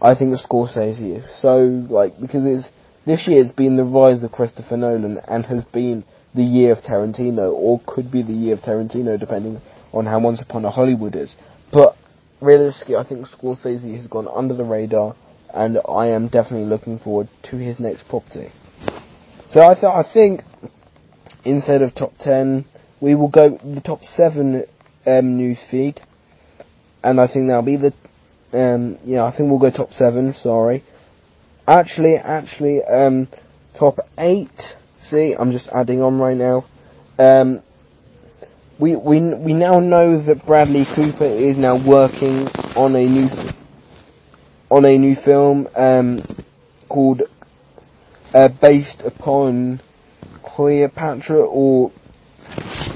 I 0.00 0.14
think 0.14 0.34
Scorsese 0.36 1.18
is 1.18 1.40
so 1.40 1.58
like 1.90 2.20
because 2.20 2.44
it's 2.44 2.68
this 3.06 3.26
year 3.26 3.42
has 3.42 3.52
been 3.52 3.76
the 3.76 3.84
rise 3.84 4.22
of 4.24 4.32
Christopher 4.32 4.76
Nolan 4.76 5.18
and 5.28 5.46
has 5.46 5.64
been 5.64 6.04
the 6.34 6.42
year 6.42 6.72
of 6.72 6.78
Tarantino, 6.78 7.52
or 7.52 7.80
could 7.86 8.10
be 8.10 8.22
the 8.22 8.32
year 8.32 8.54
of 8.54 8.60
Tarantino, 8.60 9.18
depending 9.18 9.60
on 9.92 10.04
how 10.04 10.20
Once 10.20 10.42
Upon 10.42 10.64
a 10.64 10.70
Hollywood 10.70 11.16
is. 11.16 11.34
But 11.72 11.96
realistically, 12.40 12.96
I 12.96 13.04
think 13.04 13.26
Scorsese 13.26 13.96
has 13.96 14.06
gone 14.06 14.28
under 14.28 14.54
the 14.54 14.64
radar, 14.64 15.16
and 15.54 15.78
I 15.88 16.08
am 16.08 16.28
definitely 16.28 16.66
looking 16.66 16.98
forward 16.98 17.28
to 17.44 17.56
his 17.56 17.80
next 17.80 18.06
property. 18.08 18.50
So 19.50 19.60
I, 19.60 20.00
I 20.00 20.02
think 20.12 20.42
instead 21.44 21.80
of 21.80 21.94
top 21.94 22.12
ten, 22.18 22.66
we 23.00 23.14
will 23.14 23.28
go 23.28 23.50
the 23.50 23.80
top 23.80 24.00
seven 24.14 24.64
um, 25.06 25.36
news 25.38 25.58
feed, 25.70 26.02
and 27.02 27.20
I 27.20 27.28
think 27.28 27.46
that'll 27.46 27.62
be 27.62 27.76
the 27.76 27.94
um, 28.52 28.98
yeah, 29.04 29.24
I 29.24 29.36
think 29.36 29.50
we'll 29.50 29.58
go 29.58 29.70
top 29.70 29.92
seven. 29.92 30.32
Sorry. 30.32 30.84
Actually, 31.66 32.16
actually, 32.16 32.82
um, 32.84 33.28
top 33.78 33.98
eight. 34.18 34.76
See, 35.00 35.34
I'm 35.38 35.52
just 35.52 35.68
adding 35.68 36.02
on 36.02 36.18
right 36.18 36.36
now. 36.36 36.64
Um, 37.18 37.62
we 38.78 38.94
we 38.96 39.20
we 39.34 39.52
now 39.52 39.80
know 39.80 40.24
that 40.24 40.44
Bradley 40.46 40.84
Cooper 40.94 41.26
is 41.26 41.56
now 41.56 41.76
working 41.86 42.46
on 42.76 42.94
a 42.94 43.06
new 43.06 43.28
on 44.70 44.84
a 44.84 44.98
new 44.98 45.16
film 45.24 45.68
um, 45.74 46.18
called 46.88 47.22
uh, 48.34 48.48
based 48.60 49.00
upon 49.04 49.80
Cleopatra 50.44 51.40
or 51.40 51.90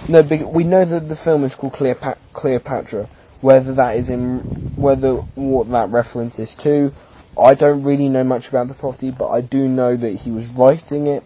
no, 0.08 0.22
we 0.52 0.64
know 0.64 0.84
that 0.84 1.08
the 1.08 1.16
film 1.22 1.44
is 1.44 1.54
called 1.54 1.72
Cleopatra. 1.74 3.08
Whether 3.40 3.74
that 3.74 3.96
is 3.96 4.08
in 4.08 4.74
whether 4.76 5.16
what 5.34 5.70
that 5.70 5.90
reference 5.90 6.38
is 6.38 6.54
to, 6.62 6.90
I 7.38 7.54
don't 7.54 7.82
really 7.84 8.08
know 8.08 8.24
much 8.24 8.48
about 8.48 8.68
the 8.68 8.74
property, 8.74 9.10
but 9.10 9.28
I 9.28 9.40
do 9.40 9.68
know 9.68 9.96
that 9.96 10.16
he 10.16 10.30
was 10.30 10.46
writing 10.58 11.06
it, 11.06 11.22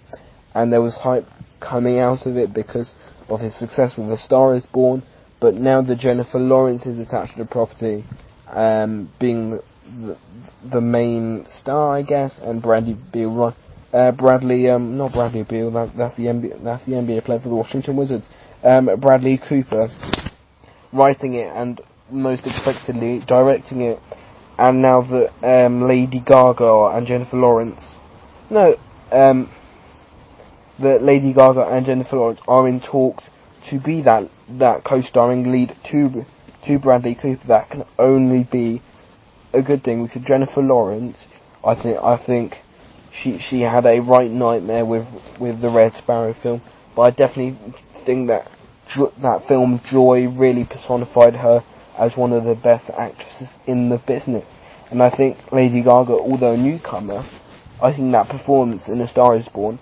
and 0.54 0.72
there 0.72 0.82
was 0.82 0.94
hype 0.94 1.26
coming 1.60 1.98
out 1.98 2.26
of 2.26 2.36
it 2.36 2.52
because 2.52 2.92
of 3.28 3.40
his 3.40 3.56
success 3.58 3.96
with 3.96 4.10
A 4.10 4.18
Star 4.18 4.54
Is 4.54 4.66
Born. 4.66 5.02
But 5.40 5.54
now 5.54 5.82
that 5.82 5.98
Jennifer 5.98 6.38
Lawrence 6.38 6.86
is 6.86 6.98
attached 6.98 7.36
to 7.36 7.44
the 7.44 7.50
property, 7.50 8.04
um, 8.48 9.10
being 9.18 9.50
the, 9.50 9.62
the, 9.84 10.18
the, 10.72 10.80
main 10.80 11.46
star, 11.50 11.96
I 11.96 12.02
guess, 12.02 12.38
and 12.40 12.62
Bradley 12.62 12.96
Beal, 13.12 13.54
uh, 13.92 14.12
Bradley, 14.12 14.70
um, 14.70 14.96
not 14.96 15.12
Bradley 15.12 15.42
Beal, 15.42 15.70
that, 15.72 15.96
that's 15.96 16.16
the 16.16 16.24
NBA, 16.24 16.62
that's 16.62 16.84
the 16.86 16.92
NBA 16.92 17.24
player 17.24 17.40
for 17.40 17.48
the 17.48 17.54
Washington 17.54 17.96
Wizards, 17.96 18.24
um, 18.62 18.88
Bradley 19.00 19.38
Cooper, 19.38 19.88
writing 20.92 21.34
it 21.34 21.52
and 21.54 21.80
most 22.10 22.46
expectedly 22.46 23.22
directing 23.26 23.80
it. 23.82 23.98
And 24.58 24.82
now 24.82 25.02
that 25.02 25.32
um, 25.66 25.88
Lady 25.88 26.20
Gaga 26.20 26.92
and 26.94 27.06
Jennifer 27.06 27.36
Lawrence, 27.36 27.80
no, 28.50 28.76
um, 29.10 29.50
that 30.80 31.02
Lady 31.02 31.32
Gaga 31.32 31.62
and 31.62 31.84
Jennifer 31.84 32.16
Lawrence 32.16 32.40
are 32.46 32.68
in 32.68 32.80
talks 32.80 33.24
to 33.70 33.80
be 33.80 34.02
that 34.02 34.30
that 34.48 34.84
co-starring 34.84 35.50
lead 35.50 35.74
to 35.90 36.24
to 36.66 36.78
Bradley 36.78 37.14
Cooper, 37.14 37.46
that 37.48 37.70
can 37.70 37.84
only 37.98 38.46
be 38.50 38.80
a 39.52 39.62
good 39.62 39.82
thing. 39.82 40.02
With 40.02 40.12
Jennifer 40.24 40.62
Lawrence, 40.62 41.16
I 41.64 41.74
think 41.80 41.98
I 41.98 42.24
think 42.24 42.54
she 43.12 43.38
she 43.38 43.62
had 43.62 43.86
a 43.86 44.00
right 44.00 44.30
nightmare 44.30 44.84
with 44.84 45.06
with 45.40 45.60
the 45.60 45.70
Red 45.70 45.94
Sparrow 45.94 46.34
film, 46.42 46.62
but 46.94 47.02
I 47.02 47.10
definitely 47.10 47.58
think 48.06 48.28
that 48.28 48.48
that 49.22 49.48
film 49.48 49.80
Joy 49.90 50.28
really 50.28 50.64
personified 50.64 51.34
her 51.34 51.64
as 51.98 52.16
one 52.16 52.32
of 52.32 52.44
the 52.44 52.54
best 52.54 52.88
actresses 52.90 53.48
in 53.66 53.88
the 53.88 53.98
business. 53.98 54.44
And 54.90 55.02
I 55.02 55.10
think 55.14 55.38
Lady 55.52 55.82
Gaga, 55.82 56.12
although 56.12 56.52
a 56.52 56.56
newcomer, 56.56 57.24
I 57.82 57.92
think 57.94 58.12
that 58.12 58.28
performance 58.28 58.88
in 58.88 59.00
A 59.00 59.08
Star 59.08 59.36
Is 59.36 59.48
Born 59.48 59.78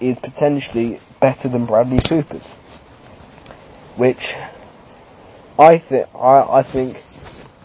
is 0.00 0.16
potentially 0.18 1.00
better 1.20 1.48
than 1.48 1.66
Bradley 1.66 1.98
Cooper's, 2.08 2.46
which 3.96 4.22
I 5.58 5.78
think 5.88 6.06
I, 6.14 6.60
I 6.60 6.72
think 6.72 6.96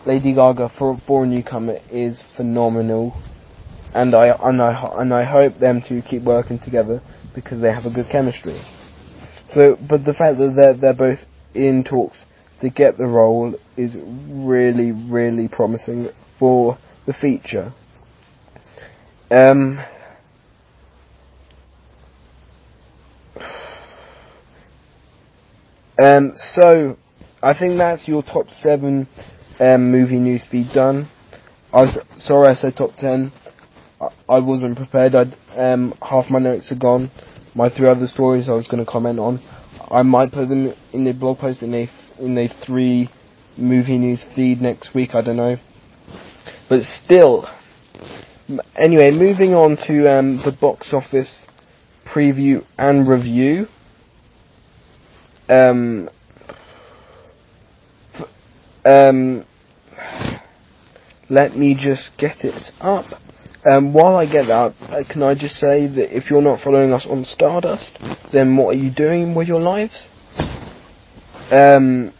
Lady 0.06 0.34
Gaga 0.34 0.72
for 0.78 0.98
for 1.06 1.24
a 1.24 1.28
newcomer 1.28 1.80
is 1.92 2.22
phenomenal, 2.36 3.16
and 3.94 4.14
I 4.14 4.30
and 4.30 4.62
I 4.62 4.92
and 5.00 5.14
I 5.14 5.24
hope 5.24 5.60
them 5.60 5.82
to 5.90 6.02
keep 6.02 6.24
working 6.24 6.60
together 6.60 7.02
because 7.34 7.62
they 7.62 7.72
have 7.72 7.86
a 7.86 7.94
good 7.94 8.10
chemistry. 8.12 8.60
So, 9.54 9.78
but 9.90 10.06
the 10.06 10.14
fact 10.14 10.38
that 10.38 10.54
they're 10.56 10.74
they're 10.74 10.94
both 10.94 11.20
in 11.54 11.84
talks 11.84 12.18
to 12.62 12.70
get 12.70 12.98
the 12.98 13.06
role 13.06 13.56
is 13.76 13.96
really 13.96 14.92
really 14.92 15.48
promising 15.48 16.10
for 16.40 16.78
the 17.06 17.14
feature. 17.14 17.74
Um, 19.30 19.80
um, 26.02 26.32
so, 26.36 26.98
I 27.42 27.58
think 27.58 27.78
that's 27.78 28.08
your 28.08 28.24
top 28.24 28.50
seven 28.50 29.08
um, 29.60 29.92
movie 29.92 30.20
news 30.20 30.46
feed 30.50 30.68
done. 30.74 31.10
I 31.74 31.82
was 31.82 31.98
sorry 32.20 32.48
I 32.50 32.54
said 32.54 32.76
top 32.78 32.96
ten. 32.98 33.32
I, 34.00 34.08
I 34.30 34.40
wasn't 34.40 34.78
prepared. 34.78 35.16
I'd, 35.16 35.36
um, 35.56 35.94
half 36.02 36.30
my 36.30 36.40
notes 36.40 36.72
are 36.72 36.76
gone. 36.76 37.12
My 37.54 37.70
three 37.70 37.90
other 37.90 38.08
stories 38.08 38.48
I 38.48 38.54
was 38.54 38.68
going 38.68 38.86
to 38.86 38.90
comment 38.90 39.20
on. 39.20 39.40
I 39.90 40.04
might 40.04 40.32
put 40.32 40.48
them 40.50 40.74
in 40.94 41.04
the 41.04 41.14
blog 41.14 41.40
post 41.40 41.62
in 41.62 41.74
a 41.74 41.90
in 42.20 42.38
a 42.38 42.48
three 42.66 43.10
movie 43.58 43.98
news 43.98 44.24
feed 44.36 44.62
next 44.62 44.94
week. 44.94 45.14
I 45.14 45.22
don't 45.22 45.38
know, 45.38 45.58
but 46.70 46.84
still. 46.84 47.48
Anyway, 48.78 49.12
moving 49.12 49.54
on 49.54 49.76
to 49.88 50.10
um, 50.10 50.38
the 50.38 50.56
box 50.58 50.94
office 50.94 51.42
preview 52.06 52.66
and 52.78 53.08
review. 53.08 53.68
Um, 55.50 56.10
um, 58.86 59.46
let 61.30 61.58
me 61.58 61.76
just 61.76 62.12
get 62.18 62.44
it 62.46 62.72
up. 62.80 63.06
Um, 63.70 63.94
while 63.94 64.16
I 64.16 64.26
get 64.26 64.48
that, 64.48 64.76
uh, 64.82 65.04
can 65.12 65.24
I 65.24 65.36
just 65.36 65.56
say 65.56 65.88
that 65.88 66.16
if 66.16 66.30
you're 66.30 66.42
not 66.42 66.62
following 66.62 66.94
us 66.94 67.06
on 67.10 67.26
Stardust, 67.26 67.98
then 68.32 68.56
what 68.56 68.76
are 68.76 68.80
you 68.80 68.92
doing 68.94 69.36
with 69.36 69.48
your 69.48 69.60
lives? 69.60 70.08
Um, 71.52 72.14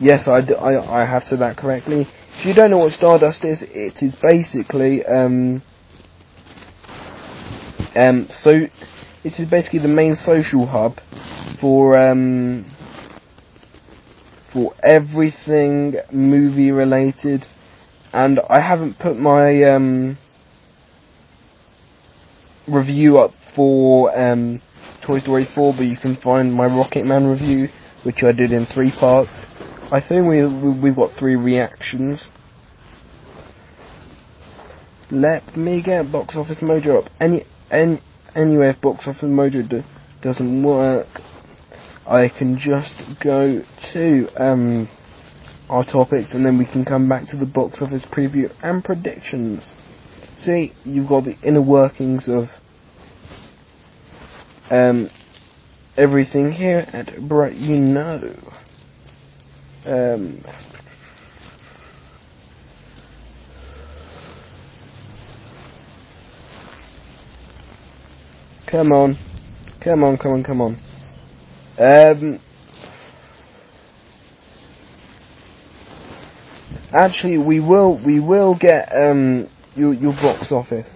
yes, 0.00 0.26
I, 0.26 0.38
I, 0.38 1.02
I 1.02 1.04
have 1.04 1.22
said 1.24 1.40
that 1.40 1.56
correctly. 1.56 2.06
If 2.38 2.46
you 2.46 2.54
don't 2.54 2.70
know 2.70 2.78
what 2.78 2.92
Stardust 2.92 3.44
is, 3.44 3.62
it 3.62 4.02
is 4.02 4.14
basically 4.22 5.04
um, 5.04 5.62
um, 7.94 8.28
so 8.42 8.50
it 9.24 9.40
is 9.40 9.48
basically 9.48 9.80
the 9.80 9.88
main 9.88 10.16
social 10.16 10.66
hub 10.66 10.96
for 11.60 11.96
um, 11.98 12.64
for 14.52 14.74
everything 14.82 15.96
movie 16.12 16.70
related. 16.70 17.44
And 18.12 18.40
I 18.48 18.60
haven't 18.60 18.98
put 18.98 19.18
my 19.18 19.62
um, 19.64 20.16
review 22.66 23.18
up 23.18 23.32
for 23.54 24.16
um, 24.18 24.62
Toy 25.06 25.20
Story 25.20 25.46
4, 25.54 25.74
but 25.76 25.84
you 25.84 25.96
can 25.96 26.16
find 26.16 26.52
my 26.52 26.66
Rocket 26.66 27.04
Man 27.04 27.26
review, 27.28 27.68
which 28.04 28.24
I 28.24 28.32
did 28.32 28.52
in 28.52 28.66
three 28.66 28.90
parts. 28.90 29.30
I 29.92 30.00
think 30.00 30.26
we, 30.26 30.42
we 30.42 30.88
have 30.88 30.96
got 30.96 31.16
three 31.16 31.36
reactions. 31.36 32.28
Let 35.12 35.56
me 35.56 35.80
get 35.80 36.10
Box 36.10 36.34
Office 36.34 36.58
Mojo 36.58 37.04
up. 37.04 37.12
Any, 37.20 37.46
any 37.70 38.02
anyway, 38.34 38.70
if 38.70 38.80
Box 38.80 39.06
Office 39.06 39.22
Mojo 39.22 39.68
do, 39.68 39.82
doesn't 40.22 40.62
work, 40.64 41.06
I 42.04 42.28
can 42.28 42.58
just 42.58 42.94
go 43.22 43.62
to 43.92 44.28
um, 44.36 44.88
our 45.68 45.84
topics 45.84 46.34
and 46.34 46.44
then 46.44 46.58
we 46.58 46.66
can 46.66 46.84
come 46.84 47.08
back 47.08 47.28
to 47.28 47.36
the 47.36 47.46
box 47.46 47.80
office 47.80 48.04
preview 48.04 48.52
and 48.62 48.82
predictions. 48.82 49.68
See, 50.36 50.72
you've 50.84 51.08
got 51.08 51.24
the 51.24 51.36
inner 51.42 51.62
workings 51.62 52.28
of 52.28 52.46
um, 54.70 55.10
everything 55.96 56.52
here 56.52 56.86
at 56.92 57.16
Bro 57.28 57.50
You 57.50 57.78
Know. 57.78 58.34
Um, 59.84 60.42
come 68.66 68.92
on. 68.92 69.16
Come 69.80 70.02
on, 70.02 70.16
come 70.18 70.32
on, 70.32 70.42
come 70.42 70.60
on. 70.60 70.76
Um, 71.78 72.40
actually, 76.92 77.38
we 77.38 77.60
will 77.60 78.02
we 78.04 78.18
will 78.18 78.56
get 78.58 78.88
um, 78.92 79.48
your 79.76 79.94
your 79.94 80.12
box 80.12 80.50
office 80.50 80.92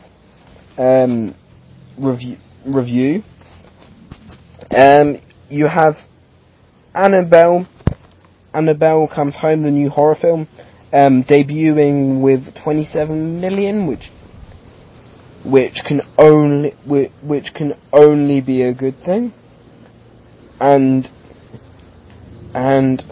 um, 0.79 1.35
review 1.99 2.39
review. 2.67 3.23
Um, 4.71 5.19
you 5.49 5.67
have 5.67 5.97
Annabelle. 6.95 7.67
Annabelle 8.55 9.09
comes 9.09 9.37
home, 9.37 9.63
the 9.63 9.71
new 9.71 9.91
horror 9.91 10.17
film, 10.21 10.49
um, 10.93 11.25
debuting 11.25 12.21
with 12.21 12.55
27 12.63 13.41
million, 13.41 13.87
which 13.87 14.11
which 15.45 15.81
can 15.87 16.03
only 16.19 16.75
which, 16.87 17.11
which 17.23 17.55
can 17.55 17.73
only 17.93 18.41
be 18.41 18.63
a 18.63 18.75
good 18.75 18.95
thing 19.05 19.33
and 20.61 21.09
and 22.55 23.03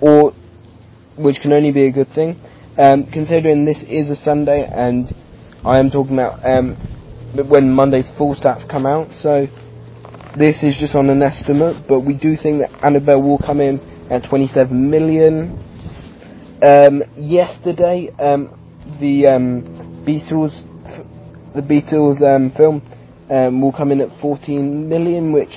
or 0.00 0.32
which 1.16 1.36
can 1.40 1.52
only 1.52 1.72
be 1.72 1.86
a 1.86 1.92
good 1.92 2.08
thing. 2.14 2.36
Um, 2.76 3.06
considering 3.10 3.64
this 3.64 3.82
is 3.88 4.10
a 4.10 4.16
Sunday 4.16 4.68
and 4.70 5.06
I 5.64 5.78
am 5.78 5.90
talking 5.90 6.12
about 6.12 6.44
um, 6.44 6.76
when 7.48 7.70
Monday's 7.70 8.10
full 8.16 8.34
stats 8.34 8.68
come 8.68 8.86
out, 8.86 9.10
so 9.12 9.46
this 10.36 10.62
is 10.62 10.76
just 10.78 10.94
on 10.94 11.08
an 11.08 11.22
estimate, 11.22 11.86
but 11.88 12.00
we 12.00 12.14
do 12.14 12.36
think 12.36 12.60
that 12.60 12.70
Annabelle 12.84 13.22
will 13.22 13.38
come 13.38 13.60
in 13.60 13.80
at 14.10 14.28
27 14.28 14.90
million. 14.90 15.58
Um, 16.62 17.02
yesterday, 17.16 18.10
um, 18.18 18.50
the 19.00 19.26
um, 19.28 19.62
Beatles, 20.06 20.52
the 21.54 21.62
Beatles 21.62 22.20
um, 22.22 22.50
film 22.50 22.82
um, 23.30 23.62
will 23.62 23.72
come 23.72 23.92
in 23.92 24.00
at 24.02 24.10
14 24.20 24.88
million, 24.88 25.32
which 25.32 25.56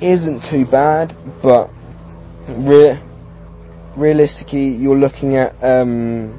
isn't 0.00 0.42
too 0.50 0.66
bad, 0.68 1.14
but 1.40 1.70
re- 2.48 3.00
realistically, 3.96 4.66
you're 4.68 4.98
looking 4.98 5.36
at 5.36 5.54
um, 5.62 6.38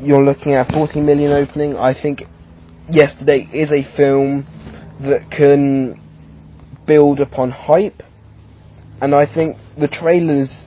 you're 0.00 0.24
looking 0.24 0.54
at 0.54 0.70
40 0.72 1.00
million 1.00 1.32
opening. 1.32 1.76
I 1.76 1.94
think 1.94 2.22
yesterday 2.90 3.48
is 3.52 3.70
a 3.70 3.84
film 3.96 4.46
that 5.00 5.30
can 5.30 6.00
build 6.86 7.20
upon 7.20 7.50
hype, 7.50 8.02
and 9.00 9.14
I 9.14 9.32
think 9.32 9.56
the 9.78 9.88
trailers 9.88 10.64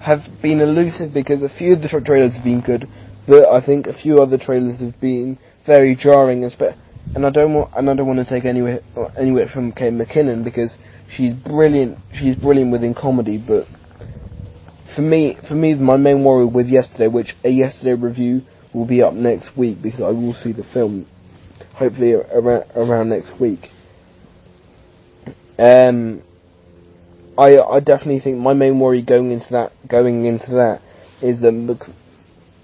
have 0.00 0.20
been 0.42 0.60
elusive 0.60 1.12
because 1.12 1.42
a 1.42 1.48
few 1.48 1.74
of 1.74 1.82
the 1.82 1.88
trailers 1.88 2.34
have 2.34 2.44
been 2.44 2.60
good, 2.60 2.88
but 3.26 3.48
I 3.48 3.64
think 3.64 3.86
a 3.86 3.92
few 3.92 4.18
other 4.18 4.38
trailers 4.38 4.80
have 4.80 5.00
been 5.00 5.38
very 5.66 5.94
jarring, 5.94 6.44
and 6.44 7.26
I 7.26 7.30
don't 7.30 7.54
want 7.54 7.70
and 7.76 7.88
I 7.88 7.94
don't 7.94 8.06
want 8.06 8.26
to 8.26 8.34
take 8.34 8.44
anywhere 8.44 8.80
anywhere 9.18 9.46
from 9.52 9.72
Kate 9.72 9.92
McKinnon 9.92 10.44
because 10.44 10.76
she's 11.10 11.34
brilliant. 11.34 11.98
She's 12.14 12.36
brilliant 12.36 12.72
within 12.72 12.94
comedy, 12.94 13.38
but 13.38 13.66
for 14.94 15.02
me, 15.02 15.38
for 15.48 15.54
me, 15.54 15.74
my 15.74 15.96
main 15.96 16.24
worry 16.24 16.46
with 16.46 16.66
yesterday, 16.66 17.06
which 17.08 17.34
a 17.44 17.50
yesterday 17.50 17.94
review 17.94 18.42
will 18.74 18.86
be 18.86 19.02
up 19.02 19.14
next 19.14 19.56
week 19.56 19.82
because 19.82 20.00
I 20.00 20.10
will 20.10 20.34
see 20.34 20.52
the 20.52 20.64
film, 20.72 21.06
hopefully 21.80 22.12
around 22.12 22.64
around 22.76 23.08
next 23.08 23.40
week. 23.40 23.70
Um, 25.58 26.22
I 27.38 27.58
I 27.58 27.80
definitely 27.80 28.20
think 28.20 28.38
my 28.38 28.52
main 28.52 28.78
worry 28.78 29.02
going 29.02 29.32
into 29.32 29.48
that 29.52 29.72
going 29.88 30.26
into 30.26 30.50
that 30.52 30.82
is 31.22 31.40
that 31.40 31.52
Mc, 31.52 31.80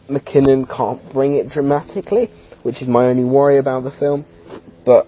McKinnon 0.09 0.69
can't 0.69 1.01
bring 1.13 1.35
it 1.35 1.49
dramatically, 1.49 2.29
which 2.63 2.83
is 2.83 2.89
my 2.89 3.07
only 3.07 3.25
worry 3.25 3.59
about 3.59 3.85
the 3.85 3.91
film. 3.91 4.27
But 4.85 5.07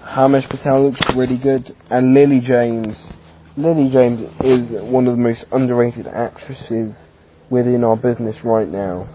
Himesh 0.00 0.48
Patel 0.48 0.84
looks 0.88 1.00
really 1.14 1.38
good, 1.38 1.76
and 1.90 2.14
Lily 2.14 2.40
James. 2.40 3.00
Lily 3.58 3.90
James 3.90 4.22
is 4.40 4.90
one 4.90 5.06
of 5.06 5.16
the 5.16 5.22
most 5.22 5.44
underrated 5.52 6.06
actresses 6.06 6.96
within 7.50 7.84
our 7.84 7.96
business 7.96 8.36
right 8.44 8.68
now. 8.68 9.08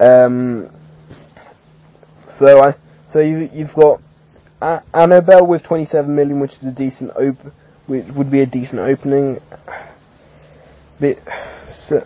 Um, 0.00 0.70
so 2.38 2.62
I, 2.62 2.74
so 3.12 3.20
you 3.20 3.48
you've 3.52 3.74
got 3.74 4.00
Annabelle 4.60 5.46
with 5.46 5.62
27 5.62 6.14
million, 6.14 6.40
which 6.40 6.52
is 6.54 6.64
a 6.64 6.70
decent 6.72 7.10
op- 7.16 7.52
which 7.86 8.06
would 8.14 8.30
be 8.30 8.40
a 8.40 8.46
decent 8.46 8.80
opening. 8.80 9.40
Bit, 11.00 11.20
so, 11.88 12.04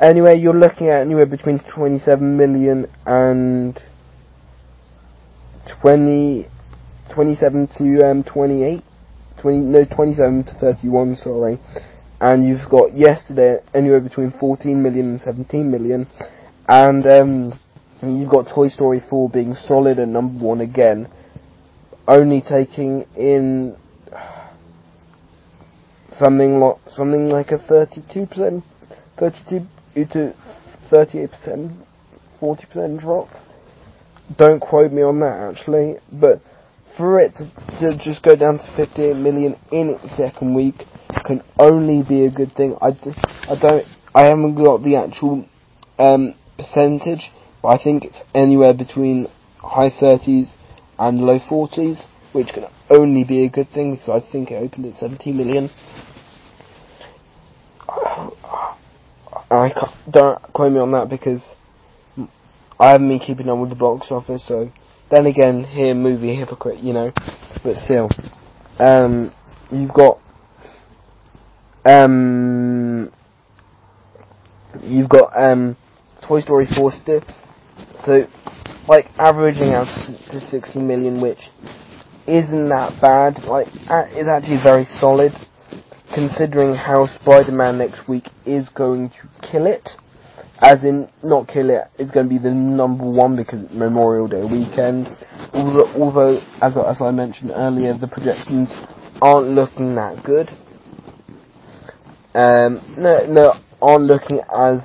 anyway, 0.00 0.38
you're 0.38 0.54
looking 0.58 0.88
at 0.88 1.02
anywhere 1.02 1.26
between 1.26 1.60
27 1.60 2.36
million 2.36 2.90
and 3.06 3.80
20, 5.80 6.46
27 7.10 7.68
to 7.78 8.10
um, 8.10 8.24
28, 8.24 8.82
20, 9.38 9.58
no, 9.58 9.84
27 9.84 10.44
to 10.44 10.54
31, 10.54 11.16
sorry. 11.16 11.58
And 12.20 12.44
you've 12.44 12.68
got 12.68 12.92
yesterday 12.94 13.60
anywhere 13.72 14.00
between 14.00 14.32
14 14.32 14.82
million 14.82 15.10
and 15.10 15.20
17 15.20 15.70
million. 15.70 16.08
And 16.68 17.06
um, 17.06 17.58
you've 18.02 18.30
got 18.30 18.48
Toy 18.48 18.68
Story 18.68 19.00
4 19.00 19.28
being 19.30 19.54
solid 19.54 19.98
at 19.98 20.08
number 20.08 20.44
one 20.44 20.60
again, 20.60 21.08
only 22.06 22.40
taking 22.40 23.06
in 23.16 23.76
something 26.18 26.58
like 26.60 26.76
something 26.90 27.28
like 27.28 27.50
a 27.52 27.58
32%, 27.58 28.62
32 29.18 29.66
to 29.94 30.34
38%, 30.90 31.84
40% 32.40 33.00
drop. 33.00 33.28
Don't 34.36 34.60
quote 34.60 34.92
me 34.92 35.02
on 35.02 35.20
that 35.20 35.50
actually, 35.50 35.96
but 36.12 36.40
for 36.96 37.18
it 37.20 37.32
to, 37.36 37.44
to 37.80 37.98
just 37.98 38.22
go 38.22 38.36
down 38.36 38.58
to 38.58 38.76
58 38.76 39.16
million 39.16 39.56
in 39.70 39.90
its 39.90 40.16
second 40.16 40.54
week 40.54 40.84
can 41.24 41.42
only 41.58 42.02
be 42.02 42.24
a 42.24 42.30
good 42.30 42.54
thing. 42.54 42.76
I, 42.80 42.88
I 42.88 43.56
don't, 43.60 43.86
I 44.14 44.22
haven't 44.24 44.54
got 44.54 44.82
the 44.82 44.96
actual 44.96 45.46
um, 45.98 46.34
percentage, 46.56 47.30
but 47.62 47.68
I 47.68 47.82
think 47.82 48.04
it's 48.04 48.22
anywhere 48.34 48.74
between 48.74 49.28
high 49.58 49.90
30s 49.90 50.48
and 50.98 51.20
low 51.20 51.38
40s, 51.38 52.04
which 52.32 52.48
can 52.48 52.66
only 52.90 53.24
be 53.24 53.44
a 53.44 53.48
good 53.48 53.68
thing 53.70 53.94
because 53.94 54.08
I 54.08 54.32
think 54.32 54.50
it 54.50 54.56
opened 54.56 54.86
at 54.86 54.94
70 54.96 55.32
million. 55.32 55.70
I 59.50 59.72
don't 60.10 60.42
quote 60.52 60.72
me 60.72 60.78
on 60.78 60.92
that 60.92 61.08
because 61.08 61.42
I 62.78 62.90
haven't 62.90 63.08
been 63.08 63.18
keeping 63.18 63.48
up 63.48 63.58
with 63.58 63.70
the 63.70 63.76
box 63.76 64.08
office, 64.10 64.46
so 64.46 64.70
then 65.10 65.26
again, 65.26 65.64
here 65.64 65.94
movie 65.94 66.34
hypocrite, 66.34 66.80
you 66.80 66.92
know, 66.92 67.12
but 67.64 67.76
still, 67.76 68.10
um, 68.78 69.32
you've 69.70 69.92
got, 69.92 70.20
um, 71.84 73.10
you've 74.82 75.08
got, 75.08 75.32
um, 75.34 75.76
Toy 76.20 76.40
Story 76.40 76.66
4 76.76 76.92
still, 76.92 77.22
so, 78.08 78.26
like, 78.88 79.06
averaging 79.18 79.74
out 79.74 79.86
to 80.30 80.40
60 80.40 80.78
million, 80.78 81.20
which 81.20 81.50
isn't 82.26 82.68
that 82.70 82.98
bad, 83.02 83.44
like, 83.44 83.66
it's 83.70 84.28
actually 84.28 84.62
very 84.62 84.86
solid, 84.98 85.32
considering 86.14 86.72
how 86.72 87.06
Spider-Man 87.20 87.76
next 87.76 88.08
week 88.08 88.24
is 88.46 88.66
going 88.70 89.10
to 89.10 89.28
kill 89.42 89.66
it 89.66 89.86
as 90.60 90.82
in 90.82 91.08
not 91.22 91.46
kill 91.46 91.70
it, 91.70 91.84
it's 91.98 92.10
going 92.10 92.26
to 92.26 92.30
be 92.30 92.38
the 92.38 92.50
number 92.50 93.04
one 93.04 93.36
because 93.36 93.62
it's 93.62 93.74
Memorial 93.74 94.26
Day 94.26 94.42
weekend. 94.42 95.06
Although, 95.52 95.86
although 96.02 96.40
as, 96.60 96.76
as 96.76 97.00
I 97.00 97.10
mentioned 97.12 97.52
earlier, 97.54 97.96
the 97.96 98.08
projections 98.08 98.68
aren't 99.22 99.50
looking 99.50 99.94
that 99.94 100.24
good. 100.24 100.48
Um, 102.34 102.82
no, 102.98 103.26
no, 103.26 103.54
aren't 103.80 104.04
looking 104.04 104.40
as 104.52 104.80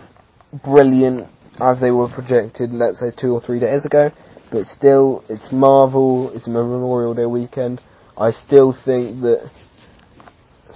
brilliant 0.63 1.27
as 1.63 1.79
they 1.79 1.91
were 1.91 2.09
projected, 2.09 2.71
let's 2.71 2.99
say 2.99 3.11
two 3.11 3.33
or 3.33 3.41
three 3.41 3.59
days 3.59 3.85
ago. 3.85 4.11
But 4.51 4.65
still, 4.67 5.23
it's 5.29 5.51
Marvel, 5.51 6.29
it's 6.35 6.47
Memorial 6.47 7.13
Day 7.13 7.25
weekend. 7.25 7.81
I 8.17 8.31
still 8.31 8.73
think 8.85 9.21
that 9.21 9.49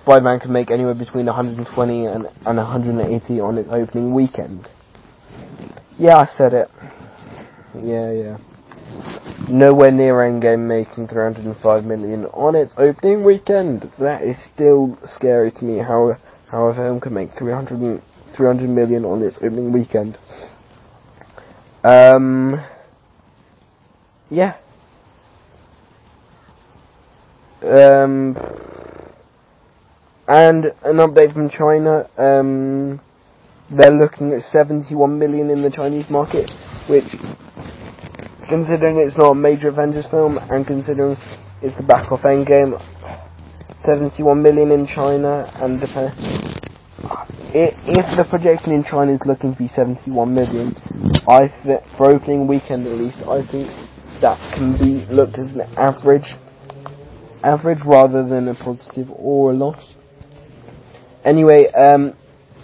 Spider-Man 0.02 0.40
can 0.40 0.52
make 0.54 0.72
anywhere 0.72 0.96
between 0.96 1.26
120 1.26 2.06
and, 2.06 2.26
and 2.46 2.58
180 2.58 3.40
on 3.40 3.58
its 3.58 3.70
opening 3.70 4.14
weekend. 4.16 4.68
Yeah, 6.00 6.18
I 6.18 6.26
said 6.38 6.54
it. 6.54 6.70
Yeah, 7.76 8.12
yeah. 8.12 8.38
Nowhere 9.50 9.92
near 9.92 10.16
Endgame 10.16 10.68
making 10.68 11.10
305 11.10 11.84
million 11.84 12.26
on 12.28 12.56
its 12.56 12.74
opening 12.78 13.24
weekend. 13.24 13.92
That 14.00 14.24
is 14.24 14.38
still 14.54 14.98
scary 15.06 15.52
to 15.52 15.66
me. 15.66 15.80
How 15.80 16.18
how 16.50 16.68
a 16.68 16.74
film 16.74 17.00
can 17.00 17.14
make 17.14 17.32
300, 17.38 18.02
300 18.36 18.70
million 18.70 19.04
on 19.06 19.22
its 19.22 19.38
opening 19.38 19.74
weekend. 19.74 20.18
Um. 21.88 22.64
Yeah. 24.30 24.58
Um. 27.64 28.36
And 30.28 30.66
an 30.84 30.98
update 30.98 31.34
from 31.34 31.50
China. 31.50 32.10
Um 32.18 33.00
they're 33.70 33.92
looking 33.92 34.32
at 34.32 34.44
71 34.44 35.20
million 35.20 35.50
in 35.50 35.62
the 35.62 35.70
Chinese 35.70 36.10
market, 36.10 36.50
which, 36.88 37.04
considering 38.48 38.98
it's 39.00 39.18
not 39.18 39.32
a 39.32 39.36
major 39.36 39.68
Avengers 39.68 40.06
film, 40.10 40.38
and 40.38 40.66
considering 40.66 41.18
it's 41.62 41.76
the 41.76 41.84
back 41.84 42.10
of 42.12 42.22
Endgame, 42.22 42.80
71 43.86 44.42
million 44.42 44.72
in 44.72 44.88
China, 44.88 45.52
and 45.56 45.82
the, 45.82 46.67
if 47.54 48.18
the 48.18 48.26
projection 48.30 48.72
in 48.72 48.84
China 48.84 49.14
is 49.14 49.22
looking 49.26 49.54
to 49.54 49.58
be 49.58 49.68
71 49.70 50.34
million, 50.34 50.76
I 51.28 51.50
for 51.98 52.12
opening 52.14 52.48
weekend 52.48 52.86
at 52.88 52.94
least, 52.94 53.18
I 53.28 53.46
think 53.46 53.70
that 54.22 54.38
can 54.56 54.78
be 54.78 55.06
looked 55.14 55.38
as 55.38 55.52
an 55.52 55.62
average, 55.78 56.34
average 57.44 57.80
rather 57.86 58.28
than 58.28 58.48
a 58.48 58.56
positive 58.56 59.10
or 59.12 59.52
a 59.52 59.54
loss. 59.54 59.96
Anyway, 61.24 61.68
um, 61.74 62.14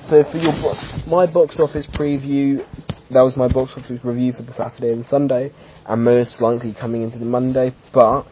so 0.10 0.24
for 0.24 0.38
your 0.38 0.54
bo- 0.62 1.08
my 1.08 1.32
box 1.32 1.60
office 1.60 1.86
preview, 1.88 2.66
that 3.12 3.22
was 3.22 3.36
my 3.36 3.48
box 3.52 3.74
office 3.78 4.00
review 4.04 4.34
for 4.34 4.44
the 4.44 4.54
Saturday 4.54 4.94
and 4.94 5.06
Sunday, 5.06 5.52
and 5.86 6.04
most 6.04 6.42
likely 6.42 6.74
coming 6.74 7.04
into 7.04 7.20
the 7.20 7.26
Monday. 7.26 7.74
But 7.94 8.26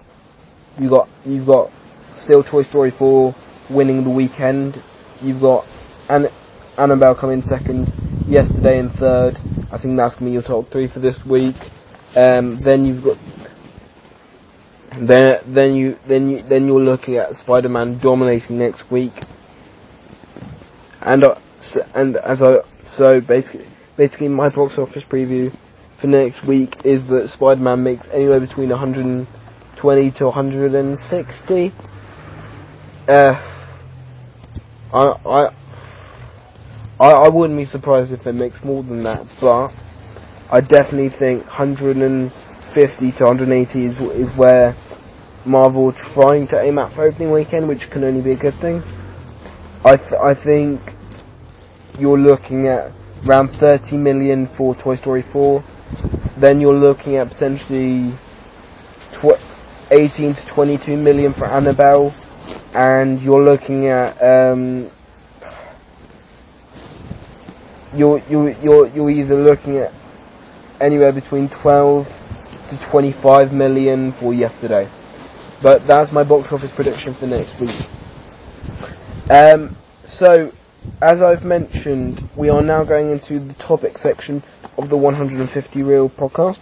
you 0.79 0.89
got 0.89 1.07
you've 1.25 1.45
got 1.45 1.69
still 2.17 2.43
Toy 2.43 2.63
Story 2.63 2.91
4 2.97 3.35
winning 3.69 4.03
the 4.03 4.09
weekend. 4.09 4.77
You've 5.21 5.41
got 5.41 5.65
An- 6.11 6.27
Annabelle 6.77 7.15
coming 7.15 7.41
second, 7.43 7.87
yesterday 8.27 8.79
and 8.79 8.91
third. 8.99 9.37
I 9.71 9.77
think 9.81 9.95
that's 9.95 10.13
gonna 10.15 10.25
be 10.25 10.31
your 10.31 10.41
top 10.41 10.69
three 10.69 10.89
for 10.89 10.99
this 10.99 11.15
week. 11.25 11.55
Um, 12.17 12.59
then 12.65 12.83
you've 12.83 13.01
got 13.01 13.17
then 15.07 15.39
then 15.47 15.73
you 15.75 15.95
then 16.05 16.27
you 16.29 16.43
then 16.49 16.67
you're 16.67 16.81
looking 16.81 17.15
at 17.15 17.33
Spider-Man 17.37 17.99
dominating 18.03 18.59
next 18.59 18.91
week. 18.91 19.13
And 20.99 21.23
uh, 21.23 21.35
so, 21.61 21.81
and 21.95 22.17
as 22.17 22.41
I 22.41 22.57
so 22.97 23.21
basically 23.21 23.67
basically 23.95 24.27
my 24.27 24.49
box 24.49 24.73
office 24.77 25.05
preview 25.09 25.55
for 26.01 26.07
next 26.07 26.45
week 26.45 26.75
is 26.83 27.01
that 27.07 27.29
Spider-Man 27.35 27.83
makes 27.83 28.05
anywhere 28.11 28.41
between 28.41 28.69
120 28.69 30.11
to 30.11 30.25
160. 30.25 31.71
Uh, 33.07 33.11
I 34.93 35.13
I 35.25 35.60
I 37.01 37.11
I 37.11 37.29
wouldn't 37.29 37.59
be 37.59 37.65
surprised 37.71 38.11
if 38.13 38.27
it 38.27 38.33
makes 38.33 38.63
more 38.63 38.83
than 38.83 39.03
that, 39.03 39.25
but 39.41 39.73
I 40.51 40.61
definitely 40.61 41.09
think 41.19 41.45
150 41.47 43.11
to 43.13 43.23
180 43.25 43.85
is 43.85 43.95
is 44.29 44.37
where 44.37 44.77
Marvel 45.45 45.91
trying 46.13 46.47
to 46.49 46.61
aim 46.61 46.77
at 46.77 46.93
for 46.93 47.07
opening 47.07 47.31
weekend, 47.31 47.67
which 47.67 47.81
can 47.91 48.03
only 48.03 48.21
be 48.21 48.33
a 48.33 48.37
good 48.37 48.59
thing. 48.61 48.83
I 49.83 49.97
th- 49.97 50.21
I 50.23 50.35
think 50.35 50.81
you're 51.99 52.19
looking 52.19 52.67
at 52.67 52.93
around 53.27 53.49
30 53.59 53.97
million 53.97 54.49
for 54.57 54.75
Toy 54.75 54.95
Story 54.97 55.25
4. 55.33 55.63
Then 56.39 56.61
you're 56.61 56.73
looking 56.79 57.17
at 57.17 57.31
potentially 57.31 58.13
tw- 59.21 59.41
18 59.91 60.35
to 60.35 60.45
22 60.55 60.97
million 60.97 61.33
for 61.33 61.47
Annabelle, 61.47 62.13
and 62.75 63.21
you're 63.21 63.43
looking 63.43 63.87
at 63.87 64.15
um, 64.23 64.91
you're 67.95 68.19
you're 68.29 68.51
you're 68.61 68.87
you're 68.87 69.11
either 69.11 69.35
looking 69.35 69.77
at 69.77 69.91
anywhere 70.79 71.11
between 71.13 71.49
12 71.61 72.05
to 72.05 72.87
25 72.91 73.51
million 73.51 74.13
for 74.19 74.33
yesterday. 74.33 74.89
But 75.61 75.87
that's 75.87 76.11
my 76.11 76.23
box 76.23 76.51
office 76.51 76.71
prediction 76.75 77.15
for 77.19 77.27
next 77.27 77.59
week. 77.59 77.69
Um, 79.29 79.75
so 80.07 80.51
as 81.01 81.21
I've 81.21 81.43
mentioned, 81.43 82.21
we 82.37 82.49
are 82.49 82.61
now 82.61 82.83
going 82.83 83.11
into 83.11 83.39
the 83.39 83.53
topic 83.55 83.97
section 83.97 84.43
of 84.77 84.89
the 84.89 84.97
150 84.97 85.83
Reel 85.83 86.09
podcast. 86.09 86.59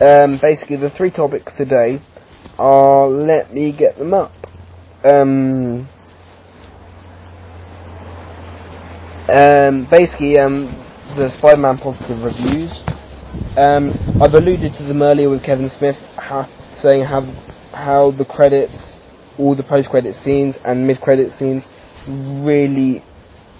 Um, 0.00 0.38
basically, 0.40 0.76
the 0.76 0.90
three 0.90 1.10
topics 1.10 1.56
today 1.56 2.00
are, 2.56 3.08
let 3.08 3.52
me 3.52 3.76
get 3.76 3.98
them 3.98 4.14
up. 4.14 4.32
Um, 5.04 5.88
um, 9.28 9.86
basically, 9.90 10.38
um, 10.38 10.66
the 11.16 11.28
Spider-Man 11.38 11.78
positive 11.78 12.22
reviews. 12.22 12.72
Um, 13.56 13.92
I've 14.20 14.34
alluded 14.34 14.72
to 14.78 14.84
them 14.84 15.02
earlier 15.02 15.28
with 15.30 15.42
Kevin 15.44 15.70
Smith 15.78 15.96
ha- 16.16 16.48
saying 16.80 17.04
how 17.04 17.22
how 17.72 18.10
the 18.10 18.24
credits, 18.24 18.96
all 19.38 19.54
the 19.54 19.62
post-credit 19.62 20.14
scenes 20.24 20.56
and 20.64 20.86
mid-credit 20.86 21.32
scenes, 21.38 21.62
really, 22.44 23.04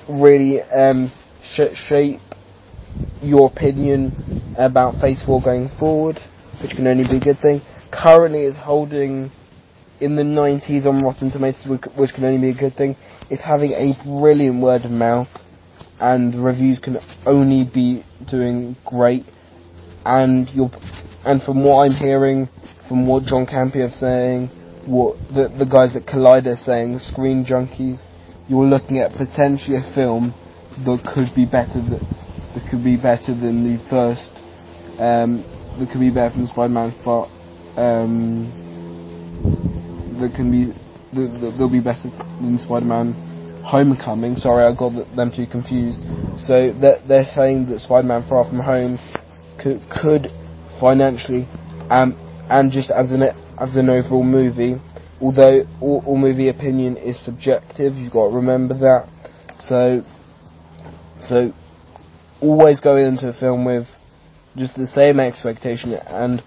really 0.09 0.63
um, 0.63 1.13
sh- 1.53 1.77
shape 1.89 2.21
your 3.23 3.51
opinion 3.51 4.13
about 4.57 5.01
Phase 5.01 5.23
4 5.25 5.43
going 5.43 5.69
forward, 5.79 6.19
which 6.63 6.73
can 6.73 6.87
only 6.87 7.05
be 7.05 7.19
a 7.19 7.21
good 7.21 7.41
thing. 7.41 7.61
Currently, 7.93 8.41
it's 8.45 8.57
holding 8.57 9.31
in 10.01 10.17
the 10.17 10.23
90s 10.23 10.87
on 10.87 11.03
Rotten 11.03 11.31
Tomatoes, 11.31 11.67
which 11.97 12.13
can 12.15 12.25
only 12.25 12.41
be 12.41 12.57
a 12.57 12.61
good 12.61 12.77
thing. 12.77 12.97
It's 13.31 13.43
having 13.43 13.73
a 13.73 13.93
brilliant 14.05 14.63
word 14.63 14.85
of 14.85 14.91
mouth, 14.91 15.29
and 16.01 16.45
reviews 16.45 16.79
can 16.79 16.99
only 17.27 17.65
be 17.65 18.05
doing 18.31 18.77
great. 18.85 19.25
And 20.05 20.49
you 20.51 20.71
and 21.25 21.43
from 21.43 21.65
what 21.65 21.85
I'm 21.85 21.93
hearing, 21.93 22.49
from 22.89 23.07
what 23.07 23.25
John 23.25 23.47
Campea 23.47 23.93
is 23.93 23.99
saying, 23.99 24.49
what 24.87 25.17
the 25.29 25.49
the 25.49 25.67
guys 25.67 25.97
at 25.97 26.07
Collider 26.07 26.55
are 26.55 26.57
saying, 26.57 26.99
Screen 27.01 27.45
Junkies, 27.45 28.01
you're 28.49 28.65
looking 28.65 28.99
at 28.99 29.13
potentially 29.13 29.77
a 29.77 29.95
film 29.95 30.35
that 30.85 31.03
could 31.15 31.35
be 31.35 31.45
better 31.45 31.83
than 31.83 32.01
that 32.55 32.71
could 32.71 32.85
be 32.85 32.97
better 32.97 33.35
than 33.35 33.65
the 33.65 33.79
first. 33.91 34.31
Um, 34.99 35.45
that 35.79 35.91
could 35.91 36.01
be 36.01 36.11
better 36.11 36.35
than 36.35 36.47
Spider-Man, 36.49 36.93
but 37.05 37.29
um, 37.79 38.51
that 40.21 40.35
can 40.35 40.51
be 40.51 40.73
that, 41.15 41.55
they'll 41.57 41.71
be 41.71 41.81
better 41.81 42.11
than 42.41 42.59
Spider-Man 42.59 43.28
Homecoming. 43.69 44.37
Sorry, 44.37 44.65
I 44.65 44.75
got 44.75 44.93
them 45.15 45.31
too 45.31 45.47
confused. 45.47 46.01
So 46.47 46.73
they're, 46.73 47.01
they're 47.07 47.29
saying 47.35 47.69
that 47.71 47.81
Spider-Man 47.81 48.27
Far 48.29 48.45
From 48.45 48.61
Home 48.61 48.99
could, 49.61 49.81
could 49.91 50.29
financially 50.81 51.47
um, 51.91 52.15
and 52.51 52.71
just 52.73 52.91
as 52.91 53.11
an 53.13 53.23
as 53.61 53.77
an 53.77 53.91
overall 53.91 54.23
movie, 54.23 54.77
although 55.21 55.67
all, 55.81 56.03
all 56.07 56.17
movie 56.17 56.49
opinion 56.49 56.97
is 56.97 57.19
subjective, 57.25 57.97
you've 57.97 58.13
got 58.13 58.29
to 58.29 58.37
remember 58.37 58.75
that. 58.75 59.09
So, 59.69 60.05
so 61.25 61.53
always 62.41 62.81
go 62.81 62.97
into 62.97 63.29
a 63.29 63.33
film 63.33 63.65
with 63.65 63.87
just 64.57 64.77
the 64.77 64.87
same 64.89 65.19
expectation 65.19 65.93
and 65.93 66.43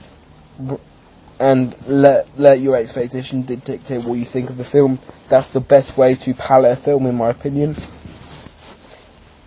and 1.41 1.75
let 1.87 2.27
let 2.37 2.59
your 2.59 2.77
expectation 2.77 3.43
dictate 3.43 4.05
what 4.05 4.13
you 4.13 4.25
think 4.31 4.51
of 4.51 4.57
the 4.57 4.69
film. 4.71 4.99
That's 5.27 5.51
the 5.53 5.59
best 5.59 5.97
way 5.97 6.15
to 6.23 6.33
palette 6.35 6.77
a 6.77 6.83
film, 6.83 7.07
in 7.07 7.15
my 7.15 7.31
opinion. 7.31 7.73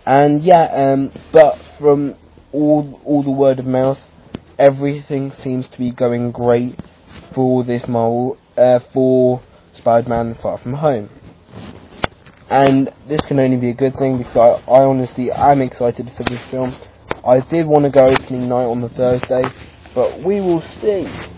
And 0.05 0.43
yeah, 0.43 0.65
um, 0.75 1.11
but 1.31 1.55
from 1.79 2.15
all 2.51 2.99
all 3.05 3.23
the 3.23 3.31
word 3.31 3.59
of 3.59 3.65
mouth, 3.65 3.97
everything 4.59 5.31
seems 5.37 5.69
to 5.69 5.77
be 5.77 5.93
going 5.93 6.31
great 6.33 6.75
for 7.33 7.63
this 7.63 7.87
Marvel 7.87 8.37
uh, 8.57 8.81
for 8.93 9.39
Spider-Man 9.77 10.35
Far 10.43 10.57
From 10.57 10.73
Home. 10.73 11.09
And 12.49 12.89
this 13.07 13.21
can 13.25 13.39
only 13.39 13.57
be 13.57 13.69
a 13.69 13.73
good 13.73 13.93
thing 13.97 14.17
because 14.17 14.35
I, 14.35 14.71
I 14.71 14.83
honestly 14.83 15.31
am 15.31 15.61
excited 15.61 16.11
for 16.17 16.23
this 16.23 16.43
film. 16.51 16.73
I 17.25 17.39
did 17.49 17.65
want 17.65 17.85
to 17.85 17.89
go 17.91 18.05
opening 18.05 18.49
night 18.49 18.65
on 18.65 18.81
the 18.81 18.89
Thursday, 18.89 19.43
but 19.95 20.19
we 20.19 20.41
will 20.41 20.61
see. 20.81 21.34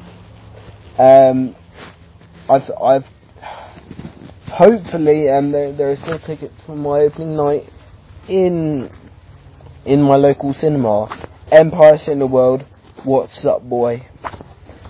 Um, 0.97 1.55
I've, 2.49 2.69
I've 2.81 3.05
hopefully, 4.49 5.29
um, 5.29 5.51
there, 5.51 5.71
there 5.71 5.91
are 5.91 5.95
still 5.95 6.19
tickets 6.19 6.55
for 6.65 6.75
my 6.75 7.01
opening 7.01 7.35
night 7.35 7.63
in 8.27 8.89
in 9.85 10.01
my 10.01 10.15
local 10.15 10.53
cinema, 10.53 11.07
Empire 11.51 11.97
Cineworld. 11.97 12.65
What's 13.05 13.45
up, 13.45 13.61
boy? 13.63 13.99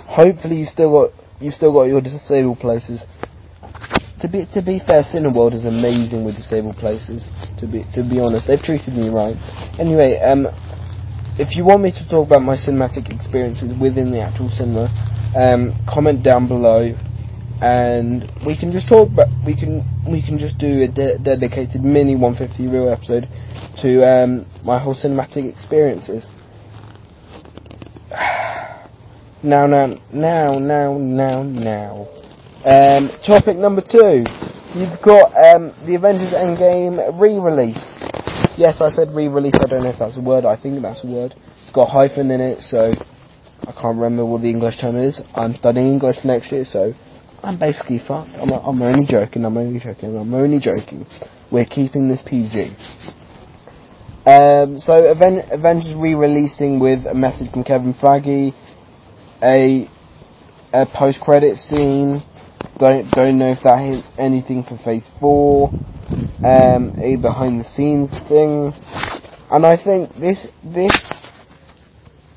Hopefully, 0.07 0.55
you 0.55 0.65
still 0.65 0.91
got 0.91 1.41
you 1.41 1.51
still 1.51 1.73
got 1.73 1.83
your 1.83 1.99
disabled 1.99 2.59
places. 2.59 3.03
To 4.21 4.29
be 4.29 4.47
to 4.53 4.61
be 4.61 4.79
fair, 4.79 5.03
Cineworld 5.03 5.53
is 5.53 5.65
amazing 5.65 6.23
with 6.23 6.37
disabled 6.37 6.77
places. 6.77 7.27
To 7.59 7.67
be 7.67 7.83
to 7.93 8.01
be 8.01 8.19
honest, 8.21 8.47
they've 8.47 8.61
treated 8.61 8.93
me 8.95 9.09
right. 9.09 9.35
Anyway, 9.77 10.17
um, 10.23 10.47
if 11.37 11.55
you 11.57 11.65
want 11.65 11.81
me 11.81 11.91
to 11.91 12.09
talk 12.09 12.27
about 12.27 12.41
my 12.41 12.55
cinematic 12.55 13.13
experiences 13.13 13.77
within 13.77 14.09
the 14.11 14.21
actual 14.21 14.49
cinema, 14.49 14.87
um, 15.35 15.73
comment 15.87 16.23
down 16.23 16.47
below, 16.47 16.93
and 17.61 18.29
we 18.45 18.57
can 18.57 18.71
just 18.71 18.87
talk. 18.87 19.09
But 19.15 19.27
we 19.45 19.55
can 19.55 19.83
we 20.09 20.21
can 20.21 20.37
just 20.37 20.57
do 20.57 20.83
a 20.83 20.87
de- 20.87 21.19
dedicated 21.19 21.83
mini 21.83 22.15
150 22.15 22.71
real 22.71 22.89
episode 22.89 23.27
to 23.81 24.03
um, 24.03 24.45
my 24.63 24.79
whole 24.79 24.95
cinematic 24.95 25.51
experiences. 25.53 26.25
now, 29.43 29.67
now, 29.67 29.99
now, 30.13 30.59
now, 30.59 30.97
now, 30.97 31.43
now. 31.43 32.07
Um, 32.65 33.11
topic 33.25 33.57
number 33.57 33.81
two. 33.81 34.23
You've 34.75 35.01
got 35.01 35.31
um, 35.33 35.73
the 35.87 35.95
Avengers 35.95 36.33
Endgame 36.33 37.19
re-release. 37.19 37.79
Yes, 38.57 38.81
I 38.81 38.89
said 38.89 39.09
re-release. 39.15 39.55
I 39.63 39.69
don't 39.69 39.83
know 39.83 39.89
if 39.89 39.99
that's 39.99 40.17
a 40.17 40.21
word. 40.21 40.45
I 40.45 40.59
think 40.59 40.81
that's 40.81 41.03
a 41.03 41.07
word. 41.07 41.35
It's 41.63 41.73
got 41.73 41.89
hyphen 41.89 42.31
in 42.31 42.41
it, 42.41 42.61
so 42.63 42.91
I 43.61 43.71
can't 43.71 43.97
remember 43.97 44.25
what 44.25 44.41
the 44.41 44.49
English 44.49 44.79
term 44.79 44.97
is. 44.97 45.19
I'm 45.35 45.55
studying 45.55 45.87
English 45.87 46.17
next 46.23 46.51
year, 46.51 46.65
so 46.65 46.93
I'm 47.43 47.59
basically 47.59 47.99
fucked. 47.99 48.31
I'm, 48.35 48.51
I'm 48.51 48.81
only 48.81 49.05
joking. 49.05 49.45
I'm 49.45 49.57
only 49.57 49.79
joking. 49.79 50.15
I'm 50.17 50.33
only 50.33 50.59
joking. 50.59 51.05
We're 51.51 51.65
keeping 51.65 52.07
this 52.09 52.21
PG. 52.25 52.75
Um, 54.25 54.79
so 54.79 55.09
Aven- 55.09 55.47
Avengers 55.51 55.95
re-releasing 55.95 56.79
with 56.79 57.05
a 57.05 57.13
message 57.13 57.51
from 57.51 57.63
Kevin 57.63 57.93
Feige, 57.93 58.53
a 59.41 59.89
a 60.73 60.85
post-credit 60.85 61.57
scene. 61.57 62.21
Don't 62.77 63.09
don't 63.11 63.37
know 63.37 63.51
if 63.51 63.63
that 63.63 63.85
is 63.85 64.03
anything 64.19 64.63
for 64.63 64.77
Phase 64.83 65.07
Four. 65.19 65.71
Um, 66.43 66.93
a 66.99 67.15
behind-the-scenes 67.17 68.11
thing, 68.27 68.71
and 69.51 69.65
I 69.65 69.75
think 69.81 70.13
this 70.15 70.47
this 70.63 70.91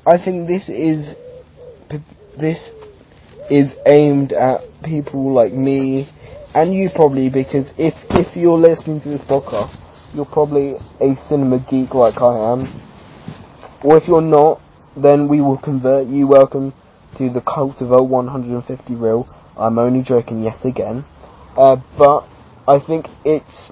I 0.05 0.17
think 0.17 0.47
this 0.47 0.67
is 0.67 1.15
this 2.39 2.71
is 3.51 3.73
aimed 3.85 4.33
at 4.33 4.61
people 4.83 5.31
like 5.31 5.53
me 5.53 6.09
and 6.55 6.73
you 6.73 6.89
probably 6.95 7.29
because 7.29 7.69
if 7.77 7.93
if 8.09 8.35
you're 8.35 8.57
listening 8.57 8.99
to 9.01 9.09
this 9.09 9.21
podcast, 9.21 9.75
you're 10.15 10.25
probably 10.25 10.73
a 10.99 11.15
cinema 11.29 11.63
geek 11.69 11.93
like 11.93 12.19
I 12.19 12.51
am. 12.51 12.81
Or 13.83 13.97
if 13.97 14.07
you're 14.07 14.23
not, 14.23 14.59
then 14.97 15.27
we 15.27 15.39
will 15.39 15.59
convert 15.59 16.07
you. 16.07 16.25
Welcome 16.25 16.73
to 17.19 17.29
the 17.29 17.41
cult 17.41 17.79
of 17.81 17.89
150 17.89 18.95
real. 18.95 19.29
I'm 19.55 19.77
only 19.77 20.01
joking 20.01 20.43
yet 20.43 20.65
again. 20.65 21.05
Uh, 21.55 21.77
but 21.95 22.27
I 22.67 22.79
think 22.79 23.05
it's 23.23 23.71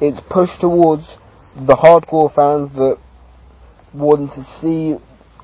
it's 0.00 0.20
pushed 0.30 0.60
towards 0.60 1.16
the 1.56 1.74
hardcore 1.74 2.32
fans 2.32 2.72
that 2.74 2.98
want 3.92 4.32
to 4.34 4.44
see, 4.60 4.96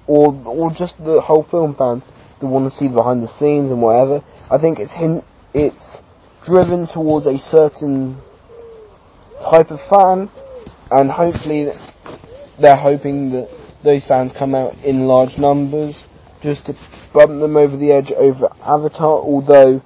or 0.07 0.35
or 0.47 0.71
just 0.71 0.97
the 0.99 1.21
whole 1.21 1.45
film 1.45 1.75
fans 1.75 2.03
that 2.41 2.47
want 2.47 2.71
to 2.71 2.79
see 2.79 2.89
behind 2.89 3.23
the 3.23 3.39
scenes 3.39 3.71
and 3.71 3.81
whatever. 3.81 4.23
I 4.51 4.59
think 4.59 4.79
it's 4.79 4.93
hint, 4.93 5.25
it's 5.55 5.85
driven 6.45 6.87
towards 6.87 7.27
a 7.27 7.39
certain 7.39 8.21
type 9.51 9.71
of 9.71 9.81
fan, 9.91 10.31
and 10.91 11.11
hopefully 11.11 11.69
they're 12.61 12.77
hoping 12.77 13.31
that 13.31 13.49
those 13.83 14.05
fans 14.07 14.33
come 14.39 14.55
out 14.55 14.75
in 14.85 15.07
large 15.07 15.39
numbers 15.39 16.05
just 16.43 16.67
to 16.67 16.75
bump 17.13 17.41
them 17.41 17.57
over 17.57 17.77
the 17.77 17.93
edge 17.93 18.13
over 18.13 18.49
Avatar. 18.63 19.19
Although 19.19 19.83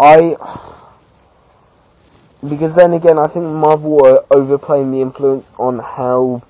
I 0.00 0.36
because 2.42 2.74
then 2.76 2.92
again, 2.92 3.18
I 3.18 3.26
think 3.26 3.44
Marvel 3.44 4.06
are 4.06 4.24
overplaying 4.30 4.92
the 4.92 5.00
influence 5.00 5.44
on 5.58 5.80
how 5.80 6.42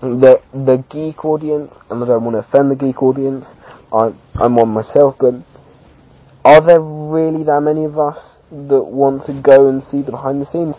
the 0.00 0.40
the 0.52 0.84
geek 0.90 1.24
audience, 1.24 1.74
and 1.90 2.02
I 2.02 2.06
don't 2.06 2.24
want 2.24 2.34
to 2.34 2.40
offend 2.40 2.70
the 2.70 2.76
geek 2.76 3.02
audience. 3.02 3.46
I'm 3.92 4.18
I'm 4.34 4.56
one 4.56 4.68
myself, 4.68 5.16
but 5.18 5.34
are 6.44 6.60
there 6.60 6.80
really 6.80 7.44
that 7.44 7.60
many 7.60 7.84
of 7.84 7.98
us 7.98 8.18
that 8.50 8.82
want 8.82 9.26
to 9.26 9.32
go 9.32 9.68
and 9.68 9.82
see 9.84 10.02
the 10.02 10.12
behind 10.12 10.40
the 10.40 10.46
scenes? 10.46 10.76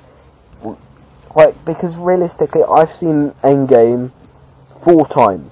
Like 1.35 1.65
because 1.65 1.95
realistically, 1.95 2.63
I've 2.63 2.95
seen 2.97 3.31
Endgame 3.43 4.11
four 4.83 5.07
times 5.07 5.51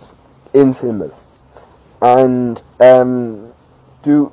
in 0.53 0.73
cinemas, 0.73 1.13
and 2.01 2.61
um, 2.79 3.53
do 4.03 4.31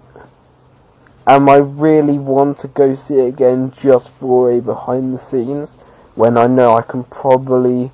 am 1.27 1.49
I 1.49 1.57
really 1.57 2.19
want 2.19 2.61
to 2.61 2.69
go 2.69 2.97
see 2.97 3.15
it 3.15 3.29
again 3.29 3.73
just 3.83 4.11
for 4.21 4.53
a 4.53 4.61
behind 4.61 5.15
the 5.15 5.31
scenes 5.31 5.71
when 6.15 6.37
I 6.37 6.47
know 6.47 6.77
I 6.77 6.83
can 6.83 7.05
probably 7.05 7.91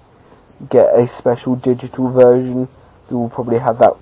get 0.70 0.86
a 0.94 1.08
special 1.18 1.56
digital 1.56 2.10
version 2.10 2.68
that 3.08 3.16
will 3.16 3.30
probably 3.30 3.58
have 3.58 3.78
that 3.78 3.94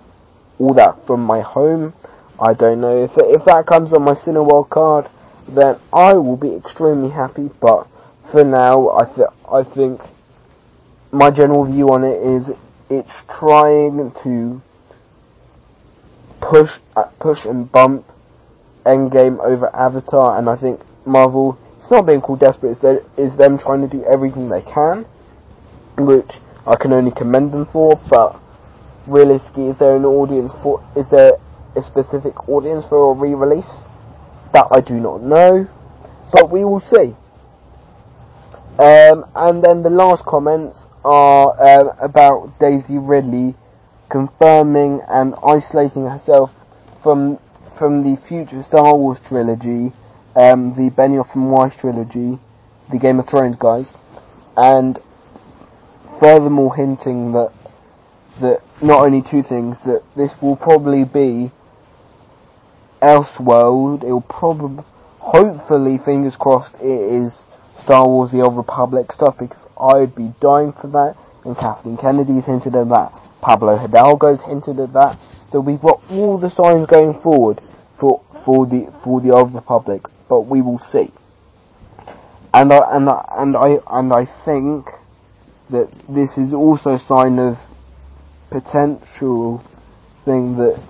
all 0.59 0.75
that 0.75 1.07
from 1.07 1.21
my 1.21 1.41
home. 1.41 1.93
I 2.41 2.55
don't 2.55 2.81
know 2.81 3.05
if 3.05 3.13
if 3.17 3.45
that 3.45 3.67
comes 3.67 3.93
on 3.93 4.03
my 4.03 4.15
Cineworld 4.15 4.69
card, 4.69 5.09
then 5.49 5.77
I 5.93 6.15
will 6.15 6.37
be 6.37 6.55
extremely 6.55 7.11
happy. 7.11 7.51
But 7.61 7.87
for 8.31 8.45
now, 8.45 8.91
I 8.91 9.05
th- 9.05 9.29
I 9.51 9.63
think 9.63 10.01
my 11.13 11.31
general 11.31 11.65
view 11.65 11.91
on 11.91 12.05
it 12.05 12.21
is 12.23 12.51
it's 12.91 13.11
trying 13.39 14.13
to 14.23 14.63
push 16.41 16.71
uh, 16.95 17.05
push 17.21 17.45
and 17.45 17.71
bump 17.71 18.07
Endgame 18.85 19.39
over 19.41 19.75
Avatar, 19.75 20.39
and 20.39 20.49
I 20.49 20.57
think 20.57 20.81
Marvel. 21.05 21.59
It's 21.81 21.91
not 21.93 22.05
being 22.07 22.21
called 22.21 22.41
desperate. 22.41 22.73
It's, 22.73 22.81
their, 22.81 23.01
it's 23.17 23.37
them 23.37 23.59
trying 23.59 23.89
to 23.89 23.89
do 23.89 24.05
everything 24.05 24.49
they 24.49 24.63
can, 24.63 25.07
which 25.97 26.29
I 26.67 26.77
can 26.77 26.93
only 26.93 27.11
commend 27.13 27.53
them 27.53 27.67
for. 27.73 28.01
But 28.11 28.41
realistically, 29.07 29.69
is 29.69 29.79
there 29.79 29.97
an 29.97 30.05
audience 30.05 30.53
for? 30.63 30.85
Is 30.97 31.09
there 31.11 31.33
a 31.77 31.83
specific 31.83 32.49
audience 32.49 32.85
for 32.89 33.13
a 33.13 33.15
re-release? 33.15 33.71
That 34.53 34.69
I 34.71 34.81
do 34.81 34.95
not 34.95 35.23
know, 35.23 35.69
but 36.33 36.51
we 36.51 36.65
will 36.65 36.81
see. 36.81 37.15
Um, 38.79 39.25
and 39.35 39.63
then 39.63 39.83
the 39.83 39.91
last 39.91 40.25
comments 40.25 40.79
are 41.05 41.55
um, 41.63 41.93
about 42.01 42.59
Daisy 42.59 42.99
Ridley 42.99 43.55
confirming 44.09 45.01
and 45.09 45.35
isolating 45.47 46.07
herself 46.07 46.51
from 47.03 47.39
from 47.79 48.03
the 48.03 48.21
future 48.27 48.63
Star 48.63 48.97
Wars 48.97 49.19
trilogy, 49.29 49.93
um, 50.35 50.75
the 50.77 50.91
Benioff 50.91 51.35
and 51.35 51.51
Weiss 51.51 51.75
trilogy, 51.79 52.39
the 52.91 52.99
Game 52.99 53.19
of 53.19 53.29
Thrones 53.29 53.57
guys, 53.59 53.93
and 54.57 54.99
furthermore 56.21 56.75
hinting 56.75 57.33
that 57.33 57.53
that 58.41 58.61
not 58.83 59.01
only 59.05 59.23
two 59.23 59.43
things 59.43 59.77
that 59.87 60.03
this 60.15 60.31
will 60.43 60.57
probably 60.57 61.05
be 61.05 61.51
Elseworld. 63.03 64.03
It 64.03 64.11
will 64.11 64.21
probably, 64.23 64.85
hopefully, 65.19 65.99
fingers 66.05 66.35
crossed, 66.37 66.75
it 66.77 66.85
is 66.85 67.39
Star 67.83 68.07
Wars: 68.07 68.31
The 68.31 68.41
Old 68.41 68.57
Republic 68.57 69.13
stuff 69.13 69.37
because 69.39 69.65
I'd 69.79 70.15
be 70.15 70.33
dying 70.41 70.73
for 70.73 70.89
that. 70.89 71.17
And 71.45 71.57
Kathleen 71.57 71.97
Kennedy's 71.97 72.47
hinted 72.47 72.75
at 72.75 72.89
that. 72.89 73.13
Pablo 73.41 73.79
Hidalgo's 73.79 74.43
hinted 74.43 74.81
at 74.81 74.93
that. 74.95 75.19
So 75.53 75.61
we've 75.61 75.81
got 75.81 76.03
all 76.11 76.39
the 76.39 76.51
signs 76.51 76.87
going 76.89 77.21
forward 77.21 77.61
for 78.01 78.23
for 78.45 78.67
the 78.67 78.93
for 79.05 79.21
the 79.21 79.31
Old 79.31 79.55
Republic, 79.55 80.03
but 80.29 80.43
we 80.43 80.61
will 80.63 80.81
see. 80.91 81.13
And 82.53 82.73
I 82.73 82.97
and 82.97 83.09
I 83.09 83.25
and 83.37 83.57
I 83.57 83.79
and 83.91 84.13
I 84.13 84.25
think 84.45 84.89
that 85.71 85.91
this 86.09 86.37
is 86.39 86.53
also 86.53 86.95
a 86.95 86.99
sign 87.07 87.39
of 87.39 87.57
potential 88.51 89.63
thing 90.25 90.57
that 90.57 90.81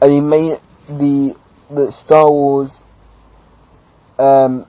I 0.00 0.08
mean 0.08 0.58
the 0.88 1.36
the 1.70 1.92
Star 2.04 2.30
Wars 2.30 2.70
um 4.18 4.66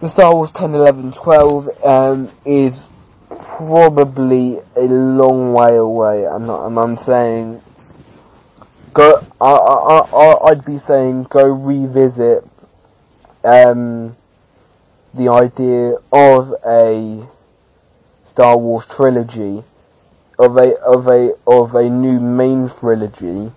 the 0.00 0.08
Star 0.08 0.34
Wars 0.34 0.50
10, 0.54 0.74
11, 0.74 1.12
12 1.22 1.84
um, 1.84 2.32
is 2.46 2.80
probably 3.28 4.58
a 4.74 4.80
long 4.80 5.52
way 5.52 5.76
away. 5.76 6.26
I'm 6.26 6.46
not. 6.46 6.66
And 6.66 6.78
I'm 6.78 6.96
saying 7.04 7.60
go. 8.94 9.22
I, 9.40 9.50
I, 9.50 9.98
I, 9.98 10.50
I'd 10.50 10.64
be 10.64 10.78
saying 10.86 11.26
go 11.30 11.44
revisit 11.44 12.44
um, 13.44 14.16
the 15.14 15.28
idea 15.30 15.94
of 16.12 16.54
a 16.64 17.26
Star 18.30 18.56
Wars 18.56 18.84
trilogy, 18.96 19.64
of 20.38 20.56
a 20.56 20.76
of 20.80 21.06
a 21.06 21.34
of 21.46 21.74
a 21.74 21.88
new 21.88 22.20
main 22.20 22.70
trilogy, 22.78 23.52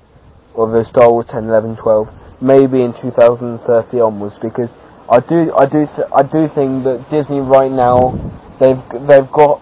of 0.55 0.73
a 0.73 0.83
Star 0.85 1.11
Wars 1.11 1.27
10, 1.29 1.45
11, 1.45 1.75
12, 1.77 2.09
maybe 2.41 2.81
in 2.81 2.93
2030 2.93 3.99
onwards, 4.01 4.35
because 4.41 4.69
I 5.09 5.19
do 5.19 5.53
I 5.55 5.65
do 5.65 5.85
th- 5.85 6.07
I 6.13 6.23
do 6.23 6.47
think 6.53 6.83
that 6.85 7.05
Disney 7.11 7.39
right 7.39 7.71
now 7.71 8.17
they've 8.59 8.81
they've 9.07 9.29
got 9.31 9.61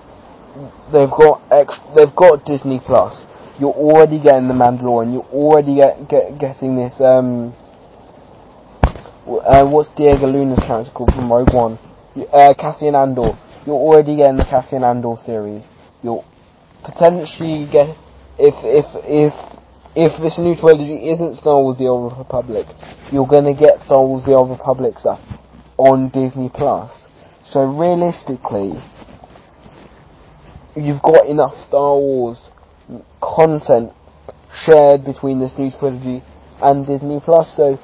they've 0.93 1.11
got 1.11 1.41
ex- 1.51 1.79
they've 1.95 2.15
got 2.15 2.45
Disney 2.45 2.79
Plus. 2.79 3.25
You're 3.59 3.73
already 3.73 4.17
getting 4.19 4.47
the 4.47 4.55
Mandalorian. 4.55 5.13
You're 5.13 5.29
already 5.33 5.75
get, 5.75 6.07
get 6.07 6.39
getting 6.39 6.75
this 6.77 6.99
um 7.01 7.53
uh, 9.39 9.65
what's 9.69 9.89
Diego 9.95 10.27
Luna's 10.27 10.59
character 10.59 10.91
called 10.91 11.11
from 11.13 11.31
Rogue 11.31 11.53
One? 11.53 11.79
Uh, 12.31 12.53
Cassian 12.53 12.95
Andor. 12.95 13.37
You're 13.65 13.75
already 13.75 14.17
getting 14.17 14.37
the 14.37 14.45
Cassian 14.45 14.83
Andor 14.83 15.15
series. 15.23 15.67
You'll 16.03 16.25
potentially 16.83 17.69
get 17.71 17.95
if 18.39 18.55
if 18.65 18.85
if 19.05 19.33
if 19.95 20.21
this 20.21 20.37
new 20.37 20.55
trilogy 20.55 21.09
isn't 21.11 21.37
Star 21.37 21.61
Wars: 21.61 21.77
The 21.77 21.85
Old 21.85 22.17
Republic, 22.17 22.65
you're 23.11 23.27
gonna 23.27 23.53
get 23.53 23.79
Star 23.85 24.03
Wars: 24.03 24.23
The 24.25 24.33
Old 24.33 24.49
Republic 24.49 24.97
stuff 24.97 25.21
on 25.77 26.09
Disney 26.09 26.49
Plus. 26.49 26.91
So 27.45 27.61
realistically, 27.61 28.73
you've 30.75 31.01
got 31.01 31.27
enough 31.27 31.53
Star 31.67 31.95
Wars 31.95 32.49
content 33.21 33.91
shared 34.65 35.05
between 35.05 35.39
this 35.39 35.51
new 35.57 35.71
trilogy 35.71 36.23
and 36.61 36.85
Disney 36.85 37.19
Plus. 37.23 37.55
So 37.55 37.79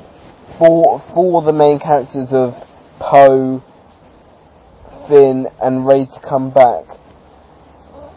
for 0.57 1.01
for 1.13 1.41
the 1.41 1.53
main 1.53 1.79
characters 1.79 2.29
of 2.31 2.53
Poe, 2.99 3.61
Finn, 5.07 5.47
and 5.61 5.85
Rey 5.87 6.05
to 6.05 6.19
come 6.27 6.51
back 6.51 6.85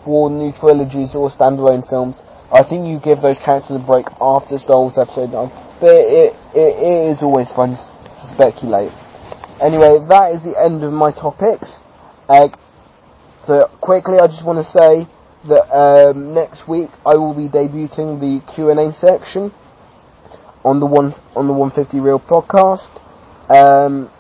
for 0.05 0.31
new 0.31 0.53
trilogies 0.53 1.15
or 1.15 1.31
standalone 1.31 1.87
films, 1.89 2.17
I 2.53 2.63
think 2.65 2.89
you 2.89 2.99
give 2.99 3.21
those 3.23 3.39
characters 3.39 3.77
a 3.77 3.85
break 3.85 4.07
after 4.21 4.59
Star 4.59 4.81
Wars 4.81 4.97
Episode 4.97 5.31
9. 5.31 5.79
But 5.81 5.95
it, 5.95 6.35
it, 6.55 6.73
it 6.81 7.11
is 7.13 7.23
always 7.23 7.49
fun 7.55 7.77
to 7.77 8.25
speculate. 8.35 8.93
Anyway, 9.61 10.01
that 10.09 10.33
is 10.33 10.43
the 10.43 10.57
end 10.59 10.83
of 10.83 10.93
my 10.93 11.13
topics. 11.13 11.69
Uh, 12.29 12.49
so 13.47 13.69
quickly, 13.81 14.19
I 14.21 14.27
just 14.27 14.45
want 14.45 14.65
to 14.65 14.69
say 14.73 15.07
that 15.49 15.69
um, 15.73 16.35
next 16.35 16.69
week 16.69 16.91
I 17.05 17.17
will 17.17 17.35
be 17.35 17.49
debuting 17.49 18.21
the 18.21 18.41
Q 18.53 18.71
and 18.71 18.81
A 18.81 18.93
section 18.93 19.53
on 20.65 20.81
the 20.81 20.87
one 20.87 21.15
on 21.37 21.47
the 21.47 21.53
150 21.53 22.01
Real 22.01 22.21
podcast. 22.21 22.89
Um, 23.49 24.11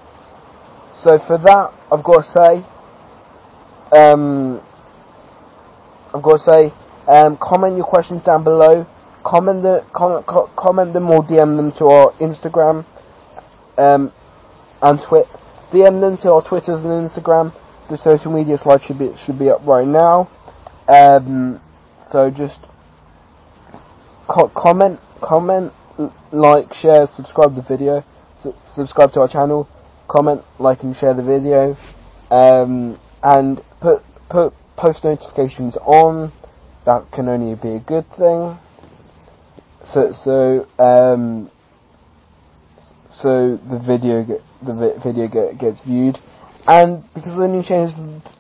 so 1.02 1.18
for 1.26 1.38
that, 1.38 1.72
I've 1.92 2.02
got 2.02 2.24
to 2.24 2.30
say, 2.32 2.66
um, 3.96 4.60
I've 6.14 6.22
got 6.22 6.38
to 6.38 6.50
say, 6.50 6.72
um, 7.06 7.38
comment 7.40 7.76
your 7.76 7.86
questions 7.86 8.22
down 8.24 8.44
below. 8.44 8.86
Comment 9.24 9.62
the 9.62 9.84
comment 9.92 10.26
co- 10.26 10.50
comment 10.56 10.92
them 10.94 11.10
or 11.10 11.22
DM 11.22 11.56
them 11.56 11.72
to 11.72 11.86
our 11.86 12.12
Instagram 12.14 12.86
um, 13.76 14.12
and 14.82 15.00
Twitter. 15.02 15.28
DM 15.72 16.00
them 16.00 16.16
to 16.18 16.32
our 16.32 16.42
Twitters 16.42 16.84
and 16.84 17.10
Instagram. 17.10 17.54
The 17.90 17.98
social 17.98 18.32
media 18.32 18.56
slide 18.58 18.82
should 18.82 18.98
be 18.98 19.12
should 19.24 19.38
be 19.38 19.50
up 19.50 19.66
right 19.66 19.86
now. 19.86 20.30
Um, 20.88 21.60
so 22.10 22.30
just 22.30 22.58
co- 24.28 24.50
comment, 24.56 24.98
comment, 25.20 25.72
like, 26.32 26.72
share, 26.74 27.06
subscribe 27.06 27.54
the 27.54 27.62
video, 27.62 28.04
su- 28.42 28.54
subscribe 28.74 29.12
to 29.12 29.20
our 29.20 29.28
channel, 29.28 29.68
comment, 30.08 30.42
like, 30.58 30.82
and 30.82 30.96
share 30.96 31.14
the 31.14 31.22
video, 31.22 31.76
um, 32.30 32.98
and 33.22 33.60
put 33.80 34.02
put 34.28 34.52
post 34.76 35.04
notifications 35.04 35.76
on. 35.78 36.32
That 36.86 37.10
can 37.12 37.28
only 37.28 37.54
be 37.56 37.76
a 37.76 37.80
good 37.80 38.08
thing. 38.16 38.58
So 39.84 40.12
so 40.24 40.66
um, 40.78 41.50
so 43.12 43.56
the 43.56 43.78
video 43.78 44.24
get, 44.24 44.40
the 44.64 44.74
vi- 44.74 45.02
video 45.02 45.28
get, 45.28 45.58
gets 45.58 45.80
viewed, 45.80 46.18
and 46.66 47.02
because 47.14 47.32
of 47.32 47.38
the 47.38 47.48
new 47.48 47.62
changes 47.62 47.94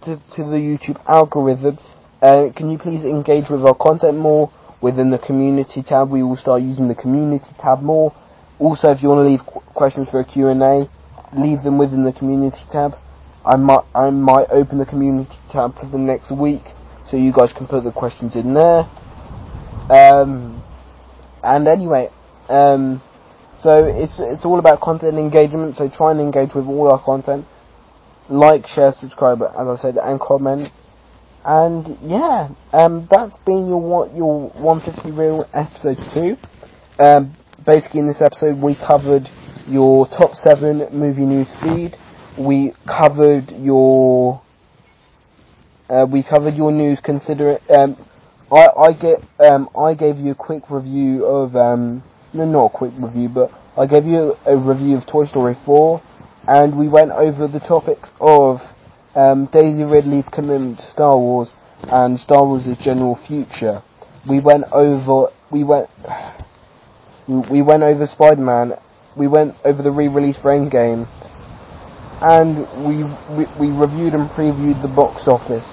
to, 0.04 0.16
to 0.36 0.44
the 0.44 0.56
YouTube 0.56 1.00
algorithm, 1.06 1.78
uh, 2.22 2.48
can 2.56 2.70
you 2.70 2.78
please 2.78 3.04
engage 3.04 3.50
with 3.50 3.62
our 3.64 3.74
content 3.74 4.16
more 4.16 4.50
within 4.80 5.10
the 5.10 5.18
community 5.18 5.82
tab? 5.82 6.10
We 6.10 6.22
will 6.22 6.36
start 6.36 6.62
using 6.62 6.88
the 6.88 6.94
community 6.94 7.50
tab 7.60 7.82
more. 7.82 8.14
Also, 8.58 8.90
if 8.90 9.02
you 9.02 9.08
want 9.08 9.24
to 9.24 9.28
leave 9.30 9.40
qu- 9.46 9.60
questions 9.74 10.08
for 10.10 10.20
a 10.20 10.24
Q&A, 10.24 10.88
leave 11.32 11.62
them 11.62 11.78
within 11.78 12.04
the 12.04 12.12
community 12.12 12.62
tab. 12.70 12.96
I 13.44 13.56
might 13.56 13.84
I 13.94 14.10
might 14.10 14.48
open 14.50 14.78
the 14.78 14.84
community 14.86 15.36
tab 15.50 15.78
for 15.78 15.86
the 15.86 15.98
next 15.98 16.30
week, 16.30 16.62
so 17.10 17.16
you 17.16 17.32
guys 17.32 17.52
can 17.52 17.66
put 17.66 17.84
the 17.84 17.92
questions 17.92 18.36
in 18.36 18.52
there. 18.52 18.82
Um, 19.88 20.62
and 21.42 21.66
anyway, 21.66 22.10
um, 22.48 23.02
so 23.62 23.84
it's 23.86 24.12
it's 24.18 24.44
all 24.44 24.58
about 24.58 24.80
content 24.80 25.16
engagement. 25.18 25.76
So 25.76 25.88
try 25.88 26.10
and 26.10 26.20
engage 26.20 26.54
with 26.54 26.66
all 26.66 26.90
our 26.92 27.02
content. 27.02 27.46
Like, 28.28 28.66
share, 28.66 28.92
subscribe, 28.92 29.42
as 29.42 29.66
I 29.66 29.76
said, 29.76 29.96
and 29.96 30.20
comment. 30.20 30.68
And 31.44 31.96
yeah, 32.02 32.48
um, 32.72 33.08
that's 33.10 33.36
been 33.38 33.66
your 33.68 33.80
one- 33.80 34.14
your 34.14 34.48
150 34.50 35.10
real 35.12 35.46
episode 35.54 35.96
two. 36.12 36.36
Um, 36.98 37.32
basically, 37.66 38.00
in 38.00 38.06
this 38.06 38.20
episode, 38.20 38.60
we 38.60 38.74
covered 38.74 39.28
your 39.66 40.06
top 40.06 40.34
seven 40.34 40.86
movie 40.92 41.24
news 41.24 41.48
feed. 41.62 41.96
We 42.38 42.74
covered 42.86 43.50
your 43.52 44.40
uh, 45.88 46.06
we 46.10 46.22
covered 46.22 46.54
your 46.54 46.72
news. 46.72 47.00
Consider 47.00 47.58
um, 47.70 47.96
I 48.52 48.68
I 48.76 48.92
get 48.92 49.20
um 49.38 49.68
I 49.76 49.94
gave 49.94 50.18
you 50.18 50.32
a 50.32 50.34
quick 50.34 50.70
review 50.70 51.24
of 51.24 51.56
um 51.56 52.02
no 52.32 52.44
not 52.44 52.66
a 52.66 52.70
quick 52.70 52.92
review 52.98 53.28
but 53.28 53.50
I 53.76 53.86
gave 53.86 54.04
you 54.04 54.36
a 54.44 54.56
review 54.56 54.96
of 54.96 55.06
Toy 55.06 55.26
Story 55.26 55.56
4 55.64 56.02
and 56.48 56.76
we 56.76 56.88
went 56.88 57.12
over 57.12 57.46
the 57.46 57.60
topic 57.60 57.98
of 58.20 58.60
um, 59.14 59.46
Daisy 59.46 59.84
Ridley's 59.84 60.28
commitment 60.32 60.78
to 60.78 60.90
Star 60.90 61.16
Wars 61.18 61.48
and 61.82 62.18
Star 62.18 62.44
Wars' 62.44 62.76
general 62.82 63.18
future. 63.26 63.82
We 64.28 64.40
went 64.42 64.64
over 64.72 65.32
we 65.50 65.64
went 65.64 65.88
we 67.28 67.62
went 67.62 67.82
over 67.82 68.06
Spider-Man. 68.06 68.74
We 69.16 69.26
went 69.26 69.54
over 69.64 69.82
the 69.82 69.90
re-release 69.90 70.38
for 70.40 70.52
Endgame, 70.52 71.08
and 72.22 72.58
we, 72.86 73.02
we 73.36 73.46
we 73.58 73.76
reviewed 73.76 74.14
and 74.14 74.30
previewed 74.30 74.80
the 74.82 74.88
box 74.88 75.26
office. 75.26 75.66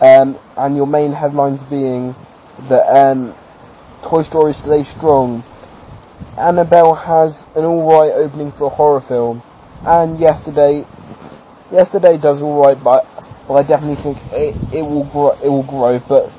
Um, 0.00 0.38
and 0.56 0.74
your 0.74 0.86
main 0.86 1.12
headlines 1.12 1.60
being 1.70 2.14
that 2.68 2.84
um, 2.90 3.34
Toy 4.02 4.22
Story 4.24 4.52
stays 4.52 4.88
strong. 4.96 5.44
Annabelle 6.36 6.94
has 6.94 7.36
an 7.54 7.64
alright 7.64 8.12
opening 8.12 8.52
for 8.52 8.64
a 8.64 8.70
horror 8.70 9.02
film, 9.06 9.42
and 9.84 10.18
yesterday, 10.18 10.84
yesterday 11.72 12.18
does 12.18 12.40
alright, 12.40 12.82
but 12.82 13.06
but 13.48 13.54
I 13.54 13.62
definitely 13.62 14.02
think 14.02 14.18
it 14.32 14.56
it 14.72 14.82
will 14.82 15.04
grow. 15.10 15.30
It 15.42 15.48
will 15.48 15.64
grow, 15.64 15.98
but 16.08 16.30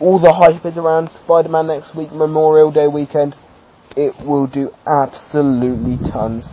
all 0.00 0.18
the 0.18 0.32
hype 0.32 0.64
is 0.64 0.76
around 0.76 1.10
Spider-Man 1.24 1.66
next 1.66 1.94
week, 1.94 2.12
Memorial 2.12 2.70
Day 2.70 2.86
weekend. 2.86 3.34
It 3.96 4.14
will 4.24 4.46
do 4.46 4.72
absolutely 4.86 5.96
tons. 6.10 6.44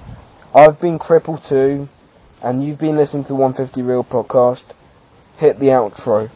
I've 0.54 0.80
been 0.80 0.98
crippled 0.98 1.44
too, 1.48 1.88
and 2.42 2.64
you've 2.64 2.80
been 2.80 2.98
listening 2.98 3.24
to 3.26 3.30
the 3.30 3.36
150 3.36 3.82
Real 3.82 4.04
podcast. 4.04 4.64
Hit 5.38 5.60
the 5.60 5.68
outro. 5.68 6.32